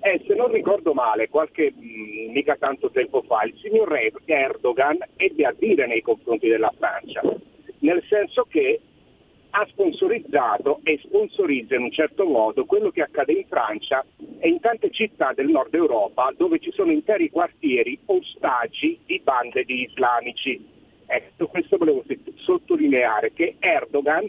[0.01, 5.45] e se non ricordo male, qualche mh, mica tanto tempo fa, il signor Erdogan ebbe
[5.45, 7.21] a dire nei confronti della Francia,
[7.80, 8.81] nel senso che
[9.51, 14.05] ha sponsorizzato e sponsorizza in un certo modo quello che accade in Francia
[14.39, 19.63] e in tante città del nord Europa dove ci sono interi quartieri ostaggi di bande
[19.63, 20.77] di islamici.
[21.05, 22.03] Ecco, questo volevo
[22.35, 24.27] sottolineare che Erdogan,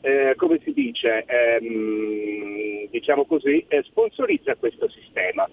[0.00, 5.46] eh, come si dice, ehm, diciamo così, eh, sponsorizza questo sistema.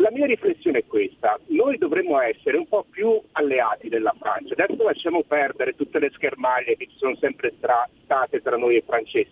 [0.00, 4.82] La mia riflessione è questa, noi dovremmo essere un po' più alleati della Francia, adesso
[4.82, 9.28] lasciamo perdere tutte le schermaglie che ci sono sempre stra- state tra noi e francesi,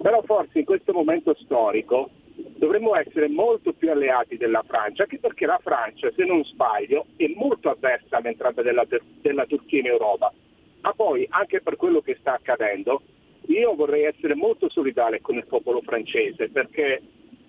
[0.00, 5.46] però forse in questo momento storico dovremmo essere molto più alleati della Francia, anche perché
[5.46, 8.86] la Francia, se non sbaglio, è molto avversa all'entrata della,
[9.20, 10.32] della Turchia in Europa,
[10.80, 13.02] ma poi anche per quello che sta accadendo,
[13.46, 17.02] io vorrei essere molto solidale con il popolo francese, perché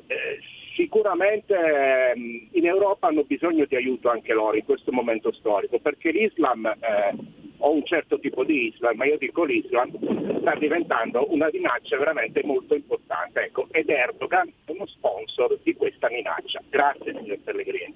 [0.08, 0.40] eh,
[0.80, 6.12] sicuramente ehm, in Europa hanno bisogno di aiuto anche loro in questo momento storico, perché
[6.12, 7.16] l'Islam, eh,
[7.58, 9.92] o un certo tipo di Islam, ma io dico l'Islam,
[10.40, 13.42] sta diventando una minaccia veramente molto importante.
[13.42, 16.62] Ecco, ed Erdogan è uno sponsor di questa minaccia.
[16.70, 17.94] Grazie signor Pellegrini.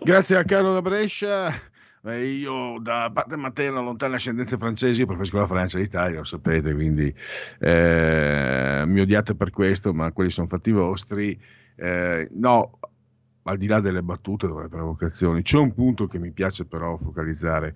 [0.00, 1.52] Grazie a Carlo da Brescia.
[2.04, 6.72] Eh, io da parte materna, lontane ascendenze francesi, preferisco la Francia e l'Italia, lo sapete,
[6.74, 7.12] quindi
[7.60, 11.38] eh, mi odiate per questo, ma quelli sono fatti vostri.
[11.80, 12.78] Eh, no,
[13.44, 17.74] al di là delle battute, delle provocazioni, c'è un punto che mi piace però focalizzare.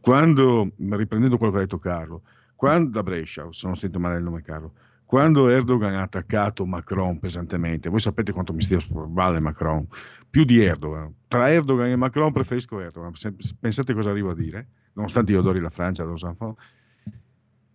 [0.00, 2.22] Quando, riprendendo quello che ha detto Carlo,
[2.54, 4.72] quando da Brescia, se non sento male il nome Carlo,
[5.04, 9.86] quando Erdogan ha attaccato Macron pesantemente, voi sapete quanto mi stia sul valle Macron,
[10.30, 11.12] più di Erdogan.
[11.28, 13.12] Tra Erdogan e Macron preferisco Erdogan.
[13.60, 14.68] Pensate cosa arrivo a dire?
[14.94, 16.54] Nonostante io adori la Francia, lo Sanfon,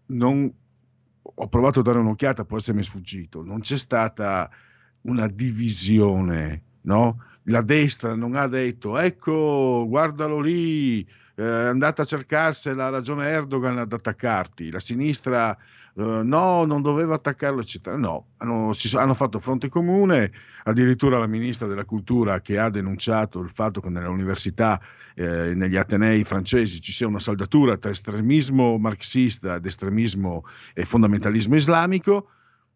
[0.07, 0.51] non
[1.21, 3.43] ho provato a dare un'occhiata, può essermi sfuggito.
[3.43, 4.49] Non c'è stata
[5.01, 7.23] una divisione, no?
[7.43, 11.05] La destra non ha detto, ecco, guardalo lì,
[11.35, 14.69] eh, andate a cercarsela, ha ragione Erdogan ad attaccarti.
[14.69, 15.57] La sinistra,
[15.95, 17.97] eh, no, non doveva attaccarlo, eccetera.
[17.97, 20.29] No, hanno, si hanno fatto fronte comune,
[20.65, 24.79] addirittura la ministra della cultura che ha denunciato il fatto che nelle università,
[25.15, 31.55] eh, negli atenei francesi ci sia una saldatura tra estremismo marxista ed estremismo e fondamentalismo
[31.55, 32.29] islamico,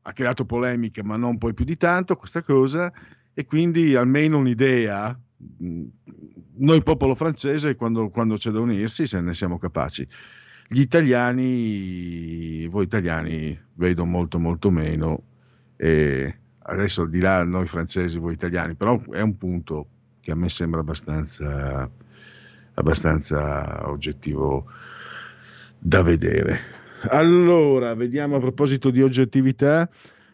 [0.04, 2.92] ha creato polemiche ma non poi più di tanto questa cosa
[3.34, 5.18] e quindi almeno un'idea,
[5.58, 5.84] mh,
[6.58, 10.08] noi popolo francese quando, quando c'è da unirsi se ne siamo capaci.
[10.68, 15.24] Gli italiani, voi italiani vedo molto molto meno
[15.76, 19.88] e adesso di là noi francesi, voi italiani, però è un punto
[20.22, 21.90] che a me sembra abbastanza,
[22.76, 24.68] abbastanza oggettivo
[25.80, 26.83] da vedere.
[27.10, 29.90] Allora, vediamo a proposito di oggettività,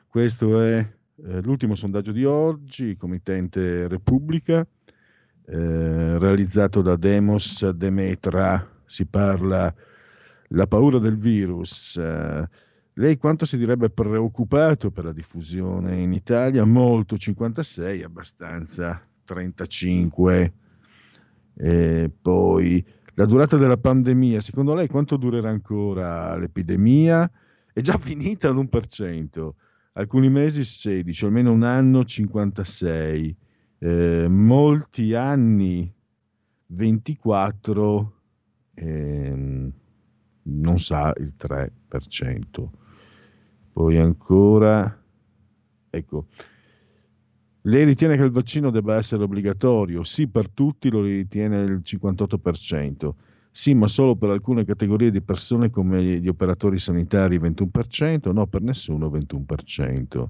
[0.08, 9.08] questo è eh, l'ultimo sondaggio di oggi, committente Repubblica, eh, realizzato da Demos Demetra, si
[9.08, 9.74] parla
[10.50, 11.98] la paura del virus.
[11.98, 12.48] eh,
[12.94, 16.66] lei quanto si direbbe preoccupato per la diffusione in Italia?
[16.66, 20.54] Molto 56, abbastanza 35.
[21.56, 22.86] E poi
[23.20, 27.30] la durata della pandemia, secondo lei quanto durerà ancora l'epidemia?
[27.74, 29.50] È già finita all'1%,
[29.94, 33.36] alcuni mesi 16, almeno un anno 56,
[33.80, 35.94] eh, molti anni
[36.68, 38.14] 24,
[38.76, 39.72] ehm,
[40.44, 42.70] non sa il 3%.
[43.74, 45.04] Poi ancora,
[45.90, 46.28] ecco,
[47.64, 50.04] lei ritiene che il vaccino debba essere obbligatorio?
[50.04, 53.12] Sì, per tutti lo ritiene il 58%.
[53.52, 58.62] Sì, ma solo per alcune categorie di persone come gli operatori sanitari 21%, no per
[58.62, 60.28] nessuno 21%.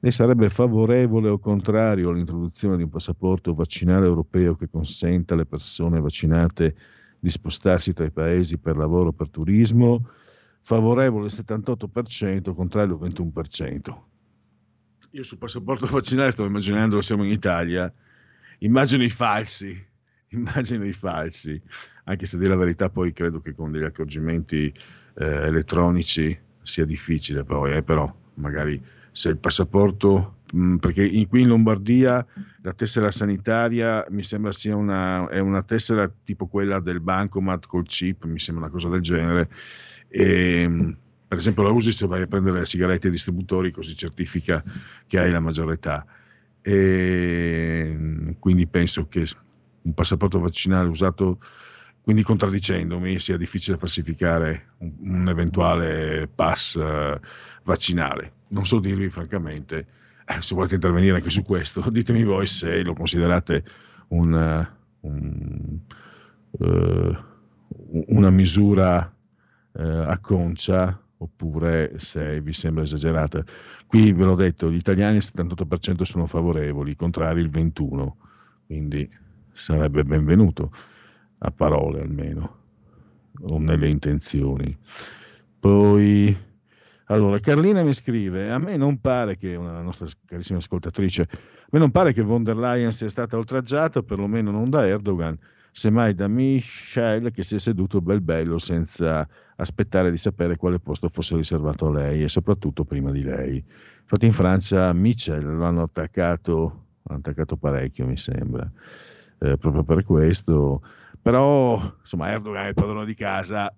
[0.00, 6.00] Lei sarebbe favorevole o contrario all'introduzione di un passaporto vaccinale europeo che consenta alle persone
[6.00, 6.74] vaccinate
[7.18, 10.08] di spostarsi tra i paesi per lavoro o per turismo?
[10.60, 14.17] Favorevole il 78%, contrario il 21%.
[15.18, 17.90] Io sul passaporto vaccinale sto immaginando che siamo in Italia,
[18.60, 19.86] immagino i falsi
[20.30, 21.60] immagino i falsi,
[22.04, 24.72] anche se dire la verità poi credo che con degli accorgimenti
[25.14, 28.80] eh, elettronici sia difficile poi, eh, però magari
[29.10, 32.24] se il passaporto, mh, perché in, qui in Lombardia
[32.62, 38.24] la tessera sanitaria mi sembra sia una, una tessera tipo quella del bancomat col chip,
[38.24, 39.48] mi sembra una cosa del genere,
[40.06, 40.96] e, mh,
[41.28, 44.64] per esempio la usi se vai a prendere le sigarette ai distributori così certifica
[45.06, 46.04] che hai la maggiore età.
[46.62, 49.26] E quindi penso che
[49.82, 51.38] un passaporto vaccinale usato,
[52.00, 57.18] quindi contraddicendomi, sia difficile falsificare un, un eventuale pass uh,
[57.62, 58.32] vaccinale.
[58.48, 59.86] Non so dirvi francamente,
[60.24, 63.62] eh, se volete intervenire anche su questo, ditemi voi se lo considerate
[64.08, 65.78] un, uh, un,
[66.50, 67.16] uh,
[68.06, 69.12] una misura
[69.80, 73.44] a concia oppure se vi sembra esagerata.
[73.86, 78.10] Qui ve l'ho detto, gli italiani il 78% sono favorevoli, i contrari il 21%,
[78.66, 79.08] quindi
[79.52, 80.72] sarebbe benvenuto,
[81.38, 82.56] a parole almeno,
[83.42, 84.76] o nelle intenzioni.
[85.58, 86.36] Poi,
[87.06, 91.78] allora, Carlina mi scrive, a me non pare che, una nostra carissima ascoltatrice, a me
[91.78, 95.36] non pare che von der Leyen sia stata oltraggiata, perlomeno non da Erdogan,
[95.72, 99.28] semmai da Michel che si è seduto bel bello senza
[99.60, 103.62] aspettare di sapere quale posto fosse riservato a lei e soprattutto prima di lei.
[104.02, 108.70] Infatti in Francia Michel l'hanno attaccato, l'hanno attaccato parecchio mi sembra,
[109.40, 110.82] eh, proprio per questo.
[111.20, 113.74] Però insomma Erdogan è il padrone di casa,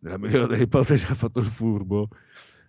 [0.00, 2.08] nella migliore delle ipotesi ha fatto il furbo.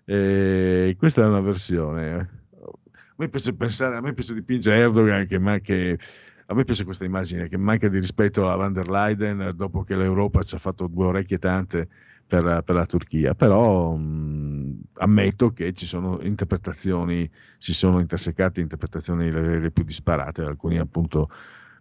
[0.05, 2.11] Eh, questa è una versione.
[2.11, 2.19] Eh.
[2.19, 5.97] A me piace pensare, a me piace dipingere Erdogan che, che
[6.47, 9.95] a me piace questa immagine che manca di rispetto a van der Leyen dopo che
[9.95, 11.87] l'Europa ci ha fatto due orecchie tante
[12.27, 19.31] per, per la Turchia, però mh, ammetto che ci sono interpretazioni, si sono intersecate interpretazioni
[19.31, 21.29] le, le più disparate, alcuni appunto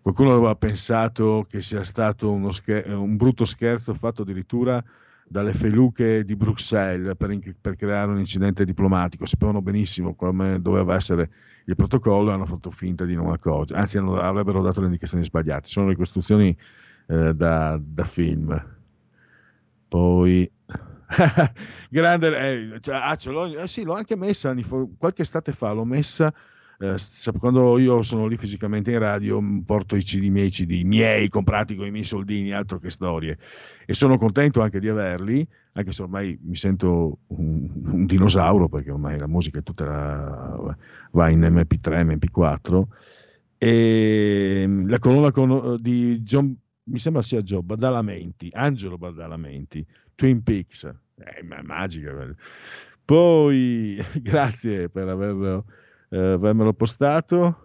[0.00, 4.82] qualcuno aveva pensato che sia stato scher- un brutto scherzo fatto addirittura
[5.34, 9.26] dalle feluche di Bruxelles per, in- per, creare un incidente diplomatico.
[9.26, 11.28] Sapevano benissimo come doveva essere
[11.64, 15.24] il protocollo e hanno fatto finta di non accorgere, anzi hanno, avrebbero dato le indicazioni
[15.24, 15.66] sbagliate.
[15.66, 16.56] Sono ricostruzioni
[17.08, 18.76] eh, da, da, film.
[19.88, 20.48] Poi,
[21.90, 24.54] grande, eh, cioè, ah, l'ho, eh, sì, l'ho anche messa
[24.96, 26.32] qualche estate fa, l'ho messa
[26.92, 31.74] eh, quando io sono lì fisicamente in radio porto i CD miei CD miei comprati
[31.74, 33.38] con i miei soldini altro che storie.
[33.86, 38.90] E sono contento anche di averli anche se ormai mi sento un, un dinosauro perché
[38.92, 40.76] ormai la musica è tutta la,
[41.10, 42.82] va in MP3 MP4
[43.58, 49.84] e la colonna con, di John mi sembra sia Joe Badalamenti Angelo Badalamenti
[50.14, 50.92] Twin Peaks.
[51.14, 52.12] È magica
[53.04, 55.64] poi grazie per averlo
[56.14, 57.58] eh, avermelo postato.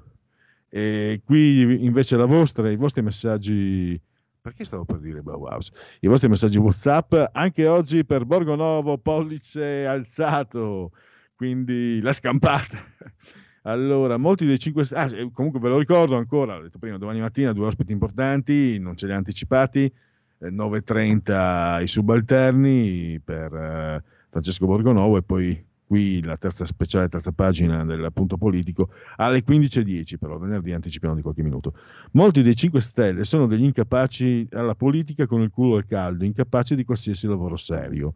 [0.70, 4.00] E qui invece la vostra, i vostri messaggi.
[4.42, 5.70] Perché stavo per dire Bauhaus?
[6.00, 10.92] I vostri messaggi WhatsApp anche oggi per Borgonovo, pollice alzato,
[11.36, 12.78] quindi la scampata.
[13.64, 17.52] Allora, molti dei 5 ah, comunque ve lo ricordo ancora, l'ho detto prima, domani mattina
[17.52, 19.94] due ospiti importanti, non ce li ha anticipati,
[20.40, 27.84] 9.30 i subalterni per eh, Francesco Borgonovo e poi qui la terza speciale, terza pagina
[27.84, 31.74] del punto politico, alle 15.10 però, venerdì anticipiamo di qualche minuto.
[32.12, 36.76] Molti dei 5 Stelle sono degli incapaci alla politica con il culo al caldo, incapaci
[36.76, 38.14] di qualsiasi lavoro serio.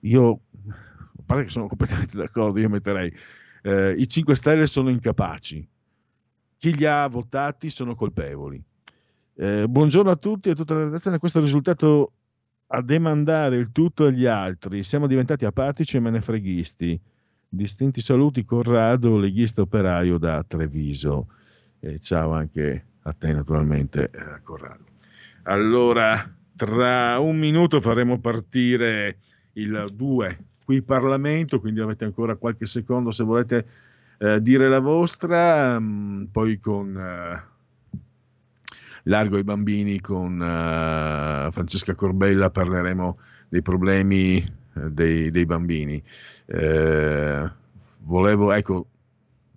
[0.00, 3.14] Io, a parte che sono completamente d'accordo, io metterei,
[3.62, 5.68] eh, i 5 Stelle sono incapaci,
[6.56, 8.60] chi li ha votati sono colpevoli.
[9.36, 12.14] Eh, buongiorno a tutti e a tutta la redazione, questo risultato
[12.68, 14.82] a demandare il tutto agli altri.
[14.82, 17.00] Siamo diventati apatici e menefreghisti.
[17.48, 21.28] Distinti saluti Corrado, leghista operaio da Treviso.
[21.80, 24.84] E ciao anche a te naturalmente eh, Corrado.
[25.44, 29.18] Allora, tra un minuto faremo partire
[29.54, 33.66] il 2 qui Parlamento, quindi avete ancora qualche secondo se volete
[34.18, 36.96] eh, dire la vostra, mh, mm, poi con...
[36.96, 37.56] Eh,
[39.08, 43.18] Largo ai bambini con uh, Francesca Corbella parleremo
[43.48, 44.36] dei problemi
[44.74, 46.02] uh, dei, dei, bambini.
[46.46, 47.50] Uh,
[48.02, 48.86] volevo, ecco,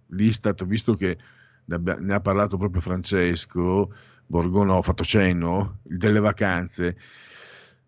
[0.07, 1.17] l'Istat, visto che
[1.65, 3.93] ne ha parlato proprio Francesco,
[4.25, 6.97] Borgono ha fatto cenno, delle vacanze,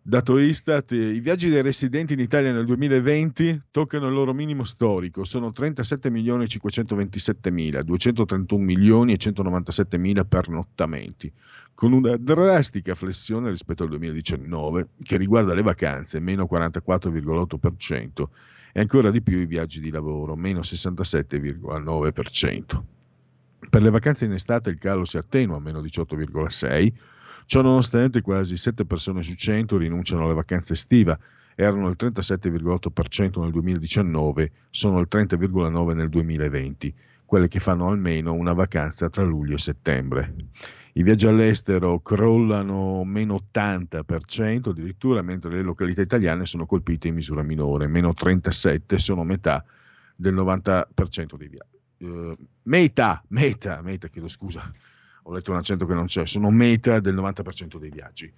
[0.06, 5.24] Dato Istat, i viaggi dei residenti in Italia nel 2020 toccano il loro minimo storico,
[5.24, 11.32] sono 37 milioni 527 mila, 231 milioni e 197 mila pernottamenti,
[11.74, 18.24] con una drastica flessione rispetto al 2019 che riguarda le vacanze, meno 44,8%,
[18.74, 22.82] e ancora di più i viaggi di lavoro, meno 67,9%.
[23.70, 26.92] Per le vacanze in estate il calo si attenua meno 18,6,
[27.45, 31.18] ciò nonostante quasi 7 persone su 100 rinunciano alle vacanze estiva,
[31.56, 36.94] erano il 37,8% nel 2019, sono il 30,9% nel 2020,
[37.26, 40.36] quelle che fanno almeno una vacanza tra luglio e settembre.
[40.95, 47.41] I viaggi all'estero crollano meno 80% addirittura, mentre le località italiane sono colpite in misura
[47.41, 49.64] minore, meno 37%, sono metà
[50.15, 51.72] del 90% dei viaggi.
[51.98, 54.72] Uh, meta, meta, meta, chiedo scusa,
[55.24, 58.32] ho letto un accento che non c'è, sono meta del 90% dei viaggi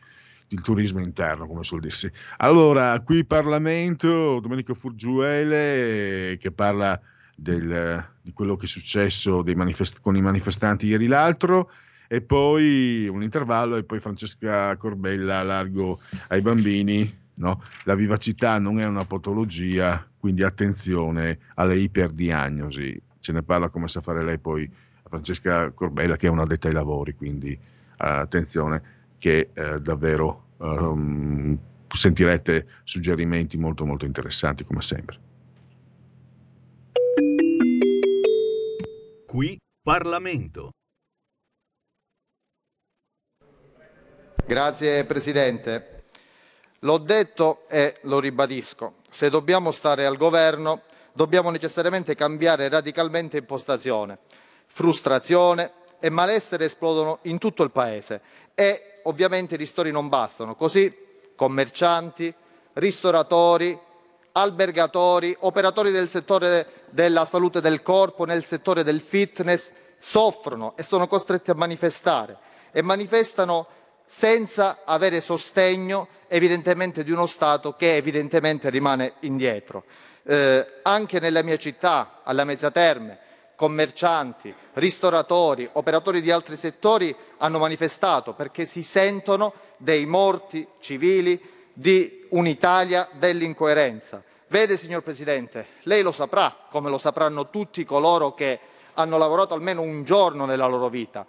[0.49, 2.11] il turismo interno, come suol dirsi.
[2.37, 6.99] Allora, qui Parlamento, Domenico Furgiuele che parla
[7.35, 11.71] del, di quello che è successo manifest- con i manifestanti ieri l'altro
[12.07, 17.23] e poi un intervallo e poi Francesca Corbella largo ai bambini.
[17.37, 17.61] No?
[17.83, 23.01] La vivacità non è una patologia, quindi attenzione alle iperdiagnosi.
[23.19, 24.71] Ce ne parla come sa fare lei poi
[25.07, 31.57] Francesca Corbella che è una detta ai lavori, quindi uh, attenzione che uh, davvero um,
[31.87, 35.17] sentirete suggerimenti molto molto interessanti come sempre.
[39.27, 40.71] Qui Parlamento.
[44.45, 46.03] Grazie Presidente.
[46.79, 50.83] L'ho detto e lo ribadisco, se dobbiamo stare al governo
[51.15, 54.19] dobbiamo necessariamente cambiare radicalmente impostazione.
[54.77, 55.71] Frustrazione
[56.01, 58.19] e malessere esplodono in tutto il Paese
[58.53, 60.53] e ovviamente i ristori non bastano.
[60.53, 60.93] Così
[61.33, 62.33] commercianti,
[62.73, 63.79] ristoratori,
[64.33, 71.07] albergatori, operatori del settore della salute del corpo, nel settore del fitness soffrono e sono
[71.07, 72.37] costretti a manifestare
[72.73, 73.67] e manifestano
[74.05, 79.85] senza avere sostegno evidentemente di uno Stato che evidentemente rimane indietro.
[80.23, 83.19] Eh, anche nella mia città, alla Mezza Terme,
[83.55, 91.41] commercianti, ristoratori, operatori di altri settori hanno manifestato perché si sentono dei morti civili
[91.73, 94.23] di un'Italia dell'incoerenza.
[94.47, 98.59] Vede, signor Presidente, lei lo saprà, come lo sapranno tutti coloro che
[98.93, 101.25] hanno lavorato almeno un giorno nella loro vita.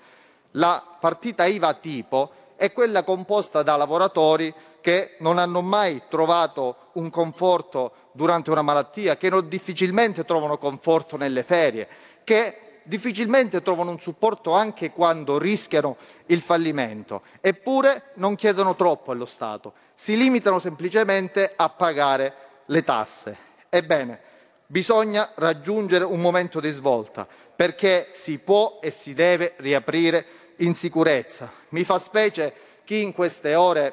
[0.53, 7.11] La partita IVA tipo è quella composta da lavoratori che non hanno mai trovato un
[7.11, 11.89] conforto durante una malattia, che difficilmente trovano conforto nelle ferie,
[12.27, 15.97] che difficilmente trovano un supporto anche quando rischiano
[16.27, 22.35] il fallimento, eppure non chiedono troppo allo Stato, si limitano semplicemente a pagare
[22.66, 23.36] le tasse.
[23.69, 24.20] Ebbene,
[24.66, 30.27] bisogna raggiungere un momento di svolta perché si può e si deve riaprire
[30.57, 31.48] in sicurezza.
[31.69, 33.93] Mi fa specie chi in queste ore,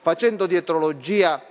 [0.00, 1.42] facendo dietrologia,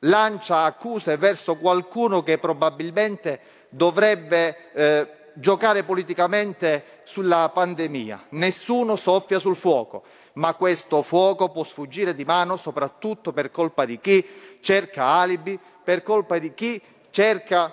[0.00, 8.26] lancia accuse verso qualcuno che probabilmente dovrebbe eh, giocare politicamente sulla pandemia.
[8.30, 10.04] Nessuno soffia sul fuoco,
[10.34, 14.24] ma questo fuoco può sfuggire di mano soprattutto per colpa di chi
[14.60, 16.80] cerca alibi, per colpa di chi
[17.10, 17.72] cerca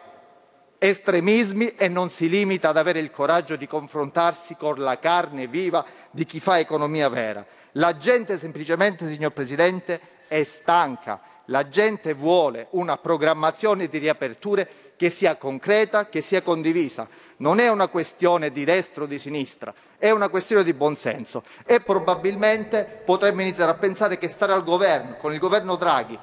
[0.78, 5.86] estremismi e non si limita ad avere il coraggio di confrontarsi con la carne viva
[6.10, 7.46] di chi fa economia vera.
[7.74, 11.22] La gente semplicemente, signor Presidente, è stanca.
[11.46, 17.08] La gente vuole una programmazione di riaperture che sia concreta, che sia condivisa.
[17.42, 21.82] Non è una questione di destra o di sinistra, è una questione di buonsenso e
[21.82, 26.18] probabilmente potremmo iniziare a pensare che stare al governo, con il governo Draghi,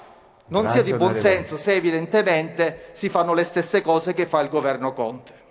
[0.46, 4.48] non Grazie, sia di buonsenso se evidentemente si fanno le stesse cose che fa il
[4.48, 5.46] governo Conte.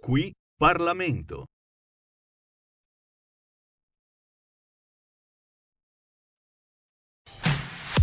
[0.00, 1.44] Qui Parlamento.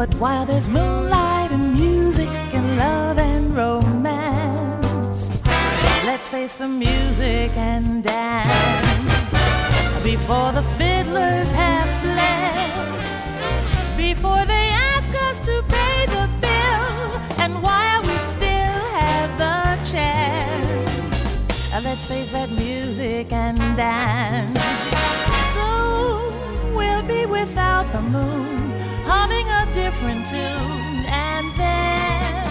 [0.00, 5.28] But while there's moonlight and music and love and romance,
[6.06, 9.12] let's face the music and dance
[10.02, 12.96] before the fiddlers have fled,
[13.98, 19.60] before they ask us to pay the bill, and while we still have the
[19.92, 20.98] chance,
[21.84, 24.58] let's face that music and dance.
[25.52, 28.59] Soon we'll be without the moon,
[29.90, 32.46] different tune, and then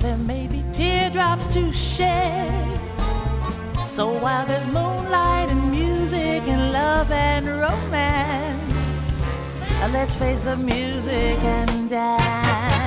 [0.00, 2.78] there may be teardrops to shed.
[3.86, 9.24] So while there's moonlight and music and love and romance,
[9.90, 12.81] let's face the music and dance.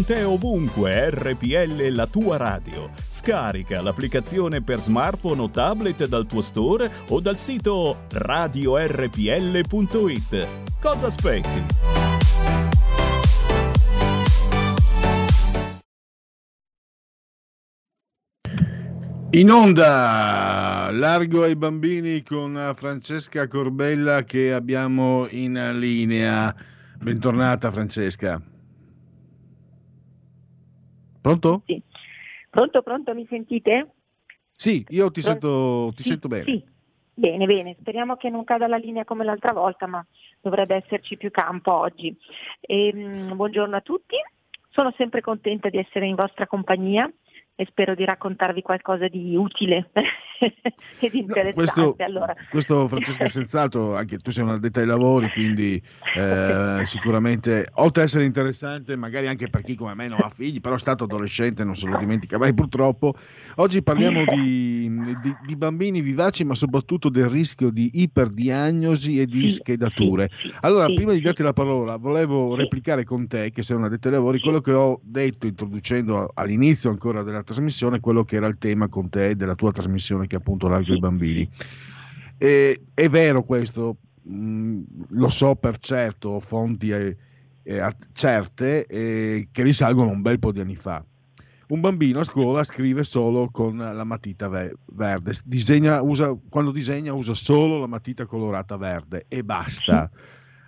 [0.00, 2.90] Con te ovunque RPL la tua radio.
[3.08, 9.66] Scarica l'applicazione per smartphone o tablet dal tuo store o dal sito radiorpl.it.
[10.80, 11.64] Cosa aspetti?
[19.32, 26.54] In onda, largo ai bambini con Francesca Corbella che abbiamo in linea.
[26.98, 28.42] Bentornata Francesca.
[31.20, 31.62] Pronto?
[31.66, 31.82] Sì.
[32.48, 33.92] Pronto, pronto, mi sentite?
[34.52, 36.44] Sì, io ti sento, ti sento bene.
[36.44, 36.64] Sì,
[37.14, 37.76] bene, bene.
[37.80, 40.04] Speriamo che non cada la linea come l'altra volta, ma
[40.40, 42.14] dovrebbe esserci più campo oggi.
[42.60, 44.16] Ehm, buongiorno a tutti,
[44.70, 47.10] sono sempre contenta di essere in vostra compagnia
[47.60, 49.90] e spero di raccontarvi qualcosa di utile
[50.98, 51.52] e di interessante.
[51.52, 55.80] Questo, allora, questo Francesca senz'altro, anche tu sei una addetta ai lavori, quindi
[56.16, 60.62] eh, sicuramente oltre ad essere interessante, magari anche per chi come me non ha figli,
[60.62, 63.12] però è stato adolescente, non se lo dimentica mai purtroppo.
[63.56, 69.50] Oggi parliamo di, di- di bambini vivaci, ma soprattutto del rischio di iperdiagnosi e di
[69.50, 70.30] schedature.
[70.62, 74.08] Allora, sì, prima di darti la parola, volevo replicare con te, che sei una addetta
[74.08, 78.58] ai lavori, quello che ho detto introducendo all'inizio ancora della trasmissione, quello che era il
[78.58, 81.48] tema con te della tua trasmissione, che è appunto Largo ai bambini.
[82.38, 87.16] E- è vero questo, mh, lo so per certo, ho fonti eh,
[87.62, 91.04] eh, certe eh, che risalgono a un bel po' di anni fa.
[91.68, 97.12] Un bambino a scuola scrive solo con la matita ve- verde, disegna, usa, quando disegna
[97.12, 100.10] usa solo la matita colorata verde e basta.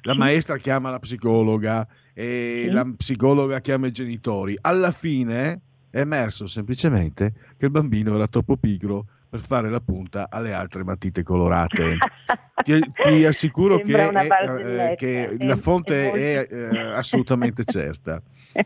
[0.05, 2.71] la maestra chiama la psicologa e Sì.
[2.73, 4.59] la psicologa chiama i genitori.
[4.61, 5.61] Alla fine
[5.93, 10.85] è emerso semplicemente che il bambino era troppo pigro per fare la punta alle altre
[10.85, 11.99] matite colorate.
[12.65, 17.65] ti, ti assicuro che, è, eh, che è- la è fonte molto- è, eh, assolutamente
[17.65, 18.23] certa.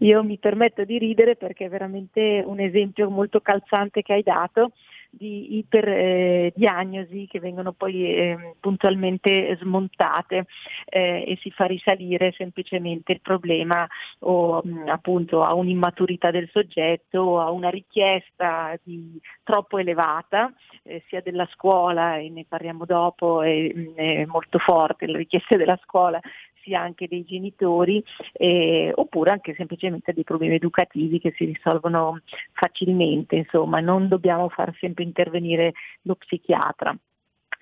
[0.00, 4.72] Io mi permetto di ridere perché è veramente un esempio molto calzante che hai dato
[5.16, 10.46] di iperdiagnosi che vengono poi eh, puntualmente smontate
[10.84, 13.86] eh, e si fa risalire semplicemente il problema
[14.20, 20.52] o mh, appunto a un'immaturità del soggetto o a una richiesta di, troppo elevata
[20.82, 25.78] eh, sia della scuola e ne parliamo dopo è, è molto forte la richiesta della
[25.82, 26.20] scuola
[26.66, 32.20] sia anche dei genitori eh, oppure anche semplicemente dei problemi educativi che si risolvono
[32.52, 35.72] facilmente, insomma non dobbiamo far sempre intervenire
[36.02, 36.94] lo psichiatra.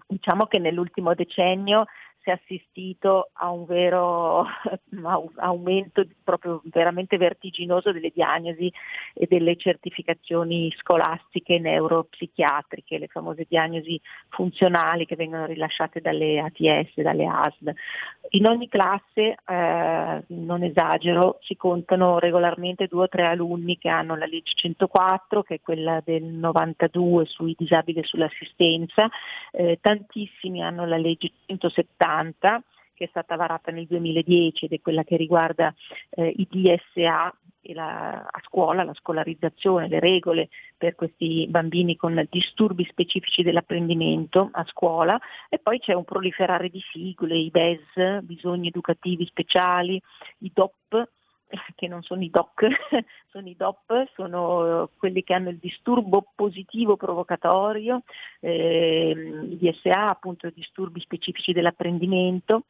[0.06, 1.84] Diciamo che nell'ultimo decennio
[2.24, 4.46] si è assistito a un vero
[5.04, 8.72] au- aumento proprio veramente vertiginoso delle diagnosi
[9.12, 17.26] e delle certificazioni scolastiche neuropsichiatriche, le famose diagnosi funzionali che vengono rilasciate dalle ATS, dalle
[17.26, 17.74] ASL.
[18.30, 24.16] In ogni classe, eh, non esagero, si contano regolarmente due o tre alunni che hanno
[24.16, 29.10] la legge 104, che è quella del 92 sui disabili e sull'assistenza,
[29.52, 32.13] eh, tantissimi hanno la legge 170
[32.94, 35.74] che è stata varata nel 2010 ed è quella che riguarda
[36.10, 37.34] eh, i DSA
[37.72, 44.64] la, a scuola, la scolarizzazione, le regole per questi bambini con disturbi specifici dell'apprendimento a
[44.66, 45.18] scuola.
[45.48, 50.00] E poi c'è un proliferare di sigle, i BES, bisogni educativi speciali,
[50.38, 51.08] i DOP,
[51.74, 52.66] che non sono i DOC,
[53.30, 58.02] sono i DOP, sono quelli che hanno il disturbo positivo provocatorio,
[58.40, 62.64] ehm, i DSA, appunto disturbi specifici dell'apprendimento,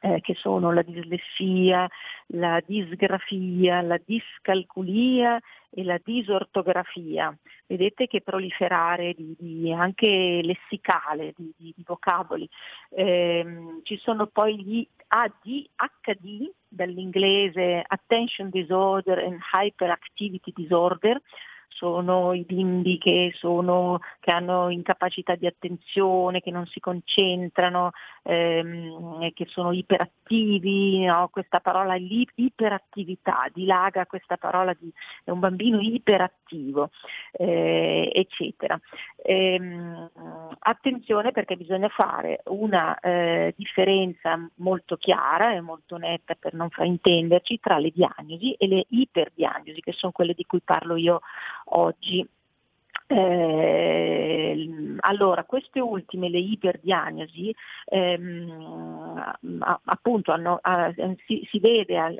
[0.00, 1.88] eh, che sono la dislessia,
[2.28, 5.40] la disgrafia, la discalculia
[5.70, 7.36] e la disortografia.
[7.66, 12.48] Vedete che proliferare di, di anche lessicale, di, di- vocaboli.
[12.90, 21.20] Ehm, ci sono poi gli ADHD, dall'inglese Attention Disorder and Hyperactivity Disorder,
[21.68, 27.90] sono i bimbi che, sono, che hanno incapacità di attenzione, che non si concentrano,
[28.22, 31.28] ehm, che sono iperattivi, no?
[31.28, 34.90] questa parola iperattività, dilaga questa parola di
[35.24, 36.90] è un bambino iperattivo,
[37.32, 38.78] eh, eccetera.
[39.22, 40.10] Ehm,
[40.60, 47.60] attenzione perché bisogna fare una eh, differenza molto chiara e molto netta per non fraintenderci
[47.60, 51.20] tra le diagnosi e le iperdiagnosi, che sono quelle di cui parlo io
[51.66, 52.28] oggi.
[53.08, 57.54] Eh, allora, queste ultime, le iperdiagnosi,
[57.84, 59.32] ehm,
[59.84, 60.92] appunto hanno, ah,
[61.26, 62.18] si, si vede, al-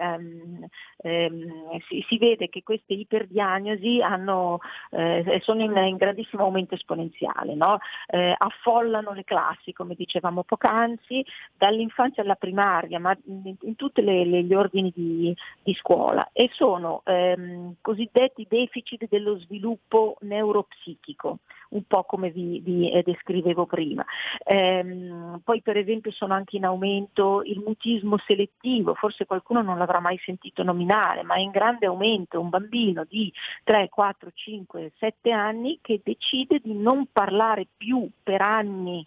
[0.99, 4.61] ehm, si, si vede che queste iperdiagnosi hanno,
[4.91, 7.79] eh, sono in, in grandissimo aumento esponenziale, no?
[8.07, 11.25] Eh, affollano le classi, come dicevamo poc'anzi,
[11.57, 18.47] dall'infanzia alla primaria, ma in, tutti gli ordini di, di scuola e sono ehm, cosiddetti
[18.49, 20.17] deficit dello sviluppo
[20.77, 21.39] neuropsichico,
[21.71, 24.05] un po' come vi, vi, eh, descrivevo prima.
[24.45, 30.01] Ehm, poi per esempio sono anche in aumento il mutismo selettivo, forse qualcuno non l'avrà
[30.01, 33.33] mai sentito nominare, ma è in grande aumento un bambino di
[33.65, 39.07] 3, 4, 5, 7 anni che decide di non parlare più per anni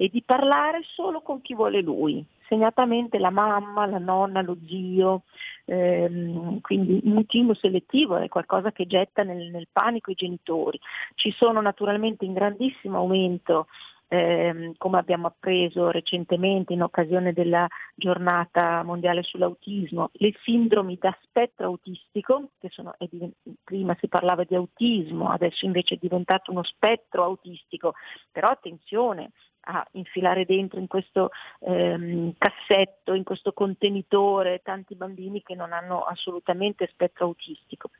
[0.00, 5.24] e di parlare solo con chi vuole lui, segnatamente la mamma, la nonna, lo zio,
[5.66, 10.80] ehm, quindi il mutismo selettivo è qualcosa che getta nel, nel panico i genitori.
[11.16, 13.66] Ci sono naturalmente in grandissimo aumento
[14.08, 21.66] ehm, come abbiamo appreso recentemente in occasione della giornata mondiale sull'autismo, le sindromi da spettro
[21.66, 26.62] autistico, che sono, è diven- prima si parlava di autismo, adesso invece è diventato uno
[26.62, 27.92] spettro autistico,
[28.32, 29.32] però attenzione
[29.62, 31.30] a infilare dentro in questo
[31.60, 37.90] ehm, cassetto, in questo contenitore tanti bambini che non hanno assolutamente spettro autistico.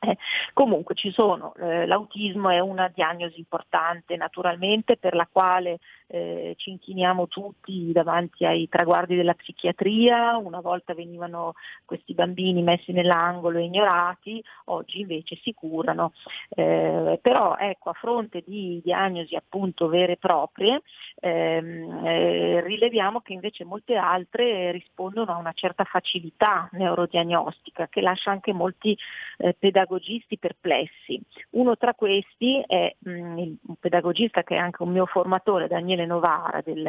[0.00, 0.16] Eh,
[0.52, 6.70] comunque ci sono, eh, l'autismo è una diagnosi importante naturalmente per la quale eh, ci
[6.70, 11.54] inchiniamo tutti davanti ai traguardi della psichiatria, una volta venivano
[11.84, 16.12] questi bambini messi nell'angolo e ignorati, oggi invece si curano,
[16.50, 20.82] Eh, però ecco a fronte di diagnosi appunto vere e proprie
[21.20, 28.30] ehm, eh, rileviamo che invece molte altre rispondono a una certa facilità neurodiagnostica che lascia
[28.30, 28.96] anche molti
[29.38, 31.20] eh, pedagogi pedagogisti perplessi.
[31.50, 36.60] Uno tra questi è mh, un pedagogista che è anche un mio formatore, Daniele Novara
[36.62, 36.88] del,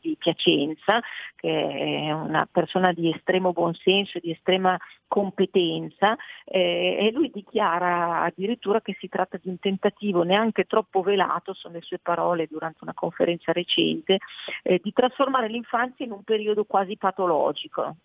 [0.00, 1.00] di Piacenza,
[1.36, 8.22] che è una persona di estremo buonsenso e di estrema competenza eh, e lui dichiara
[8.22, 12.78] addirittura che si tratta di un tentativo neanche troppo velato, sono le sue parole durante
[12.82, 14.18] una conferenza recente,
[14.62, 17.96] eh, di trasformare l'infanzia in un periodo quasi patologico.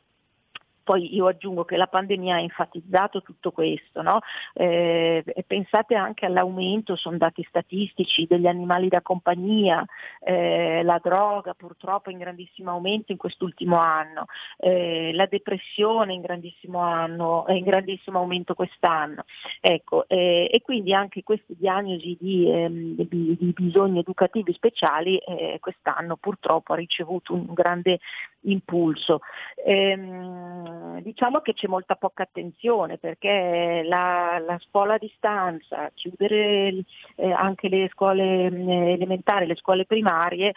[0.84, 4.20] Poi io aggiungo che la pandemia ha enfatizzato tutto questo, no?
[4.54, 9.84] eh, pensate anche all'aumento, sono dati statistici, degli animali da compagnia,
[10.20, 14.26] eh, la droga purtroppo in grandissimo aumento in quest'ultimo anno,
[14.58, 19.24] eh, la depressione in grandissimo, anno, in grandissimo aumento quest'anno.
[19.62, 26.18] Ecco, eh, e quindi anche queste diagnosi di, ehm, di, bisogni educativi speciali eh, quest'anno
[26.18, 28.00] purtroppo ha ricevuto un grande
[28.42, 29.20] impulso.
[29.66, 36.84] Ehm, diciamo che c'è molta poca attenzione perché la, la scuola a distanza, chiudere
[37.16, 40.54] eh, anche le scuole eh, elementari, le scuole primarie,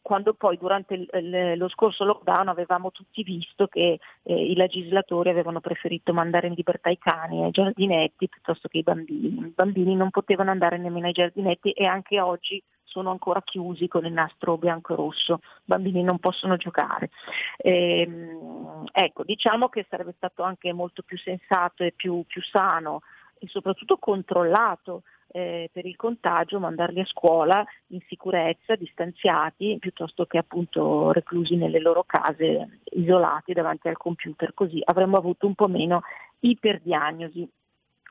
[0.00, 5.28] quando poi durante il, il, lo scorso lockdown avevamo tutti visto che eh, i legislatori
[5.28, 9.38] avevano preferito mandare in libertà i cani ai giardinetti piuttosto che i bambini.
[9.40, 14.04] I bambini non potevano andare nemmeno ai giardinetti e anche oggi sono ancora chiusi con
[14.04, 17.10] il nastro bianco e rosso, i bambini non possono giocare.
[17.58, 23.00] Ehm, ecco, diciamo che sarebbe stato anche molto più sensato e più, più sano
[23.38, 30.38] e soprattutto controllato eh, per il contagio mandarli a scuola in sicurezza, distanziati, piuttosto che
[30.38, 36.02] appunto reclusi nelle loro case, isolati davanti al computer, così avremmo avuto un po' meno
[36.40, 37.48] iperdiagnosi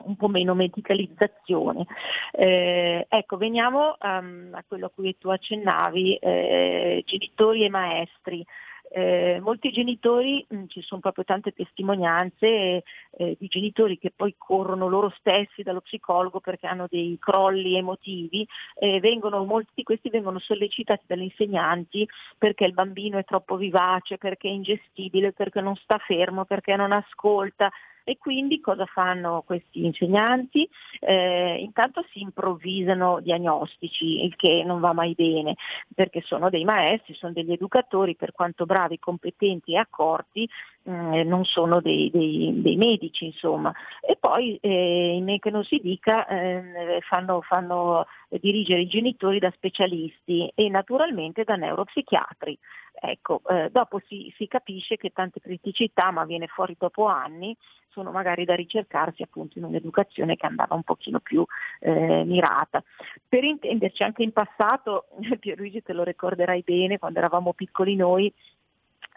[0.06, 1.86] un po' meno medicalizzazione.
[2.32, 8.46] Eh, ecco, veniamo um, a quello a cui tu accennavi, eh, genitori e maestri.
[8.90, 14.36] Eh, molti genitori, mh, mm, ci sono proprio tante testimonianze eh, di genitori che poi
[14.38, 18.48] corrono loro stessi dallo psicologo perché hanno dei crolli emotivi,
[18.80, 22.08] eh, vengono, molti di questi vengono sollecitati dalle insegnanti
[22.38, 26.94] perché il bambino è troppo vivace, perché è ingestibile, perché non sta fermo, perché non
[26.94, 27.70] ascolta,
[28.10, 30.66] e quindi cosa fanno questi insegnanti?
[31.02, 35.56] Eh, intanto si improvvisano diagnostici, il che non va mai bene,
[35.94, 40.48] perché sono dei maestri, sono degli educatori, per quanto bravi, competenti e accorti,
[40.88, 43.74] eh, non sono dei, dei, dei, medici, insomma.
[44.00, 49.52] E poi, eh, in che non si dica, eh, fanno, fanno dirigere i genitori da
[49.52, 52.58] specialisti e naturalmente da neuropsichiatri.
[53.00, 57.56] Ecco, eh, dopo si, si, capisce che tante criticità, ma viene fuori dopo anni,
[57.90, 61.46] sono magari da ricercarsi appunto in un'educazione che andava un pochino più
[61.80, 62.82] eh, mirata.
[63.28, 65.08] Per intenderci, anche in passato,
[65.40, 68.34] Pierluigi te lo ricorderai bene, quando eravamo piccoli noi,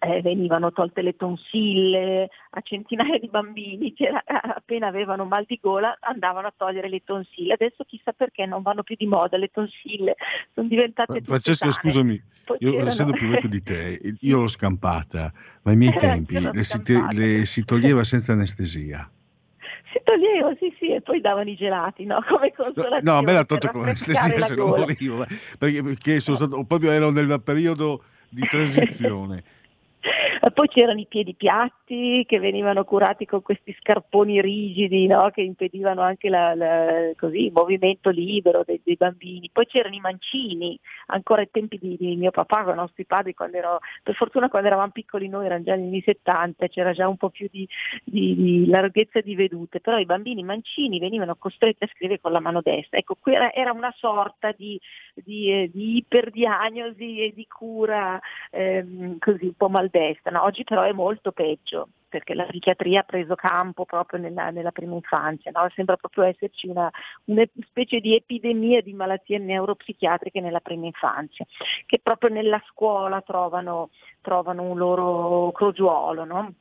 [0.00, 5.96] eh, venivano tolte le tonsille a centinaia di bambini che appena avevano mal di gola
[6.00, 7.52] andavano a togliere le tonsille.
[7.52, 10.16] Adesso chissà perché non vanno più di moda le tonsille,
[10.54, 11.20] sono diventate...
[11.22, 12.88] Francesca, scusami, Poi io c'erano...
[12.88, 15.32] essendo più vecchio di te, io l'ho scampata,
[15.62, 19.10] ma ai miei tempi le si, te, le si toglieva senza anestesia
[19.92, 22.22] si toglieva, sì, sì, e poi davano i gelati, no?
[22.26, 23.02] Come consolazione.
[23.02, 25.26] No, a me l'ha tolto con anestesia se non volevo,
[25.58, 29.42] perché, perché sono stato, proprio ero nel periodo di transizione.
[30.40, 35.28] Poi c'erano i piedi piatti che venivano curati con questi scarponi rigidi no?
[35.30, 39.50] che impedivano anche la, la, così, il movimento libero dei, dei, bambini.
[39.52, 43.34] Poi c'erano i mancini, ancora ai tempi di, di mio papà, con i nostri padri,
[43.52, 47.18] ero, per fortuna quando eravamo piccoli noi, erano già negli anni 70, c'era già un
[47.18, 47.68] po' più di,
[48.02, 52.40] di, di larghezza di vedute, però i bambini mancini venivano costretti a scrivere con la
[52.40, 52.96] mano destra.
[52.96, 54.80] Ecco, era, era una sorta di,
[55.14, 58.18] di, di iperdiagnosi e di cura
[58.50, 60.42] ehm, così un po' maldestra no?
[60.44, 64.94] Oggi però è molto peggio perché la psichiatria ha preso campo proprio nella, nella prima
[64.94, 65.68] infanzia, no?
[65.74, 66.90] sembra proprio esserci una,
[67.26, 71.46] una, specie di epidemia di malattie neuropsichiatriche nella prima infanzia,
[71.86, 73.90] che proprio nella scuola trovano,
[74.20, 76.24] trovano un loro crogiuolo.
[76.24, 76.54] No?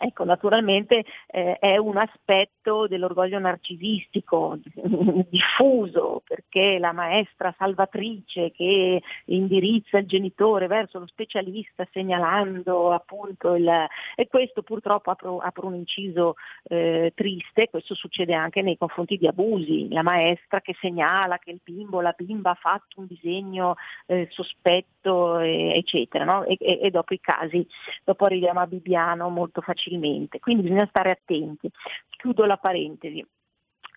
[0.00, 4.58] Ecco, naturalmente eh, è un aspetto dell'orgoglio narcisistico
[5.28, 13.70] diffuso, perché la maestra salvatrice che indirizza il genitore verso lo specialista segnalando appunto il...
[14.14, 16.34] e questo purtroppo apro, apro un inciso
[16.64, 21.60] eh, triste, questo succede anche nei confronti di abusi, la maestra che segnala che il
[21.62, 23.76] bimbo, la bimba ha fatto un disegno
[24.06, 26.44] eh, sospetto, eccetera, no?
[26.44, 27.66] e, e, e, dopo i casi,
[28.04, 31.70] dopo arriviamo a Bibiano molto facilmente facilmente, quindi bisogna stare attenti.
[32.10, 33.24] Chiudo la parentesi.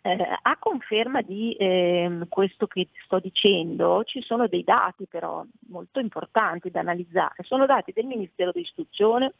[0.03, 5.99] Eh, a conferma di eh, questo che sto dicendo ci sono dei dati però molto
[5.99, 9.33] importanti da analizzare, sono dati del Ministero dell'Istruzione,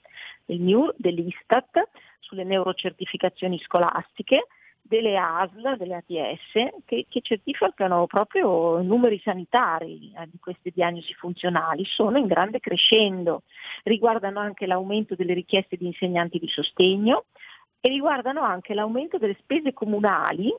[0.46, 4.48] del MIUR, dell'Istat sulle neurocertificazioni scolastiche,
[4.88, 11.84] delle ASL, delle ATS, che, che certificano proprio numeri sanitari eh, di queste diagnosi funzionali,
[11.86, 13.44] sono in grande crescendo,
[13.84, 17.26] riguardano anche l'aumento delle richieste di insegnanti di sostegno
[17.80, 20.54] e riguardano anche l'aumento delle spese comunali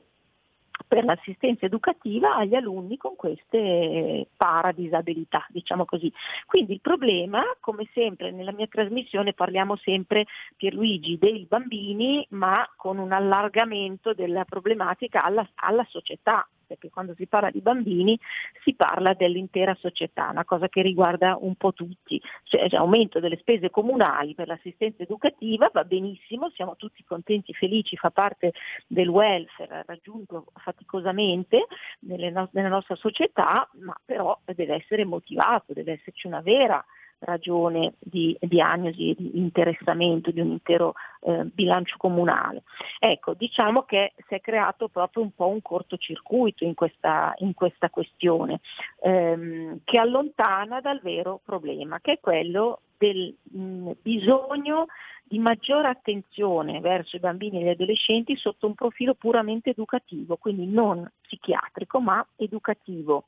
[0.87, 6.11] per l'assistenza educativa agli alunni con queste paradisabilità, diciamo così.
[6.45, 10.25] Quindi il problema, come sempre nella mia trasmissione parliamo sempre,
[10.55, 17.25] Pierluigi, dei bambini, ma con un allargamento della problematica alla, alla società, perché quando si
[17.25, 18.17] parla di bambini
[18.63, 23.71] si parla dell'intera società, una cosa che riguarda un po' tutti, cioè aumento delle spese
[23.71, 28.53] comunali per l'assistenza educativa va benissimo, siamo tutti contenti, felici, fa parte
[28.85, 31.65] del welfare raggiunto faticosamente
[32.01, 36.85] no- nella nostra società, ma però deve essere motivato, deve esserci una vera
[37.19, 42.63] ragione di diagnosi e di interessamento di un intero eh, bilancio comunale.
[42.99, 47.89] Ecco, diciamo che si è creato proprio un po' un cortocircuito in questa, in questa
[47.89, 48.59] questione
[49.01, 54.87] ehm, che allontana dal vero problema, che è quello del mh, bisogno
[55.23, 60.65] di maggiore attenzione verso i bambini e gli adolescenti sotto un profilo puramente educativo, quindi
[60.65, 63.25] non psichiatrico ma educativo.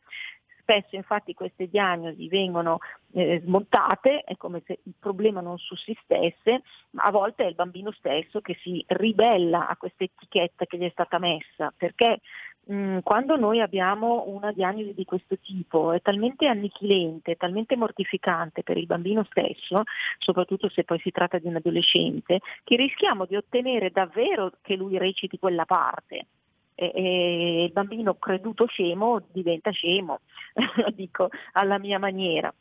[0.62, 2.80] Spesso infatti queste diagnosi vengono
[3.14, 6.62] eh, smontate, è come se il problema non sussistesse,
[6.92, 10.86] ma a volte è il bambino stesso che si ribella a questa etichetta che gli
[10.86, 12.20] è stata messa, perché
[12.66, 18.78] mh, quando noi abbiamo una diagnosi di questo tipo è talmente annichilente, talmente mortificante per
[18.78, 19.84] il bambino stesso,
[20.20, 24.98] soprattutto se poi si tratta di un adolescente, che rischiamo di ottenere davvero che lui
[24.98, 26.28] reciti quella parte
[26.90, 30.20] e, il bambino creduto scemo diventa scemo,
[30.94, 32.54] dico alla mia maniera.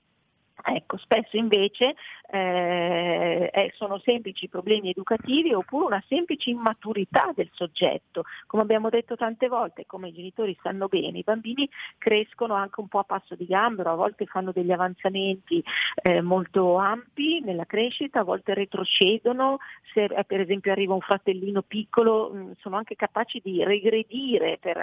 [0.62, 1.94] Ecco, spesso invece
[2.32, 8.24] eh, sono semplici problemi educativi oppure una semplice immaturità del soggetto.
[8.46, 12.88] Come abbiamo detto tante volte, come i genitori sanno bene, i bambini crescono anche un
[12.88, 15.62] po' a passo di gambero, a volte fanno degli avanzamenti
[16.02, 19.58] eh, molto ampi nella crescita, a volte retrocedono,
[19.92, 24.58] se eh, per esempio arriva un fratellino piccolo mh, mm, sono anche capaci di regredire
[24.60, 24.78] per,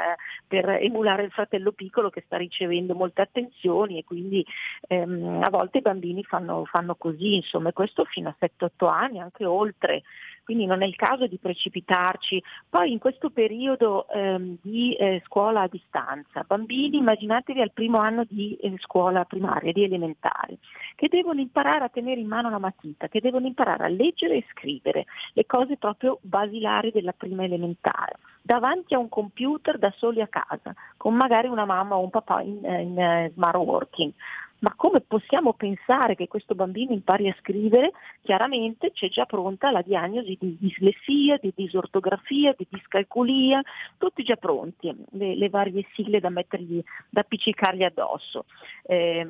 [0.48, 4.46] per, emulare il fratello piccolo che sta ricevendo molte attenzioni e quindi
[4.88, 9.46] ehm, a volte i bambini fanno, fanno così, insomma, questo fino a 7-8 anni, anche
[9.46, 10.04] oltre,
[10.48, 12.42] quindi non è il caso di precipitarci.
[12.70, 18.24] Poi in questo periodo ehm, di eh, scuola a distanza, bambini immaginatevi al primo anno
[18.24, 20.60] di eh, scuola primaria, di elementare,
[20.96, 24.46] che devono imparare a tenere in mano la matita, che devono imparare a leggere e
[24.52, 25.04] scrivere,
[25.34, 30.74] le cose proprio basilari della prima elementare, davanti a un computer da soli a casa,
[30.96, 34.14] con magari una mamma o un papà in, in uh, smart working
[34.60, 37.92] ma come possiamo pensare che questo bambino impari a scrivere?
[38.22, 43.62] Chiaramente c'è già pronta la diagnosi di dislessia, di disortografia, di discalculia,
[43.98, 48.46] tutti già pronti, le, le varie sigle da, mettergli, da appiccicargli addosso.
[48.84, 49.28] Eh,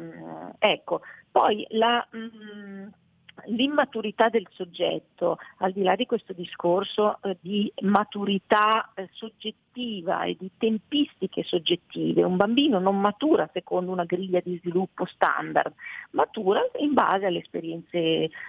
[0.59, 1.01] ecco,
[1.31, 2.05] poi la...
[2.09, 2.87] Mh, mm,
[3.45, 10.35] l'immaturità del soggetto, al di là di questo discorso eh, di maturità eh, soggettiva e
[10.39, 15.73] di tempistiche soggettive, un bambino non matura secondo una griglia di sviluppo standard,
[16.11, 17.97] matura in base alle esperienze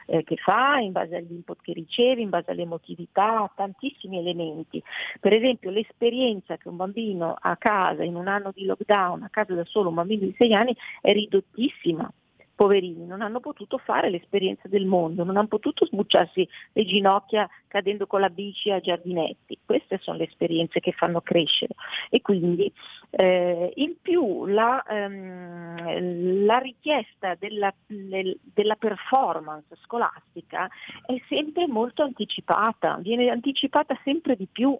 [0.06, 4.82] eh, che fa, in base agli input che riceve, in base all'emotività, a tantissimi elementi.
[5.20, 9.54] Per esempio l'esperienza che un bambino a casa in un anno di lockdown, a casa
[9.54, 12.10] da solo un bambino di 6 anni, è ridottissima
[12.58, 18.08] poverini, non hanno potuto fare l'esperienza del mondo, non hanno potuto sbucciarsi le ginocchia cadendo
[18.08, 19.60] con la bici a giardinetti.
[19.64, 21.74] Queste sono le esperienze che fanno crescere.
[22.10, 22.72] E quindi
[23.10, 30.68] eh, in più la, ehm, la richiesta della, della performance scolastica
[31.06, 34.76] è sempre molto anticipata, viene anticipata sempre di più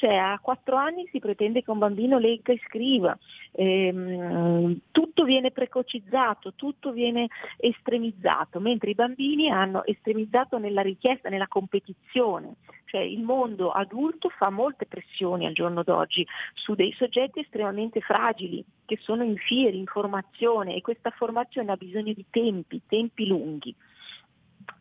[0.00, 3.16] cioè a quattro anni si pretende che un bambino legga e scriva,
[3.52, 7.28] ehm, tutto viene precocizzato, tutto viene
[7.58, 12.54] estremizzato, mentre i bambini hanno estremizzato nella richiesta, nella competizione.
[12.86, 18.64] Cioè il mondo adulto fa molte pressioni al giorno d'oggi su dei soggetti estremamente fragili
[18.86, 23.76] che sono in fieri, in formazione e questa formazione ha bisogno di tempi, tempi lunghi.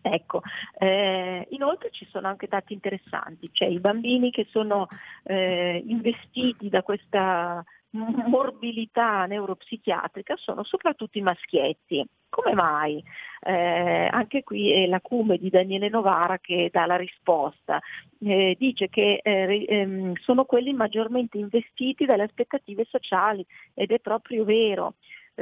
[0.01, 0.41] Ecco,
[0.77, 4.87] eh, inoltre ci sono anche dati interessanti, cioè i bambini che sono
[5.23, 12.05] eh, investiti da questa morbilità neuropsichiatrica sono soprattutto i maschietti.
[12.29, 13.03] Come mai?
[13.41, 17.81] Eh, anche qui è l'acume di Daniele Novara che dà la risposta.
[18.19, 23.43] Eh, dice che eh, ehm, sono quelli maggiormente investiti dalle aspettative sociali
[23.73, 24.93] ed è proprio vero.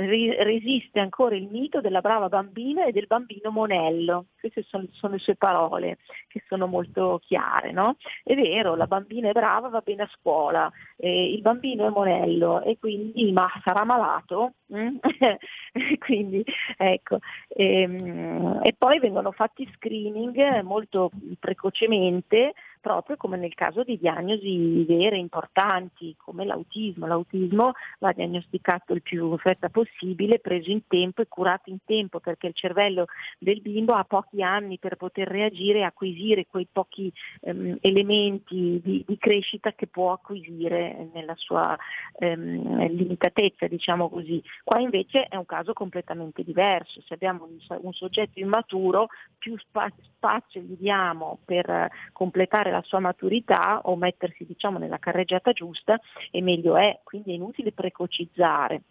[0.05, 4.27] Ri- resiste ancora il mito della brava bambina e del bambino monello.
[4.39, 5.97] Queste sono, sono le sue parole
[6.27, 7.71] che sono molto chiare.
[7.71, 7.95] No?
[8.23, 12.61] È vero, la bambina è brava, va bene a scuola, eh, il bambino è monello
[12.61, 14.53] e quindi ma sarà malato?
[14.73, 14.97] Mm?
[15.99, 16.43] quindi,
[16.77, 17.19] ecco.
[17.49, 22.53] Ehm, e poi vengono fatti screening molto precocemente
[22.87, 27.05] proprio come nel caso di diagnosi vere, importanti, come l'autismo.
[27.05, 32.21] L'autismo va diagnosticato il più in fretta possibile, preso in tempo e curato in tempo,
[32.21, 33.07] perché il cervello
[33.39, 37.11] del bimbo ha pochi anni per poter reagire e acquisire quei pochi
[37.41, 41.77] ehm, elementi di, di, crescita che può acquisire nella sua
[42.19, 44.41] ehm, limitatezza, diciamo così.
[44.63, 47.01] Qua invece è un caso completamente diverso.
[47.01, 47.47] Se abbiamo
[47.81, 49.07] un, soggetto immaturo,
[49.37, 55.51] più spazio gli diamo per completare la la sua maturità o mettersi diciamo, nella carreggiata
[55.51, 55.99] giusta
[56.31, 58.81] e meglio è, quindi è inutile precocizzare.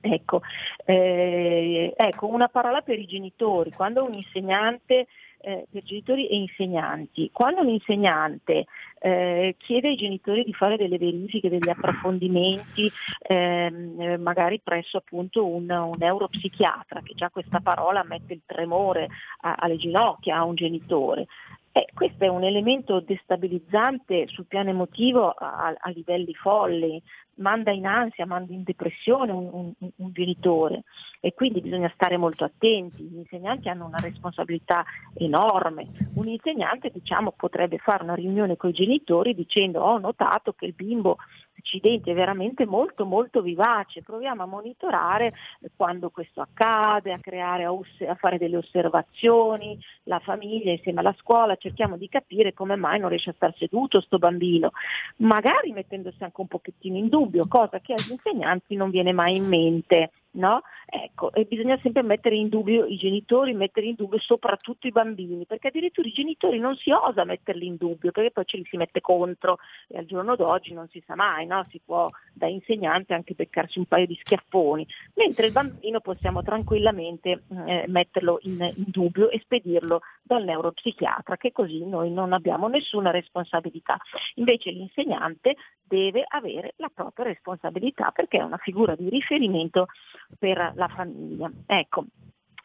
[0.00, 0.40] Ecco,
[0.84, 5.08] eh, ecco, una parola per i genitori, quando un insegnante
[5.42, 7.30] eh, per genitori e insegnanti.
[7.32, 8.66] Quando un insegnante
[9.00, 12.90] eh, chiede ai genitori di fare delle verifiche, degli approfondimenti,
[13.22, 19.08] ehm, magari presso appunto un, un, neuropsichiatra, che già questa parola mette il tremore
[19.40, 21.26] a, alle ginocchia a un genitore,
[21.72, 27.00] eh, questo è un elemento destabilizzante sul piano emotivo a, a livelli folli,
[27.36, 30.82] manda in ansia, manda in depressione un, un, un, genitore
[31.20, 33.04] e quindi bisogna stare molto attenti.
[33.04, 34.84] Gli insegnanti hanno una responsabilità
[35.14, 35.88] enorme.
[36.14, 40.74] Un insegnante diciamo, potrebbe fare una riunione con i genitori dicendo ho notato che il
[40.74, 41.18] bimbo
[41.60, 45.32] accidente è veramente molto molto vivace, proviamo a monitorare
[45.76, 51.96] quando questo accade, a, creare, a fare delle osservazioni, la famiglia insieme alla scuola, cerchiamo
[51.96, 54.72] di capire come mai non riesce a star seduto sto bambino,
[55.16, 59.46] magari mettendosi anche un pochettino in dubbio, cosa che agli insegnanti non viene mai in
[59.46, 60.10] mente.
[60.32, 60.62] No?
[60.86, 65.44] Ecco, e bisogna sempre mettere in dubbio i genitori, mettere in dubbio soprattutto i bambini,
[65.44, 68.76] perché addirittura i genitori non si osa metterli in dubbio, perché poi ce li si
[68.76, 71.66] mette contro e al giorno d'oggi non si sa mai, no?
[71.70, 77.42] si può da insegnante anche beccarsi un paio di schiaffoni, mentre il bambino possiamo tranquillamente
[77.66, 83.10] eh, metterlo in, in dubbio e spedirlo dal neuropsichiatra, che così noi non abbiamo nessuna
[83.10, 83.98] responsabilità.
[84.34, 89.86] Invece l'insegnante deve avere la propria responsabilità perché è una figura di riferimento
[90.38, 91.50] per la famiglia.
[91.66, 92.04] Ecco,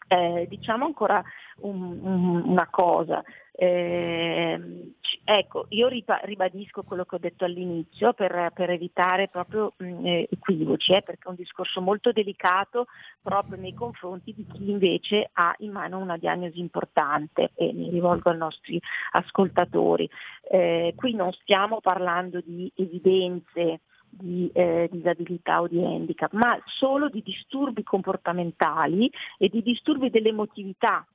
[0.07, 1.23] eh, diciamo ancora
[1.57, 3.23] un, un, una cosa,
[3.57, 10.05] eh, ecco, io ribadisco quello che ho detto all'inizio per, per evitare proprio mh, mm,
[10.05, 12.87] eh, equivoci, eh, perché è un discorso molto delicato
[13.21, 18.29] proprio nei confronti di chi invece ha in mano una diagnosi importante e mi rivolgo
[18.29, 18.79] ai nostri
[19.11, 20.09] ascoltatori.
[20.51, 23.81] Eh, qui non stiamo parlando di evidenze
[24.17, 31.05] di eh, disabilità o di handicap, ma solo di disturbi comportamentali e di disturbi dell'emotività.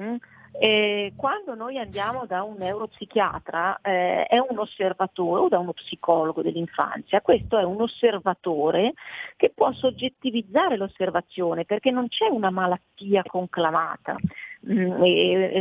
[0.00, 0.16] Mm?
[0.58, 6.40] Eh, quando noi andiamo da un neuropsichiatra eh, è un osservatore o da uno psicologo
[6.40, 8.94] dell'infanzia, questo è un osservatore
[9.36, 14.16] che può soggettivizzare l'osservazione perché non c'è una malattia conclamata,
[14.66, 14.92] mm,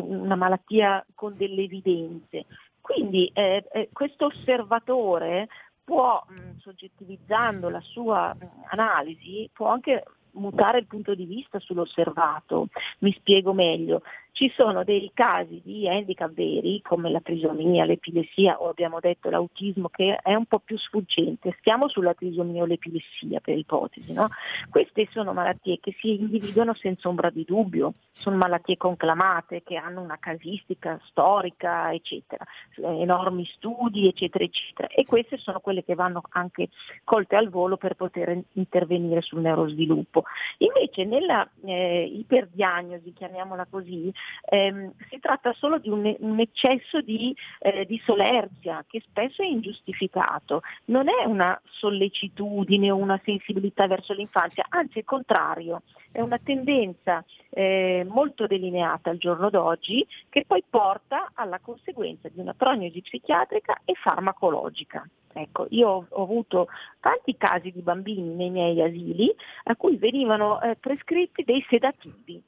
[0.01, 2.45] una malattia con delle evidenze.
[2.79, 5.49] Quindi eh, eh questo osservatore
[5.85, 12.67] può, mh, soggettivizzando la sua mh, analisi, può anche mutare il punto di vista sull'osservato.
[12.99, 14.01] Mi spiego meglio.
[14.35, 19.87] Ci sono dei casi di handicap veri come la trisomia, l'epilessia o abbiamo detto l'autismo
[19.87, 21.55] che è un po' più sfuggente.
[21.59, 24.11] Stiamo sulla trisomia o l'epilessia per ipotesi.
[24.11, 24.27] No?
[24.69, 30.01] Queste sono malattie che si individuano senza ombra di dubbio, sono malattie conclamate che hanno
[30.01, 32.43] una casistica storica, eccetera,
[32.75, 34.89] enormi studi, eccetera, eccetera.
[34.89, 36.67] E queste sono quelle che vanno anche
[37.05, 40.25] colte al volo per poter intervenire sul neurosviluppo.
[40.57, 44.11] Invece nella eh, iperdiagnosi, chiamiamola così,
[44.49, 49.45] ehm, si tratta solo di un, un eccesso di, eh, di, solerzia che spesso è
[49.45, 55.81] ingiustificato, non è una sollecitudine o una sensibilità verso l'infanzia, anzi il contrario,
[56.11, 62.39] è una tendenza eh, molto delineata al giorno d'oggi che poi porta alla conseguenza di
[62.39, 65.07] una prognosi psichiatrica e farmacologica.
[65.37, 66.67] Ecco, io ho, avuto
[67.01, 72.41] tanti casi di bambini nei miei asili a cui venivano eh, prescritti dei sedativi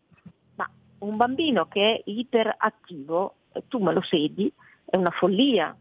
[1.00, 4.52] un bambino che è iperattivo, eh, tu me lo sedi,
[4.86, 5.76] è una follia,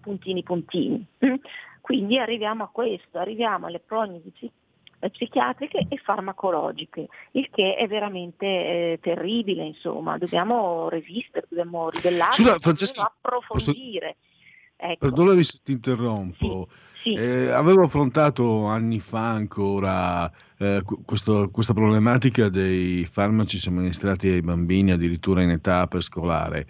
[0.00, 1.06] puntini puntini.
[1.80, 4.32] Quindi arriviamo a questo, arriviamo alle prognosi
[4.98, 13.02] psichiatriche e farmacologiche, il che è veramente eh, terribile, insomma, dobbiamo resistere, dobbiamo ribellarci, dobbiamo
[13.02, 14.16] approfondire.
[14.16, 14.34] Posso
[14.76, 15.06] Ecco.
[15.06, 16.68] Perdonami se ti interrompo.
[16.68, 16.74] Sì,
[17.06, 17.12] sì.
[17.12, 20.28] Eh, avevo affrontato anni fa ancora
[20.58, 26.66] eh, qu- questo- questa problematica dei farmaci somministrati ai bambini addirittura in età prescolare.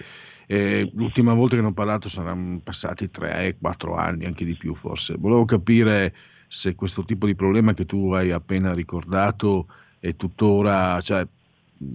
[0.46, 5.16] E l'ultima volta che ne ho parlato saranno passati 3-4 anni, anche di più forse.
[5.18, 6.14] Volevo capire
[6.48, 11.26] se questo tipo di problema che tu hai appena ricordato è tuttora, cioè,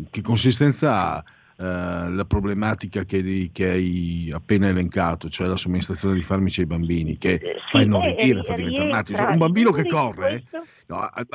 [0.09, 1.31] che consistenza ha eh,
[1.61, 7.39] la problematica che, che hai appena elencato, cioè la somministrazione di farmaci ai bambini, che
[7.67, 9.15] fa Sì, inorridire, eh, fa diventare matti.
[9.15, 10.43] Cioè, un bambino che corre, eh,
[10.87, 11.27] no, al,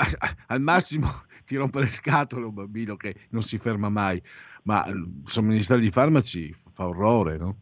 [0.46, 1.08] al massimo
[1.46, 4.20] ti rompe le scatole un bambino che non si ferma mai,
[4.64, 4.92] ma eh,
[5.24, 7.56] somministrare di farmaci fa orrore, no?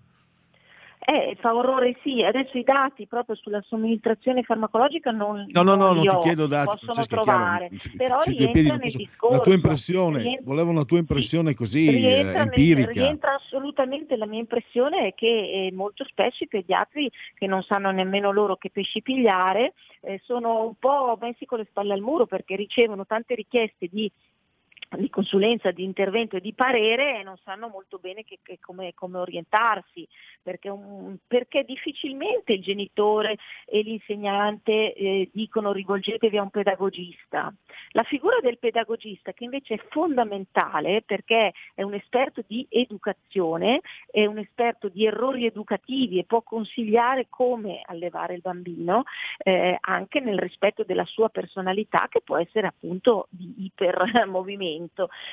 [1.07, 5.93] Eh, fa orrore sì, adesso i dati proprio sulla somministrazione farmacologica non, No, no, no,
[5.93, 8.91] non ti chiedo dati, possono Francesca, è chiaro, trovare, ci- però ci due rientra nel
[8.91, 9.37] discorso.
[9.37, 12.91] La tua impressione, rientra- volevo una tua impressione così eh, rientra, nel- empirica.
[12.93, 15.27] rientra assolutamente la mia impressione è che
[15.67, 20.65] eh, molto spesso i pediatri che non sanno nemmeno loro che pesci pigliare eh, sono
[20.65, 24.11] un po' messi con le spalle al muro perché ricevono tante richieste di
[24.97, 28.93] di consulenza, di intervento e di parere e non sanno molto bene che- che come,
[28.95, 30.07] come orientarsi,
[30.43, 37.53] perché, un- perché difficilmente il genitore e l'insegnante eh, dicono rivolgetevi a un pedagogista.
[37.91, 44.27] La figura del pedagogista che invece è fondamentale perché è un esperto di educazione, è
[44.27, 49.05] un esperto di errori educativi e può consigliare come allevare il bambino
[49.39, 54.84] eh, anche nel rispetto della sua personalità che può essere appunto di ipermovimento,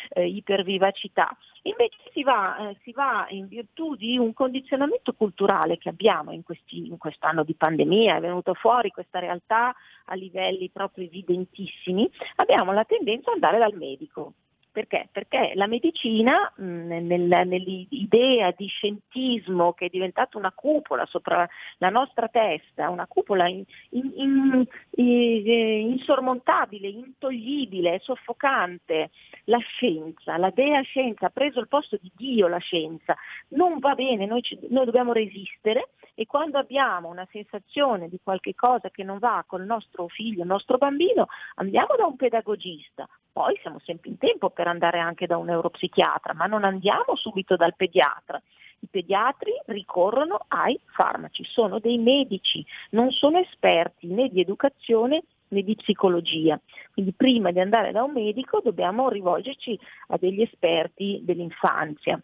[0.09, 1.35] eh, ipervivacità.
[1.63, 6.43] Invece si va, eh, si va in virtù di un condizionamento culturale che abbiamo in,
[6.43, 12.73] questi- in quest'anno di pandemia, è venuto fuori questa realtà a livelli proprio evidentissimi, abbiamo
[12.73, 14.33] la tendenza ad andare dal medico.
[14.71, 15.09] Perché?
[15.11, 21.45] Perché la medicina, nel- nell'idea di scientismo che è diventata una cupola sopra
[21.79, 29.09] la nostra testa, una cupola in- in- in- eh, insormontabile, intoglibile, soffocante,
[29.45, 33.13] la scienza, la dea scienza ha preso il posto di Dio la scienza,
[33.49, 35.89] non va bene, noi, ci- noi dobbiamo resistere
[36.21, 40.47] e quando abbiamo una sensazione di qualche cosa che non va col nostro figlio, il
[40.47, 41.25] nostro bambino,
[41.55, 46.35] andiamo da un pedagogista, poi siamo sempre in tempo per andare anche da un neuropsichiatra,
[46.35, 48.39] ma non andiamo subito dal pediatra.
[48.81, 55.63] I pediatri ricorrono ai farmaci, sono dei medici, non sono esperti né di educazione né
[55.63, 56.59] di psicologia.
[56.93, 62.21] Quindi prima di andare da un medico dobbiamo rivolgerci a degli esperti dell'infanzia.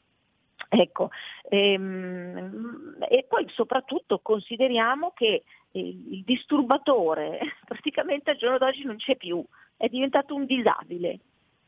[0.70, 1.10] Ecco,
[1.50, 9.44] ehm, e poi soprattutto consideriamo che il, disturbatore praticamente al giorno d'oggi non c'è più,
[9.78, 11.20] è diventato un disabile,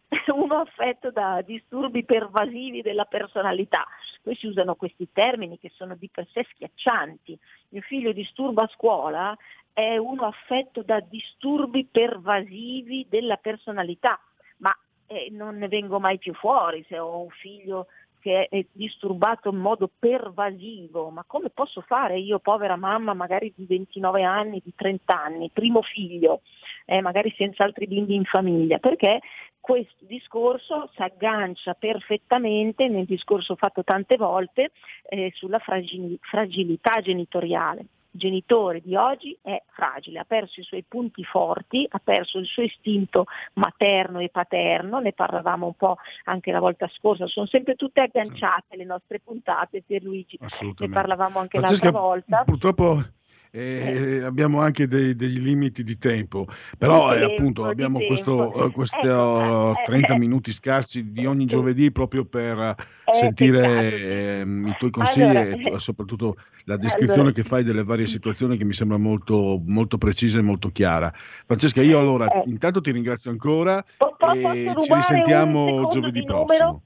[0.34, 3.86] uno affetto da disturbi pervasivi della personalità.
[4.22, 7.40] Poi si usano questi termini che sono di per sé schiaccianti.
[7.70, 9.38] Mio figlio disturba a scuola
[9.72, 14.20] è uno affetto da disturbi pervasivi della personalità,
[14.58, 14.76] ma
[15.08, 17.88] eh, non ne vengo mai più fuori se ho un figlio
[18.20, 23.66] che è disturbato in modo pervasivo, ma come posso fare io, povera mamma, magari di
[23.66, 26.42] 29 anni, di 30 anni, primo figlio,
[26.86, 29.22] eh, magari senza altri bimbi in famiglia, perché
[29.60, 34.72] questo discorso si aggancia perfettamente nel discorso fatto tante volte
[35.08, 37.86] eh, sulla fragili- fragilità genitoriale.
[38.20, 42.62] Genitore di oggi è fragile, ha perso i suoi punti forti, ha perso il suo
[42.62, 48.02] istinto materno e paterno, ne parlavamo un po' anche la volta scorsa, sono sempre tutte
[48.02, 51.00] agganciate le nostre puntate Pierluigi, ne Assolutamente.
[51.00, 52.44] parlavamo anche Francesca, l'altra volta.
[52.44, 53.04] Purtroppo
[53.52, 56.46] eh, abbiamo anche dei, degli limiti di tempo,
[56.78, 58.14] però Di eh, tempo, appunto abbiamo tempo.
[58.14, 62.76] questo, eh, questi eh, 30 eh, minuti scarsi di ogni giovedì proprio per eh,
[63.10, 64.04] Eh, sentire sì.
[64.04, 67.84] ehm, i tuoi consigli Allora, e tu- eh, soprattutto la descrizione allora- che fai delle
[67.84, 71.12] varie situazioni che mi sembra molto, molto precisa e molto chiara.
[71.16, 72.44] Francesca, io allora Eh.
[72.46, 76.66] intanto ti ringrazio ancora Po- po- e ci risentiamo giovedì prossimo.
[76.68, 76.82] numero?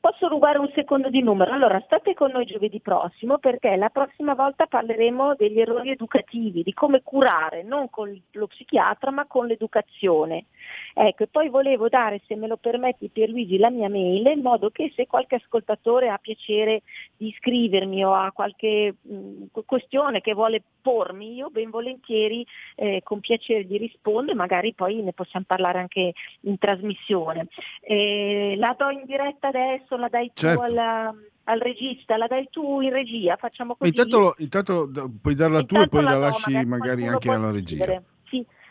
[0.00, 1.52] Posso rubare un secondo di numero?
[1.52, 6.72] Allora, state con noi giovedì prossimo perché la prossima volta parleremo degli errori educativi, di
[6.72, 10.46] come curare non con lo psichiatra ma con l'educazione.
[10.94, 14.70] Ecco, e poi volevo dare, se me lo permetti Pierluigi, la mia mail in modo
[14.70, 16.82] che se qualche ascoltatore ha piacere
[17.16, 22.46] di iscrivermi o ha qualche mh, questione che vuole pormi, io ben volentieri
[22.76, 26.12] eh, con piacere gli rispondo e magari poi ne possiamo parlare anche
[26.42, 27.48] in trasmissione.
[27.80, 30.62] Eh, la do in diretta adesso, la dai tu Certo.
[30.62, 33.90] alla- al regista, la dai tu in regia, facciamo così.
[33.90, 37.76] Intanto, intanto puoi darla tu e poi la do, lasci magari anche alla regia.
[37.84, 38.02] scrivere.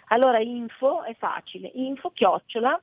[0.10, 2.80] Allora info è facile, info chiocciola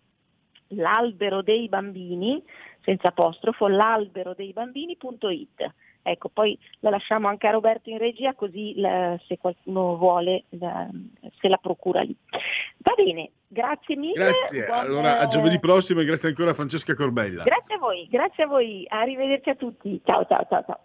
[0.71, 2.43] l'albero dei bambini,
[2.81, 5.75] senza apostrofo, l'albero dei bambini.it
[6.09, 10.89] Ecco, poi la lasciamo anche a Roberto in regia così la- se qualcuno vuole la-
[11.41, 12.15] se la procura lì.
[12.79, 14.15] Va bene, grazie mille.
[14.15, 14.65] Grazie.
[14.67, 17.43] buon- Allora, a giovedì prossimo e grazie ancora a Francesca Corbella.
[17.43, 20.01] Grazie a voi, grazie a voi, arrivederci a tutti.
[20.05, 20.81] Ciao ciao ciao ciao.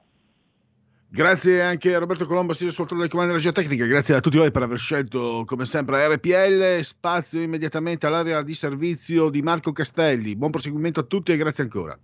[1.14, 3.86] Grazie anche a Roberto Colombo, sia sul del comando della regia tecnica.
[3.86, 6.82] Grazie a tutti voi per aver scelto, come sempre, RPL.
[6.82, 10.38] Spazio immediatamente all'area di servizio di Marco Castelli.
[10.38, 12.00] Buon proseguimento a tutti e grazie ancora.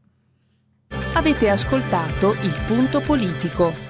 [1.14, 3.87] Avete ascoltato Il Punto Politico.